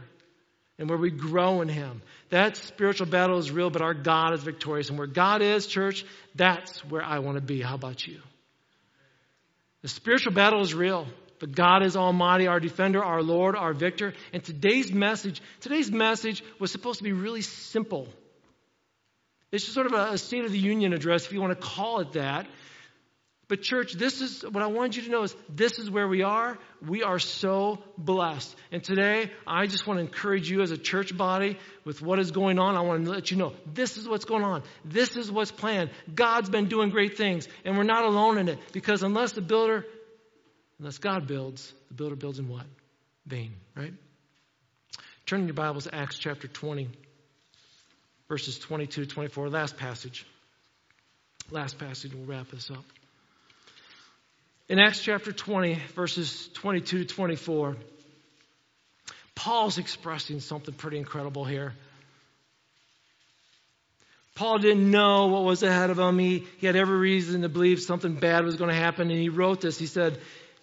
and 0.82 0.90
where 0.90 0.98
we 0.98 1.12
grow 1.12 1.62
in 1.62 1.70
Him. 1.70 2.02
That 2.30 2.58
spiritual 2.58 3.06
battle 3.06 3.38
is 3.38 3.52
real, 3.52 3.70
but 3.70 3.84
our 3.84 3.94
God 3.94 4.34
is 4.34 4.42
victorious. 4.42 4.90
And 4.90 4.98
where 4.98 5.06
God 5.06 5.44
is, 5.44 5.68
church, 5.68 6.04
that's 6.34 6.84
where 6.84 7.04
I 7.04 7.20
want 7.20 7.38
to 7.38 7.42
be. 7.42 7.62
How 7.62 7.76
about 7.76 8.06
you? 8.06 8.20
The 9.84 9.90
spiritual 9.90 10.34
battle 10.34 10.62
is 10.62 10.74
real. 10.74 11.06
But 11.38 11.52
God 11.54 11.84
is 11.84 11.96
Almighty, 11.96 12.48
our 12.48 12.60
defender, 12.60 13.04
our 13.04 13.22
Lord, 13.22 13.56
our 13.56 13.74
victor. 13.74 14.14
And 14.34 14.44
today's 14.44 14.92
message, 14.92 15.40
today's 15.60 15.92
message 15.92 16.44
was 16.60 16.72
supposed 16.72 16.98
to 16.98 17.04
be 17.04 17.14
really 17.14 17.42
simple. 17.42 18.08
It's 19.52 19.64
just 19.64 19.76
sort 19.76 19.86
of 19.86 19.94
a, 19.94 20.18
State 20.18 20.46
of 20.46 20.52
the 20.52 20.60
Union 20.60 20.94
address, 20.94 21.26
if 21.26 21.32
you 21.32 21.42
want 21.42 21.60
to 21.60 21.68
call 21.68 22.00
it 22.00 22.14
that. 22.14 22.48
But, 23.52 23.64
church, 23.64 23.92
this 23.92 24.22
is 24.22 24.44
what 24.44 24.64
I 24.64 24.68
want 24.68 24.96
you 24.96 25.04
to 25.04 25.10
know 25.10 25.24
is 25.24 25.36
this 25.50 25.78
is 25.78 25.92
where 25.92 26.08
we 26.08 26.24
are. 26.24 26.58
We 26.88 27.04
are 27.04 27.20
so 27.20 27.84
blessed. 27.98 28.56
And 28.72 28.82
today, 28.82 29.30
I 29.46 29.68
just 29.68 29.86
want 29.86 29.98
to 29.98 30.06
encourage 30.06 30.50
you 30.50 30.62
as 30.62 30.72
a 30.72 30.78
church 30.78 31.18
body 31.18 31.58
with 31.84 32.02
what 32.02 32.18
is 32.18 32.32
going 32.32 32.60
on. 32.60 32.78
I 32.78 32.80
want 32.80 33.04
to 33.04 33.12
let 33.12 33.30
you 33.30 33.36
know 33.36 33.52
this 33.66 33.98
is 33.98 34.08
what's 34.08 34.24
going 34.24 34.46
on. 34.46 34.64
This 34.86 35.18
is 35.18 35.30
what's 35.30 35.52
planned. 35.52 35.90
God's 36.16 36.50
been 36.50 36.70
doing 36.70 36.92
great 36.92 37.18
things, 37.18 37.46
and 37.66 37.76
we're 37.76 37.84
not 37.84 38.06
alone 38.06 38.38
in 38.38 38.48
it. 38.48 38.58
Because 38.72 39.04
unless 39.04 39.34
the 39.34 39.42
builder, 39.42 39.86
unless 40.80 41.00
God 41.00 41.28
builds, 41.28 41.74
the 41.90 41.96
builder 41.96 42.16
builds 42.16 42.40
in 42.40 42.48
what? 42.48 42.64
Vain, 43.26 43.54
right? 43.76 43.94
Turn 45.26 45.44
your 45.44 45.56
Bibles 45.56 45.84
to 45.84 45.94
Acts 45.94 46.18
chapter 46.18 46.48
20, 46.48 46.88
verses 48.30 48.58
22 48.60 49.08
to 49.08 49.08
24. 49.14 49.50
Last 49.50 49.76
passage. 49.76 50.26
Last 51.50 51.78
passage, 51.78 52.14
we'll 52.14 52.24
wrap 52.24 52.50
this 52.50 52.72
up. 52.72 52.86
In 54.70 54.80
Acts 54.80 55.02
chapter 55.02 55.32
20, 55.32 55.76
verses 55.96 56.50
22 56.54 57.00
to 57.00 57.06
24, 57.06 57.76
Paul's 59.36 59.78
expressing 59.78 60.40
something 60.40 60.74
pretty 60.74 60.98
incredible 60.98 61.44
here. 61.44 61.74
Paul 64.36 64.60
didn't 64.60 64.90
know 64.90 65.28
what 65.28 65.44
was 65.44 65.62
ahead 65.62 65.90
of 65.90 66.00
him. 66.00 66.18
He, 66.18 66.48
he 66.58 66.68
had 66.68 66.76
every 66.76 66.98
reason 66.98 67.42
to 67.42 67.50
believe 67.50 67.82
something 67.82 68.16
bad 68.16 68.46
was 68.46 68.56
going 68.56 68.70
to 68.70 68.76
happen, 68.76 69.12
and 69.12 69.20
he 69.20 69.30
wrote 69.30 69.62
this. 69.62 69.78
He 69.78 69.88
said, 69.88 70.20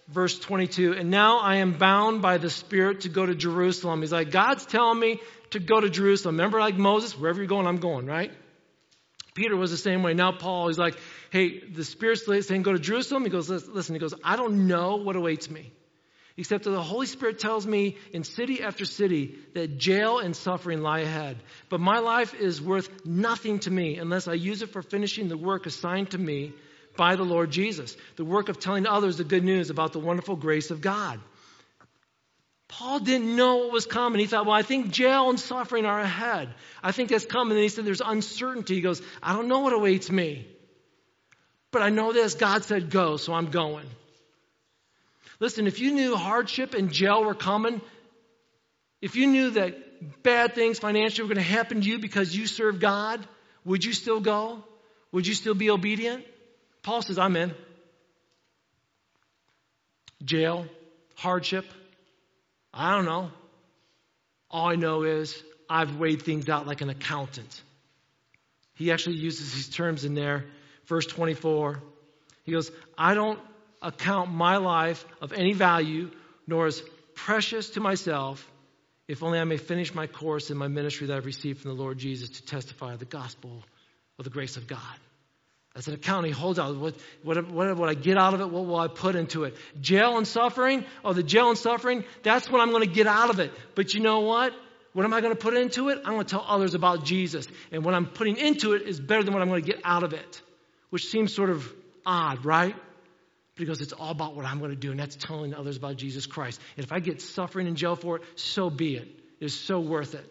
verse 0.07 0.39
22, 0.39 0.93
And 0.93 1.11
now 1.11 1.39
I 1.39 1.57
am 1.57 1.77
bound 1.77 2.21
by 2.21 2.37
the 2.37 2.49
Spirit 2.49 3.01
to 3.01 3.09
go 3.09 3.25
to 3.25 3.35
Jerusalem. 3.35 4.01
He's 4.01 4.11
like, 4.11 4.31
God's 4.31 4.65
telling 4.65 4.99
me 4.99 5.19
to 5.51 5.59
go 5.59 5.79
to 5.79 5.89
Jerusalem. 5.89 6.37
Remember, 6.37 6.59
like 6.59 6.75
Moses, 6.77 7.17
wherever 7.17 7.37
you're 7.37 7.47
going, 7.47 7.67
I'm 7.67 7.77
going, 7.77 8.05
right? 8.05 8.31
Peter 9.39 9.55
was 9.55 9.71
the 9.71 9.77
same 9.77 10.03
way. 10.03 10.13
Now 10.13 10.33
Paul, 10.33 10.67
he's 10.67 10.77
like, 10.77 10.97
hey, 11.29 11.59
the 11.59 11.85
Spirit's 11.85 12.25
saying 12.45 12.61
go 12.61 12.73
to 12.73 12.79
Jerusalem. 12.79 13.23
He 13.23 13.29
goes, 13.29 13.49
listen, 13.49 13.95
he 13.95 13.99
goes, 13.99 14.13
I 14.21 14.35
don't 14.35 14.67
know 14.67 14.97
what 14.97 15.15
awaits 15.15 15.49
me. 15.49 15.71
Except 16.35 16.65
that 16.65 16.71
the 16.71 16.81
Holy 16.81 17.05
Spirit 17.05 17.39
tells 17.39 17.65
me 17.65 17.97
in 18.11 18.25
city 18.25 18.61
after 18.61 18.83
city 18.83 19.39
that 19.53 19.77
jail 19.77 20.19
and 20.19 20.35
suffering 20.35 20.81
lie 20.81 20.99
ahead. 20.99 21.37
But 21.69 21.79
my 21.79 21.99
life 21.99 22.33
is 22.33 22.61
worth 22.61 23.05
nothing 23.05 23.59
to 23.59 23.71
me 23.71 23.97
unless 23.97 24.27
I 24.27 24.33
use 24.33 24.61
it 24.61 24.71
for 24.71 24.81
finishing 24.81 25.29
the 25.29 25.37
work 25.37 25.65
assigned 25.65 26.11
to 26.11 26.17
me 26.17 26.51
by 26.97 27.15
the 27.15 27.23
Lord 27.23 27.49
Jesus. 27.49 27.95
The 28.17 28.25
work 28.25 28.49
of 28.49 28.59
telling 28.59 28.87
others 28.87 29.15
the 29.15 29.23
good 29.23 29.45
news 29.45 29.69
about 29.69 29.93
the 29.93 29.99
wonderful 29.99 30.35
grace 30.35 30.69
of 30.69 30.81
God. 30.81 31.21
Paul 32.69 32.99
didn't 32.99 33.35
know 33.35 33.57
what 33.57 33.71
was 33.71 33.87
coming. 33.87 34.19
He 34.19 34.27
thought, 34.27 34.45
well, 34.45 34.55
I 34.55 34.61
think 34.61 34.91
jail 34.91 35.29
and 35.29 35.39
suffering 35.39 35.85
are 35.85 35.99
ahead. 35.99 36.53
I 36.83 36.91
think 36.91 37.09
that's 37.09 37.25
coming. 37.25 37.53
And 37.53 37.63
he 37.63 37.69
said, 37.69 37.83
there's 37.83 38.01
uncertainty. 38.01 38.75
He 38.75 38.81
goes, 38.81 39.01
I 39.21 39.33
don't 39.33 39.47
know 39.47 39.59
what 39.59 39.73
awaits 39.73 40.11
me. 40.11 40.47
But 41.71 41.81
I 41.81 41.89
know 41.89 42.13
this. 42.13 42.35
God 42.35 42.63
said 42.63 42.91
go, 42.91 43.17
so 43.17 43.33
I'm 43.33 43.47
going. 43.47 43.87
Listen, 45.39 45.65
if 45.65 45.79
you 45.79 45.91
knew 45.91 46.15
hardship 46.15 46.75
and 46.75 46.91
jail 46.91 47.23
were 47.23 47.33
coming, 47.33 47.81
if 49.01 49.15
you 49.15 49.25
knew 49.25 49.51
that 49.51 50.21
bad 50.21 50.53
things 50.53 50.77
financially 50.77 51.27
were 51.27 51.33
going 51.33 51.43
to 51.43 51.51
happen 51.51 51.81
to 51.81 51.87
you 51.87 51.97
because 51.97 52.35
you 52.35 52.45
serve 52.45 52.79
God, 52.79 53.25
would 53.65 53.83
you 53.83 53.93
still 53.93 54.19
go? 54.19 54.63
Would 55.11 55.25
you 55.25 55.33
still 55.33 55.55
be 55.55 55.71
obedient? 55.71 56.23
Paul 56.83 57.01
says, 57.01 57.17
I'm 57.17 57.35
in. 57.35 57.53
Jail, 60.23 60.67
hardship, 61.15 61.65
I 62.73 62.95
don't 62.95 63.05
know. 63.05 63.31
All 64.51 64.67
I 64.67 64.75
know 64.75 65.03
is 65.03 65.41
I've 65.69 65.97
weighed 65.97 66.21
things 66.21 66.49
out 66.49 66.67
like 66.67 66.81
an 66.81 66.89
accountant. 66.89 67.61
He 68.75 68.91
actually 68.91 69.17
uses 69.17 69.53
these 69.53 69.69
terms 69.69 70.05
in 70.05 70.15
there. 70.15 70.45
Verse 70.85 71.05
24. 71.05 71.81
He 72.43 72.51
goes, 72.51 72.71
I 72.97 73.13
don't 73.13 73.39
account 73.81 74.31
my 74.31 74.57
life 74.57 75.05
of 75.21 75.33
any 75.33 75.53
value, 75.53 76.11
nor 76.47 76.65
as 76.65 76.81
precious 77.13 77.71
to 77.71 77.79
myself, 77.79 78.49
if 79.07 79.21
only 79.21 79.39
I 79.39 79.43
may 79.43 79.57
finish 79.57 79.93
my 79.93 80.07
course 80.07 80.49
in 80.49 80.57
my 80.57 80.67
ministry 80.67 81.07
that 81.07 81.17
I've 81.17 81.25
received 81.25 81.61
from 81.61 81.75
the 81.75 81.81
Lord 81.81 81.97
Jesus 81.97 82.29
to 82.29 82.45
testify 82.45 82.95
the 82.95 83.05
gospel 83.05 83.63
of 84.17 84.23
the 84.23 84.31
grace 84.31 84.57
of 84.57 84.67
God. 84.67 84.79
That's 85.75 85.87
an 85.87 85.93
account 85.93 86.25
he 86.25 86.31
holds 86.31 86.59
out. 86.59 86.75
What, 86.75 86.95
what, 87.23 87.47
what, 87.49 87.77
what 87.77 87.89
I 87.89 87.93
get 87.93 88.17
out 88.17 88.33
of 88.33 88.41
it, 88.41 88.49
what 88.49 88.65
will 88.65 88.79
I 88.79 88.87
put 88.87 89.15
into 89.15 89.43
it? 89.43 89.55
Jail 89.79 90.17
and 90.17 90.27
suffering? 90.27 90.83
Oh, 91.05 91.13
the 91.13 91.23
jail 91.23 91.49
and 91.49 91.57
suffering, 91.57 92.03
that's 92.23 92.49
what 92.49 92.59
I'm 92.59 92.71
going 92.71 92.87
to 92.87 92.93
get 92.93 93.07
out 93.07 93.29
of 93.29 93.39
it. 93.39 93.53
But 93.75 93.93
you 93.93 93.99
know 93.99 94.21
what? 94.21 94.53
What 94.93 95.05
am 95.05 95.13
I 95.13 95.21
going 95.21 95.33
to 95.33 95.39
put 95.39 95.53
into 95.53 95.89
it? 95.89 95.99
I'm 96.03 96.13
going 96.13 96.25
to 96.25 96.29
tell 96.29 96.45
others 96.47 96.73
about 96.73 97.05
Jesus. 97.05 97.47
And 97.71 97.85
what 97.85 97.93
I'm 97.93 98.07
putting 98.07 98.37
into 98.37 98.73
it 98.73 98.81
is 98.81 98.99
better 98.99 99.23
than 99.23 99.33
what 99.33 99.41
I'm 99.41 99.49
going 99.49 99.61
to 99.61 99.71
get 99.71 99.81
out 99.83 100.03
of 100.03 100.13
it. 100.13 100.41
Which 100.89 101.05
seems 101.05 101.33
sort 101.33 101.51
of 101.51 101.71
odd, 102.05 102.43
right? 102.43 102.75
Because 103.55 103.81
it's 103.81 103.93
all 103.93 104.09
about 104.09 104.35
what 104.35 104.45
I'm 104.45 104.57
going 104.57 104.71
to 104.71 104.77
do, 104.77 104.89
and 104.89 104.99
that's 104.99 105.15
telling 105.15 105.53
others 105.53 105.77
about 105.77 105.97
Jesus 105.97 106.25
Christ. 106.25 106.59
And 106.75 106.83
if 106.83 106.91
I 106.91 106.99
get 106.99 107.21
suffering 107.21 107.67
in 107.67 107.75
jail 107.75 107.95
for 107.95 108.17
it, 108.17 108.23
so 108.35 108.71
be 108.71 108.95
it. 108.95 109.07
It's 109.39 109.53
so 109.53 109.79
worth 109.79 110.15
it. 110.15 110.25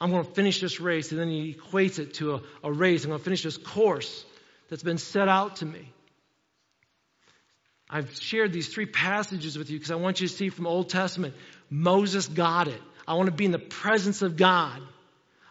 I'm 0.00 0.10
going 0.10 0.24
to 0.24 0.30
finish 0.30 0.60
this 0.60 0.80
race, 0.80 1.10
and 1.10 1.20
then 1.20 1.28
he 1.28 1.54
equates 1.54 1.98
it 1.98 2.14
to 2.14 2.36
a, 2.36 2.42
a 2.64 2.72
race. 2.72 3.04
I'm 3.04 3.10
going 3.10 3.18
to 3.18 3.24
finish 3.24 3.42
this 3.42 3.58
course 3.58 4.24
that's 4.68 4.82
been 4.82 4.98
set 4.98 5.28
out 5.28 5.56
to 5.56 5.66
me. 5.66 5.92
I've 7.90 8.14
shared 8.16 8.52
these 8.52 8.68
three 8.68 8.86
passages 8.86 9.56
with 9.56 9.70
you 9.70 9.78
because 9.78 9.90
I 9.90 9.96
want 9.96 10.20
you 10.20 10.28
to 10.28 10.34
see 10.34 10.50
from 10.50 10.66
Old 10.66 10.90
Testament, 10.90 11.34
Moses 11.70 12.28
got 12.28 12.68
it. 12.68 12.80
I 13.06 13.14
want 13.14 13.26
to 13.26 13.34
be 13.34 13.46
in 13.46 13.52
the 13.52 13.58
presence 13.58 14.20
of 14.20 14.36
God. 14.36 14.82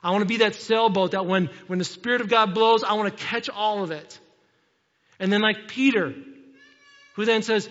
I 0.04 0.12
want 0.12 0.22
to 0.22 0.28
be 0.28 0.38
that 0.38 0.54
sailboat 0.54 1.12
that 1.12 1.26
when, 1.26 1.50
when 1.66 1.80
the 1.80 1.86
Spirit 1.86 2.22
of 2.22 2.30
God 2.30 2.54
blows, 2.54 2.84
I 2.84 2.94
want 2.94 3.18
to 3.18 3.24
catch 3.26 3.50
all 3.50 3.84
of 3.84 3.90
it. 3.90 4.20
And 5.20 5.34
then 5.34 5.42
like 5.42 5.68
Peter, 5.68 6.14
who 7.16 7.26
then 7.26 7.42
says, 7.42 7.68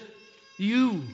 you 0.58 1.04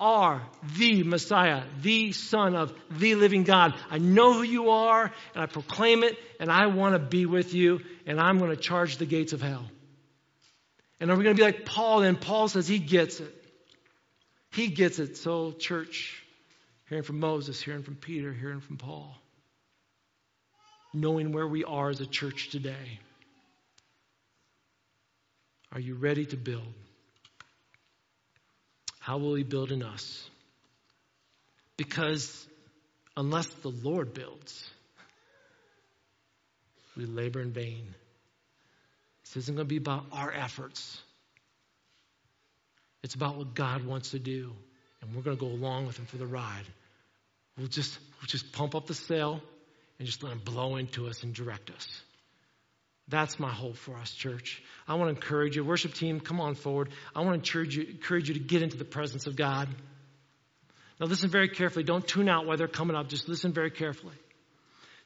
are 0.00 0.42
the 0.76 1.04
Messiah, 1.04 1.62
the 1.80 2.10
Son 2.12 2.56
of 2.56 2.74
the 2.90 3.14
living 3.14 3.44
God. 3.44 3.74
I 3.88 3.98
know 3.98 4.32
who 4.34 4.42
you 4.42 4.70
are, 4.70 5.12
and 5.34 5.42
I 5.42 5.46
proclaim 5.46 6.02
it, 6.02 6.18
and 6.40 6.50
I 6.50 6.66
want 6.66 6.94
to 6.94 6.98
be 6.98 7.24
with 7.24 7.54
you, 7.54 7.80
and 8.04 8.20
I'm 8.20 8.38
going 8.38 8.50
to 8.50 8.56
charge 8.56 8.96
the 8.96 9.06
gates 9.06 9.32
of 9.32 9.40
hell. 9.40 9.64
And 11.00 11.10
are 11.10 11.16
we 11.16 11.24
going 11.24 11.36
to 11.36 11.40
be 11.40 11.44
like 11.44 11.64
Paul? 11.64 12.02
And 12.02 12.20
Paul 12.20 12.48
says 12.48 12.66
he 12.66 12.78
gets 12.78 13.20
it. 13.20 13.34
He 14.52 14.68
gets 14.68 14.98
it. 14.98 15.16
So, 15.18 15.52
church, 15.52 16.22
hearing 16.88 17.04
from 17.04 17.20
Moses, 17.20 17.60
hearing 17.60 17.82
from 17.82 17.96
Peter, 17.96 18.32
hearing 18.32 18.60
from 18.60 18.78
Paul, 18.78 19.14
knowing 20.94 21.32
where 21.32 21.46
we 21.46 21.64
are 21.64 21.90
as 21.90 22.00
a 22.00 22.06
church 22.06 22.48
today. 22.50 22.98
Are 25.72 25.80
you 25.80 25.94
ready 25.94 26.24
to 26.26 26.36
build? 26.36 26.72
How 28.98 29.18
will 29.18 29.34
He 29.34 29.44
build 29.44 29.72
in 29.72 29.82
us? 29.82 30.28
Because 31.76 32.46
unless 33.16 33.46
the 33.46 33.68
Lord 33.68 34.14
builds, 34.14 34.70
we 36.96 37.04
labor 37.04 37.42
in 37.42 37.52
vain. 37.52 37.94
This 39.36 39.44
isn't 39.44 39.56
going 39.56 39.66
to 39.66 39.68
be 39.68 39.76
about 39.76 40.06
our 40.12 40.32
efforts. 40.32 40.98
It's 43.02 43.14
about 43.14 43.36
what 43.36 43.54
God 43.54 43.84
wants 43.84 44.12
to 44.12 44.18
do. 44.18 44.54
And 45.02 45.14
we're 45.14 45.20
going 45.20 45.36
to 45.36 45.40
go 45.40 45.50
along 45.50 45.86
with 45.86 45.98
Him 45.98 46.06
for 46.06 46.16
the 46.16 46.26
ride. 46.26 46.64
We'll 47.58 47.66
just, 47.66 47.98
we'll 48.18 48.28
just 48.28 48.50
pump 48.52 48.74
up 48.74 48.86
the 48.86 48.94
sail 48.94 49.42
and 49.98 50.06
just 50.06 50.22
let 50.22 50.32
Him 50.32 50.40
blow 50.42 50.76
into 50.76 51.06
us 51.06 51.22
and 51.22 51.34
direct 51.34 51.68
us. 51.68 51.86
That's 53.08 53.38
my 53.38 53.50
hope 53.52 53.76
for 53.76 53.94
us, 53.98 54.10
church. 54.10 54.62
I 54.88 54.94
want 54.94 55.10
to 55.10 55.14
encourage 55.14 55.54
you. 55.54 55.64
Worship 55.64 55.92
team, 55.92 56.18
come 56.18 56.40
on 56.40 56.54
forward. 56.54 56.88
I 57.14 57.20
want 57.20 57.32
to 57.32 57.34
encourage 57.34 57.76
you, 57.76 57.84
encourage 57.84 58.28
you 58.28 58.34
to 58.34 58.40
get 58.40 58.62
into 58.62 58.78
the 58.78 58.86
presence 58.86 59.26
of 59.26 59.36
God. 59.36 59.68
Now, 60.98 61.08
listen 61.08 61.28
very 61.28 61.50
carefully. 61.50 61.84
Don't 61.84 62.08
tune 62.08 62.30
out 62.30 62.46
while 62.46 62.56
they're 62.56 62.68
coming 62.68 62.96
up. 62.96 63.10
Just 63.10 63.28
listen 63.28 63.52
very 63.52 63.70
carefully. 63.70 64.14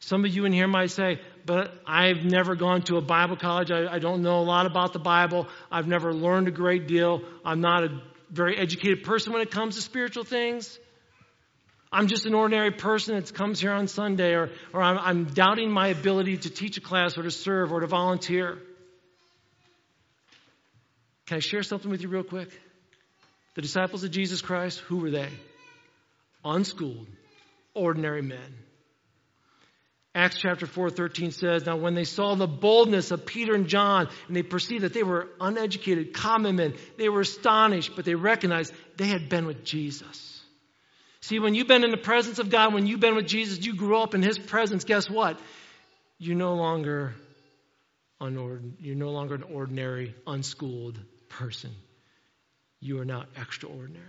Some 0.00 0.24
of 0.24 0.34
you 0.34 0.46
in 0.46 0.52
here 0.52 0.66
might 0.66 0.90
say, 0.90 1.20
but 1.44 1.74
I've 1.86 2.24
never 2.24 2.54
gone 2.56 2.82
to 2.82 2.96
a 2.96 3.02
Bible 3.02 3.36
college. 3.36 3.70
I, 3.70 3.86
I, 3.86 3.98
don't 3.98 4.22
know 4.22 4.40
a 4.40 4.42
lot 4.42 4.64
about 4.64 4.94
the 4.94 4.98
Bible. 4.98 5.46
I've 5.70 5.86
never 5.86 6.14
learned 6.14 6.48
a 6.48 6.50
great 6.50 6.88
deal. 6.88 7.22
I'm 7.44 7.60
not 7.60 7.84
a 7.84 8.00
very 8.30 8.56
educated 8.56 9.04
person 9.04 9.32
when 9.32 9.42
it 9.42 9.50
comes 9.50 9.76
to 9.76 9.82
spiritual 9.82 10.24
things. 10.24 10.78
I'm 11.92 12.06
just 12.06 12.24
an 12.24 12.34
ordinary 12.34 12.70
person 12.70 13.16
that 13.16 13.34
comes 13.34 13.60
here 13.60 13.72
on 13.72 13.88
Sunday, 13.88 14.34
or, 14.34 14.50
or 14.72 14.80
I'm, 14.80 14.98
I'm 14.98 15.24
doubting 15.24 15.70
my 15.70 15.88
ability 15.88 16.38
to 16.38 16.50
teach 16.50 16.78
a 16.78 16.80
class 16.80 17.18
or 17.18 17.22
to 17.22 17.30
serve 17.30 17.72
or 17.72 17.80
to 17.80 17.86
volunteer. 17.86 18.58
Can 21.26 21.36
I 21.36 21.40
share 21.40 21.62
something 21.62 21.90
with 21.90 22.00
you 22.00 22.08
real 22.08 22.22
quick? 22.22 22.48
The 23.54 23.62
disciples 23.62 24.04
of 24.04 24.12
Jesus 24.12 24.40
Christ, 24.40 24.78
who 24.78 24.98
were 24.98 25.10
they? 25.10 25.28
Unschooled, 26.44 27.06
ordinary 27.74 28.22
men. 28.22 28.54
Acts 30.12 30.38
chapter 30.38 30.66
4, 30.66 30.90
13 30.90 31.30
says, 31.30 31.66
Now 31.66 31.76
when 31.76 31.94
they 31.94 32.04
saw 32.04 32.34
the 32.34 32.48
boldness 32.48 33.12
of 33.12 33.26
Peter 33.26 33.54
and 33.54 33.68
John, 33.68 34.08
and 34.26 34.36
they 34.36 34.42
perceived 34.42 34.82
that 34.82 34.92
they 34.92 35.04
were 35.04 35.28
uneducated, 35.40 36.12
common 36.14 36.56
men, 36.56 36.74
they 36.98 37.08
were 37.08 37.20
astonished, 37.20 37.92
but 37.94 38.04
they 38.04 38.16
recognized 38.16 38.72
they 38.96 39.06
had 39.06 39.28
been 39.28 39.46
with 39.46 39.64
Jesus. 39.64 40.42
See, 41.20 41.38
when 41.38 41.54
you've 41.54 41.68
been 41.68 41.84
in 41.84 41.92
the 41.92 41.96
presence 41.96 42.40
of 42.40 42.50
God, 42.50 42.74
when 42.74 42.86
you've 42.86 42.98
been 42.98 43.14
with 43.14 43.28
Jesus, 43.28 43.64
you 43.64 43.76
grew 43.76 43.98
up 43.98 44.14
in 44.14 44.22
His 44.22 44.36
presence, 44.36 44.84
guess 44.84 45.08
what? 45.08 45.38
You're 46.18 46.36
no 46.36 46.54
longer 46.54 47.14
you're 48.20 48.96
no 48.96 49.10
longer 49.12 49.34
an 49.34 49.44
ordinary, 49.44 50.14
unschooled 50.26 50.98
person. 51.30 51.74
You 52.78 53.00
are 53.00 53.04
now 53.06 53.24
extraordinary, 53.40 54.04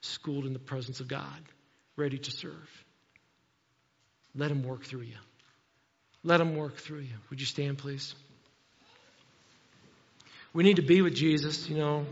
schooled 0.00 0.46
in 0.46 0.52
the 0.52 0.58
presence 0.58 0.98
of 0.98 1.06
God, 1.06 1.42
ready 1.96 2.18
to 2.18 2.30
serve. 2.32 2.84
Let 4.34 4.50
Him 4.50 4.64
work 4.64 4.84
through 4.84 5.02
you. 5.02 5.16
Let 6.24 6.40
Him 6.40 6.56
work 6.56 6.76
through 6.78 7.00
you. 7.00 7.14
Would 7.30 7.40
you 7.40 7.46
stand, 7.46 7.78
please? 7.78 8.14
We 10.54 10.64
need 10.64 10.76
to 10.76 10.82
be 10.82 11.02
with 11.02 11.14
Jesus, 11.14 11.68
you 11.68 11.76
know. 11.76 12.06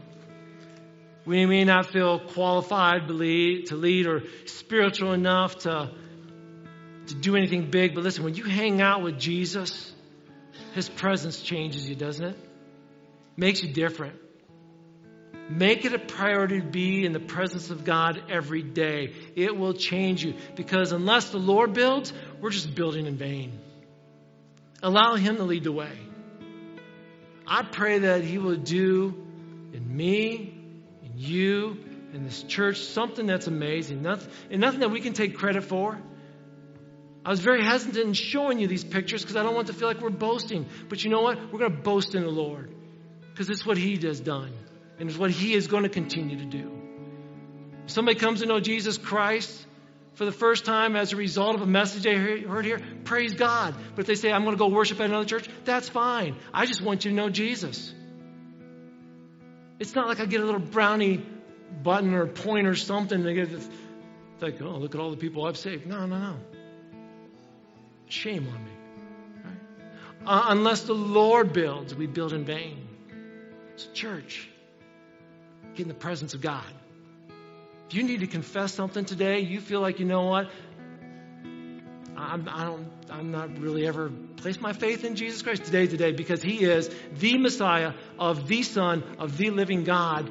We 1.25 1.47
may 1.47 1.65
not 1.65 1.87
feel 1.87 2.19
qualified 2.19 3.09
to 3.09 3.15
lead 3.15 4.07
or 4.07 4.25
spiritual 4.47 5.13
enough 5.13 5.59
to, 5.61 5.91
to 7.07 7.15
do 7.15 7.37
anything 7.37 7.71
big, 7.71 7.95
but 7.95 8.03
listen, 8.03 8.25
when 8.25 8.35
you 8.35 8.45
hang 8.45 8.81
out 8.83 9.03
with 9.03 9.19
Jesus, 9.19 9.93
His 10.75 10.89
presence 10.89 11.41
changes 11.41 11.89
you, 11.89 11.95
doesn't 11.95 12.25
it? 12.25 12.37
Makes 13.37 13.63
you 13.63 13.73
different. 13.73 14.17
Make 15.49 15.85
it 15.85 15.95
a 15.95 15.99
priority 15.99 16.61
to 16.61 16.67
be 16.67 17.05
in 17.05 17.13
the 17.13 17.21
presence 17.21 17.71
of 17.71 17.85
God 17.85 18.23
every 18.29 18.63
day. 18.63 19.13
It 19.37 19.57
will 19.57 19.75
change 19.75 20.25
you 20.25 20.35
because 20.57 20.93
unless 20.93 21.31
the 21.31 21.39
Lord 21.39 21.73
builds, 21.73 22.13
we're 22.41 22.51
just 22.51 22.75
building 22.75 23.07
in 23.07 23.17
vain. 23.17 23.59
Allow 24.83 25.14
Him 25.16 25.37
to 25.37 25.45
lead 25.45 25.64
the 25.64 25.72
way. 25.72 25.97
I 27.47 27.62
pray 27.62 28.01
that 28.01 28.24
He 28.24 28.39
will 28.39 28.57
do 28.57 29.14
in 29.72 29.97
me, 29.97 30.55
in 31.03 31.12
you, 31.16 31.78
in 32.12 32.24
this 32.24 32.43
church, 32.43 32.78
something 32.78 33.26
that's 33.26 33.47
amazing, 33.47 34.03
nothing, 34.03 34.30
and 34.51 34.61
nothing 34.61 34.80
that 34.80 34.91
we 34.91 35.01
can 35.01 35.12
take 35.12 35.37
credit 35.37 35.64
for. 35.64 35.99
I 37.24 37.30
was 37.30 37.41
very 37.41 37.64
hesitant 37.64 38.05
in 38.05 38.12
showing 38.14 38.59
you 38.59 38.66
these 38.66 38.83
pictures 38.83 39.22
because 39.22 39.37
I 39.37 39.43
don't 39.43 39.55
want 39.55 39.68
to 39.68 39.72
feel 39.72 39.87
like 39.87 40.01
we're 40.01 40.11
boasting. 40.11 40.66
But 40.89 41.05
you 41.05 41.11
know 41.11 41.22
what? 41.22 41.53
We're 41.53 41.61
going 41.61 41.70
to 41.70 41.83
boast 41.83 42.14
in 42.14 42.22
the 42.22 42.30
Lord 42.30 42.74
because 43.30 43.49
it's 43.49 43.64
what 43.64 43.78
He 43.78 43.97
has 43.97 44.20
done 44.20 44.53
and 44.99 45.09
it's 45.09 45.18
what 45.18 45.30
He 45.30 45.55
is 45.55 45.68
going 45.68 45.85
to 45.85 45.89
continue 45.89 46.39
to 46.39 46.45
do. 46.45 46.70
If 47.85 47.93
somebody 47.93 48.18
comes 48.18 48.41
to 48.41 48.47
know 48.47 48.61
Jesus 48.61 48.99
Christ 48.99 49.66
for 50.15 50.25
the 50.25 50.33
first 50.33 50.65
time 50.65 50.95
as 50.95 51.13
a 51.13 51.17
result 51.17 51.55
of 51.55 51.63
a 51.63 51.67
message 51.67 52.03
they 52.03 52.15
heard 52.15 52.65
here, 52.65 52.81
praise 53.05 53.35
God. 53.35 53.75
But 53.95 54.03
if 54.03 54.07
they 54.07 54.15
say, 54.15 54.31
I'm 54.31 54.45
going 54.45 54.55
to 54.55 54.59
go 54.59 54.69
worship 54.69 55.01
at 55.01 55.07
another 55.07 55.25
church, 55.25 55.49
that's 55.65 55.89
fine. 55.89 56.37
I 56.53 56.67
just 56.67 56.83
want 56.83 57.05
you 57.05 57.11
to 57.11 57.17
know 57.17 57.31
Jesus. 57.31 57.93
It's 59.79 59.95
not 59.95 60.09
like 60.09 60.21
I 60.21 60.27
get 60.27 60.41
a 60.41 60.45
little 60.45 60.61
brownie 60.61 61.25
button 61.83 62.15
or 62.15 62.27
point 62.27 62.67
or 62.67 62.75
something. 62.75 63.23
They 63.23 63.35
get 63.35 63.51
like, 64.41 64.61
oh, 64.61 64.77
look 64.77 64.95
at 64.95 65.01
all 65.01 65.11
the 65.11 65.17
people 65.17 65.47
I've 65.47 65.57
saved. 65.57 65.87
No, 65.87 66.05
no, 66.07 66.19
no. 66.19 66.37
Shame 68.07 68.47
on 68.49 68.65
me. 68.65 68.71
Right? 69.45 70.27
Uh, 70.27 70.45
unless 70.49 70.83
the 70.83 70.95
Lord 70.95 71.53
builds, 71.53 71.95
we 71.95 72.07
build 72.07 72.33
in 72.33 72.45
vain. 72.45 72.87
It's 73.75 73.87
church. 73.87 74.49
Get 75.75 75.83
in 75.83 75.89
the 75.89 75.95
presence 75.95 76.35
of 76.35 76.43
God. 76.43 76.65
You 77.93 78.03
need 78.03 78.20
to 78.20 78.26
confess 78.26 78.72
something 78.74 79.05
today, 79.05 79.40
you 79.40 79.61
feel 79.61 79.80
like, 79.80 80.01
you 80.01 80.07
know 80.07 80.24
what? 80.24 80.51
I'm, 82.16 82.49
I 82.49 82.64
don't, 82.64 82.88
I'm 83.11 83.30
not 83.30 83.59
really 83.59 83.86
ever 83.86 84.11
placed 84.36 84.61
my 84.61 84.72
faith 84.72 85.05
in 85.05 85.16
Jesus 85.16 85.43
Christ 85.43 85.64
today, 85.64 85.86
today, 85.86 86.12
because 86.12 86.43
He 86.43 86.64
is 86.64 86.90
the 87.18 87.36
Messiah 87.38 87.93
of 88.18 88.47
the 88.49 88.62
Son 88.62 89.03
of 89.18 89.36
the 89.36 89.51
living 89.51 89.84
God. 89.84 90.30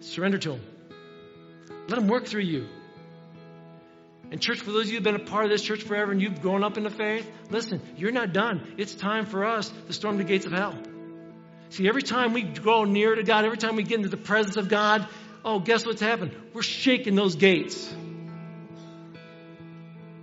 Surrender 0.00 0.38
to 0.38 0.52
Him. 0.54 0.60
Let 1.88 1.98
Him 1.98 2.08
work 2.08 2.26
through 2.26 2.42
you. 2.42 2.66
And, 4.30 4.40
church, 4.40 4.58
for 4.58 4.72
those 4.72 4.86
of 4.86 4.88
you 4.88 4.94
who've 4.96 5.04
been 5.04 5.14
a 5.14 5.20
part 5.20 5.44
of 5.44 5.50
this 5.50 5.62
church 5.62 5.82
forever 5.84 6.10
and 6.10 6.20
you've 6.20 6.40
grown 6.40 6.64
up 6.64 6.76
in 6.76 6.82
the 6.82 6.90
faith, 6.90 7.30
listen, 7.48 7.80
you're 7.96 8.10
not 8.10 8.32
done. 8.32 8.74
It's 8.76 8.94
time 8.94 9.26
for 9.26 9.44
us 9.44 9.72
to 9.86 9.92
storm 9.92 10.18
the 10.18 10.24
gates 10.24 10.46
of 10.46 10.52
hell. 10.52 10.76
See, 11.68 11.88
every 11.88 12.02
time 12.02 12.32
we 12.32 12.42
grow 12.42 12.84
near 12.84 13.14
to 13.14 13.22
God, 13.22 13.44
every 13.44 13.58
time 13.58 13.76
we 13.76 13.82
get 13.82 13.98
into 13.98 14.08
the 14.08 14.16
presence 14.16 14.56
of 14.56 14.68
God, 14.68 15.06
oh, 15.46 15.60
guess 15.60 15.86
what's 15.86 16.02
happened? 16.02 16.34
We're 16.52 16.62
shaking 16.62 17.14
those 17.14 17.36
gates. 17.36 17.94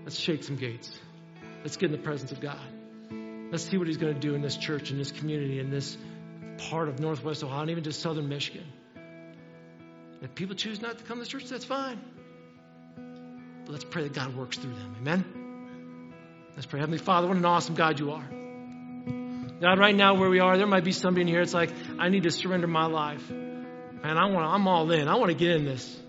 Let's 0.04 0.20
shake 0.20 0.44
some 0.44 0.58
gates. 0.58 0.92
Let's 1.64 1.78
get 1.78 1.88
in 1.88 1.92
the 1.94 2.04
presence 2.04 2.34
of 2.34 2.42
God. 2.42 2.60
Let's 3.52 3.64
see 3.64 3.78
what 3.78 3.88
He's 3.88 3.98
going 3.98 4.14
to 4.14 4.20
do 4.20 4.36
in 4.36 4.42
this 4.42 4.58
church, 4.58 4.92
in 4.92 4.98
this 4.98 5.12
community, 5.12 5.60
in 5.60 5.70
this 5.70 5.98
part 6.70 6.90
of 6.90 7.00
Northwest 7.00 7.44
Ohio, 7.44 7.62
and 7.62 7.72
even 7.72 7.84
to 7.86 7.94
Southern 7.94 8.28
Michigan. 8.28 8.66
If 10.22 10.36
people 10.36 10.56
choose 10.56 10.82
not 10.82 10.98
to 10.98 11.04
come 11.06 11.20
to 11.20 11.26
church, 11.26 11.46
that's 11.46 11.66
fine. 11.66 12.00
But 13.66 13.72
let's 13.72 13.86
pray 13.86 14.04
that 14.04 14.14
God 14.14 14.36
works 14.36 14.58
through 14.58 14.74
them. 14.74 14.96
Amen? 15.00 16.14
Let's 16.56 16.66
pray. 16.66 16.82
Heavenly 16.82 16.98
Father, 16.98 17.28
what 17.28 17.38
an 17.38 17.46
awesome 17.46 17.76
God 17.76 18.00
you 18.00 18.12
are. 18.12 18.26
God, 19.62 19.80
right 19.80 19.96
now 19.96 20.16
where 20.16 20.30
we 20.30 20.40
are, 20.40 20.58
there 20.58 20.68
might 20.68 20.84
be 20.84 20.92
somebody 20.92 21.22
in 21.22 21.28
here. 21.28 21.42
It's 21.42 21.54
like, 21.54 21.72
I 21.98 22.10
need 22.10 22.24
to 22.24 22.32
surrender 22.32 22.68
my 22.68 22.88
life. 22.88 23.32
Man, 24.04 24.18
I 24.18 24.26
want 24.26 24.46
I'm 24.46 24.68
all 24.68 24.92
in. 24.92 25.08
I 25.08 25.16
want 25.16 25.30
to 25.30 25.38
get 25.38 25.52
in 25.52 25.64
this. 25.64 26.00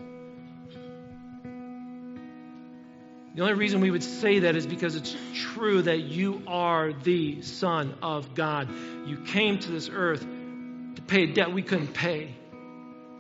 The 3.35 3.43
only 3.43 3.55
reason 3.55 3.81
we 3.81 3.91
would 3.91 4.03
say 4.03 4.41
that 4.41 4.57
is 4.57 4.67
because 4.67 4.97
it's 4.97 5.17
true 5.35 5.83
that 5.83 6.01
you 6.01 6.43
are 6.47 6.93
the 6.93 7.43
Son 7.43 7.95
of 8.03 8.35
God. 8.35 8.69
You 9.07 9.19
came 9.19 9.59
to 9.59 9.71
this 9.71 9.89
earth 9.93 10.21
to 10.21 11.03
pay 11.03 11.25
a 11.25 11.27
debt 11.33 11.53
we 11.53 11.63
couldn't 11.63 11.95
pay, 11.95 12.35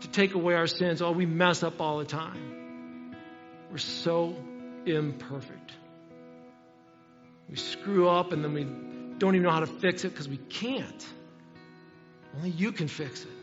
to 0.00 0.08
take 0.08 0.34
away 0.34 0.54
our 0.54 0.66
sins. 0.66 1.02
Oh, 1.02 1.12
we 1.12 1.26
mess 1.26 1.62
up 1.62 1.80
all 1.80 1.98
the 1.98 2.04
time. 2.04 3.14
We're 3.70 3.78
so 3.78 4.36
imperfect. 4.86 5.72
We 7.48 7.56
screw 7.56 8.08
up 8.08 8.32
and 8.32 8.42
then 8.42 8.54
we 8.54 8.64
don't 9.18 9.34
even 9.34 9.42
know 9.42 9.50
how 9.50 9.60
to 9.60 9.66
fix 9.66 10.04
it 10.04 10.10
because 10.10 10.28
we 10.28 10.36
can't. 10.36 11.06
Only 12.36 12.50
you 12.50 12.72
can 12.72 12.88
fix 12.88 13.22
it. 13.22 13.34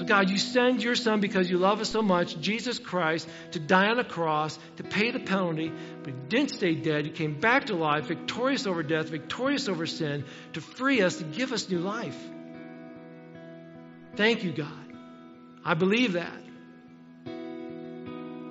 So, 0.00 0.06
God, 0.06 0.30
you 0.30 0.38
send 0.38 0.82
your 0.82 0.94
Son 0.94 1.20
because 1.20 1.50
you 1.50 1.58
love 1.58 1.82
us 1.82 1.90
so 1.90 2.00
much, 2.00 2.40
Jesus 2.40 2.78
Christ, 2.78 3.28
to 3.50 3.60
die 3.60 3.88
on 3.88 3.98
a 3.98 4.04
cross, 4.04 4.58
to 4.78 4.82
pay 4.82 5.10
the 5.10 5.20
penalty, 5.20 5.70
but 6.02 6.14
He 6.14 6.18
didn't 6.30 6.52
stay 6.52 6.74
dead. 6.74 7.04
He 7.04 7.10
came 7.10 7.38
back 7.38 7.66
to 7.66 7.74
life, 7.74 8.06
victorious 8.06 8.66
over 8.66 8.82
death, 8.82 9.10
victorious 9.10 9.68
over 9.68 9.84
sin, 9.84 10.24
to 10.54 10.62
free 10.62 11.02
us, 11.02 11.16
to 11.16 11.24
give 11.24 11.52
us 11.52 11.68
new 11.68 11.80
life. 11.80 12.16
Thank 14.16 14.42
you, 14.42 14.52
God. 14.52 14.72
I 15.66 15.74
believe 15.74 16.14
that. 16.14 16.40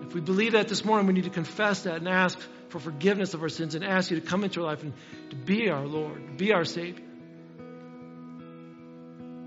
If 0.03 0.13
we 0.13 0.21
believe 0.21 0.51
that 0.51 0.67
this 0.67 0.85
morning, 0.85 1.07
we 1.07 1.13
need 1.13 1.23
to 1.23 1.31
confess 1.31 1.81
that 1.85 1.95
and 1.95 2.07
ask 2.07 2.37
for 2.67 2.77
forgiveness 2.77 3.33
of 3.33 3.41
our 3.41 3.49
sins 3.49 3.73
and 3.73 3.83
ask 3.83 4.11
you 4.11 4.19
to 4.19 4.25
come 4.27 4.43
into 4.43 4.59
our 4.59 4.67
life 4.67 4.83
and 4.83 4.93
to 5.31 5.35
be 5.35 5.71
our 5.71 5.87
Lord, 5.87 6.27
to 6.27 6.33
be 6.33 6.53
our 6.53 6.63
Savior. 6.63 7.07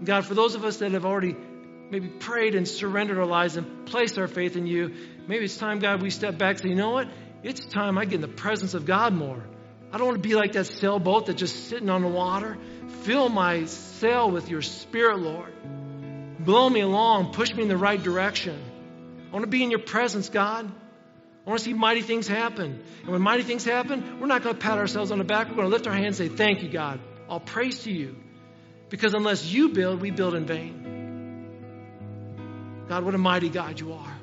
God, 0.03 0.26
for 0.26 0.34
those 0.34 0.57
of 0.57 0.64
us 0.64 0.78
that 0.78 0.90
have 0.90 1.07
already 1.07 1.36
maybe 1.93 2.09
prayed 2.09 2.55
and 2.55 2.66
surrendered 2.66 3.18
our 3.18 3.26
lives 3.26 3.59
and 3.59 3.84
placed 3.86 4.18
our 4.18 4.26
faith 4.26 4.57
in 4.57 4.66
you, 4.66 4.95
maybe 5.28 5.45
it's 5.45 5.59
time, 5.59 5.78
God, 5.78 6.01
we 6.01 6.09
step 6.09 6.38
back 6.38 6.53
and 6.53 6.61
say, 6.61 6.68
you 6.70 6.74
know 6.74 6.90
what? 6.90 7.07
It's 7.43 7.66
time 7.66 7.99
I 7.99 8.07
get 8.07 8.14
in 8.14 8.20
the 8.22 8.28
presence 8.28 8.72
of 8.72 8.86
God 8.86 9.12
more. 9.12 9.45
I 9.93 9.99
don't 9.99 10.07
want 10.07 10.22
to 10.22 10.26
be 10.26 10.34
like 10.34 10.53
that 10.53 10.64
sailboat 10.64 11.26
that's 11.26 11.38
just 11.38 11.68
sitting 11.68 11.90
on 11.90 12.01
the 12.01 12.09
water. 12.09 12.57
Fill 13.03 13.28
my 13.28 13.66
sail 13.66 14.30
with 14.30 14.49
your 14.49 14.62
spirit, 14.62 15.18
Lord. 15.18 15.53
Blow 16.38 16.68
me 16.70 16.80
along, 16.80 17.34
push 17.34 17.53
me 17.55 17.62
in 17.62 17.68
the 17.68 17.76
right 17.76 18.03
direction. 18.03 18.59
I 19.28 19.32
want 19.34 19.45
to 19.45 19.51
be 19.51 19.62
in 19.62 19.70
your 19.70 19.80
presence, 19.80 20.30
God. 20.30 20.64
I 20.64 21.51
want 21.51 21.59
to 21.59 21.64
see 21.64 21.74
mighty 21.74 22.01
things 22.01 22.26
happen. 22.26 22.82
And 23.03 23.11
when 23.11 23.20
mighty 23.20 23.43
things 23.43 23.66
happen, 23.66 24.18
we're 24.18 24.28
not 24.28 24.43
going 24.43 24.55
to 24.55 24.61
pat 24.61 24.78
ourselves 24.78 25.11
on 25.11 25.18
the 25.18 25.24
back. 25.24 25.51
We're 25.51 25.57
going 25.57 25.68
to 25.68 25.72
lift 25.72 25.86
our 25.86 25.93
hands 25.93 26.20
and 26.20 26.30
say, 26.30 26.36
Thank 26.36 26.62
you, 26.62 26.70
God. 26.70 27.01
All 27.28 27.40
praise 27.40 27.80
to 27.80 27.93
you. 27.93 28.16
Because 28.88 29.12
unless 29.12 29.45
you 29.45 29.70
build, 29.70 30.01
we 30.01 30.11
build 30.11 30.34
in 30.34 30.47
vain. 30.47 31.01
God, 32.88 33.04
what 33.04 33.14
a 33.14 33.18
mighty 33.18 33.48
God 33.48 33.78
you 33.80 33.92
are. 33.92 34.16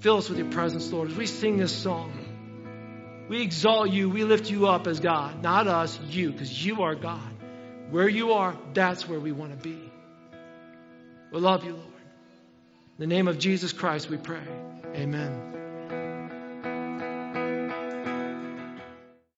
Fill 0.00 0.16
us 0.16 0.28
with 0.28 0.38
your 0.38 0.50
presence, 0.50 0.90
Lord, 0.92 1.10
as 1.10 1.16
we 1.16 1.26
sing 1.26 1.58
this 1.58 1.72
song. 1.72 2.12
We 3.28 3.42
exalt 3.42 3.90
you, 3.90 4.10
we 4.10 4.24
lift 4.24 4.50
you 4.50 4.66
up 4.66 4.86
as 4.86 5.00
God, 5.00 5.42
not 5.42 5.68
us, 5.68 5.98
you, 6.08 6.32
because 6.32 6.66
you 6.66 6.82
are 6.82 6.94
God. 6.94 7.20
Where 7.90 8.08
you 8.08 8.32
are, 8.32 8.56
that's 8.74 9.08
where 9.08 9.20
we 9.20 9.32
want 9.32 9.52
to 9.52 9.56
be. 9.56 9.78
We 11.30 11.40
love 11.40 11.64
you, 11.64 11.72
Lord. 11.72 11.86
In 12.98 13.08
the 13.08 13.14
name 13.14 13.28
of 13.28 13.38
Jesus 13.38 13.72
Christ, 13.72 14.10
we 14.10 14.16
pray. 14.16 14.42
Amen. 14.94 15.51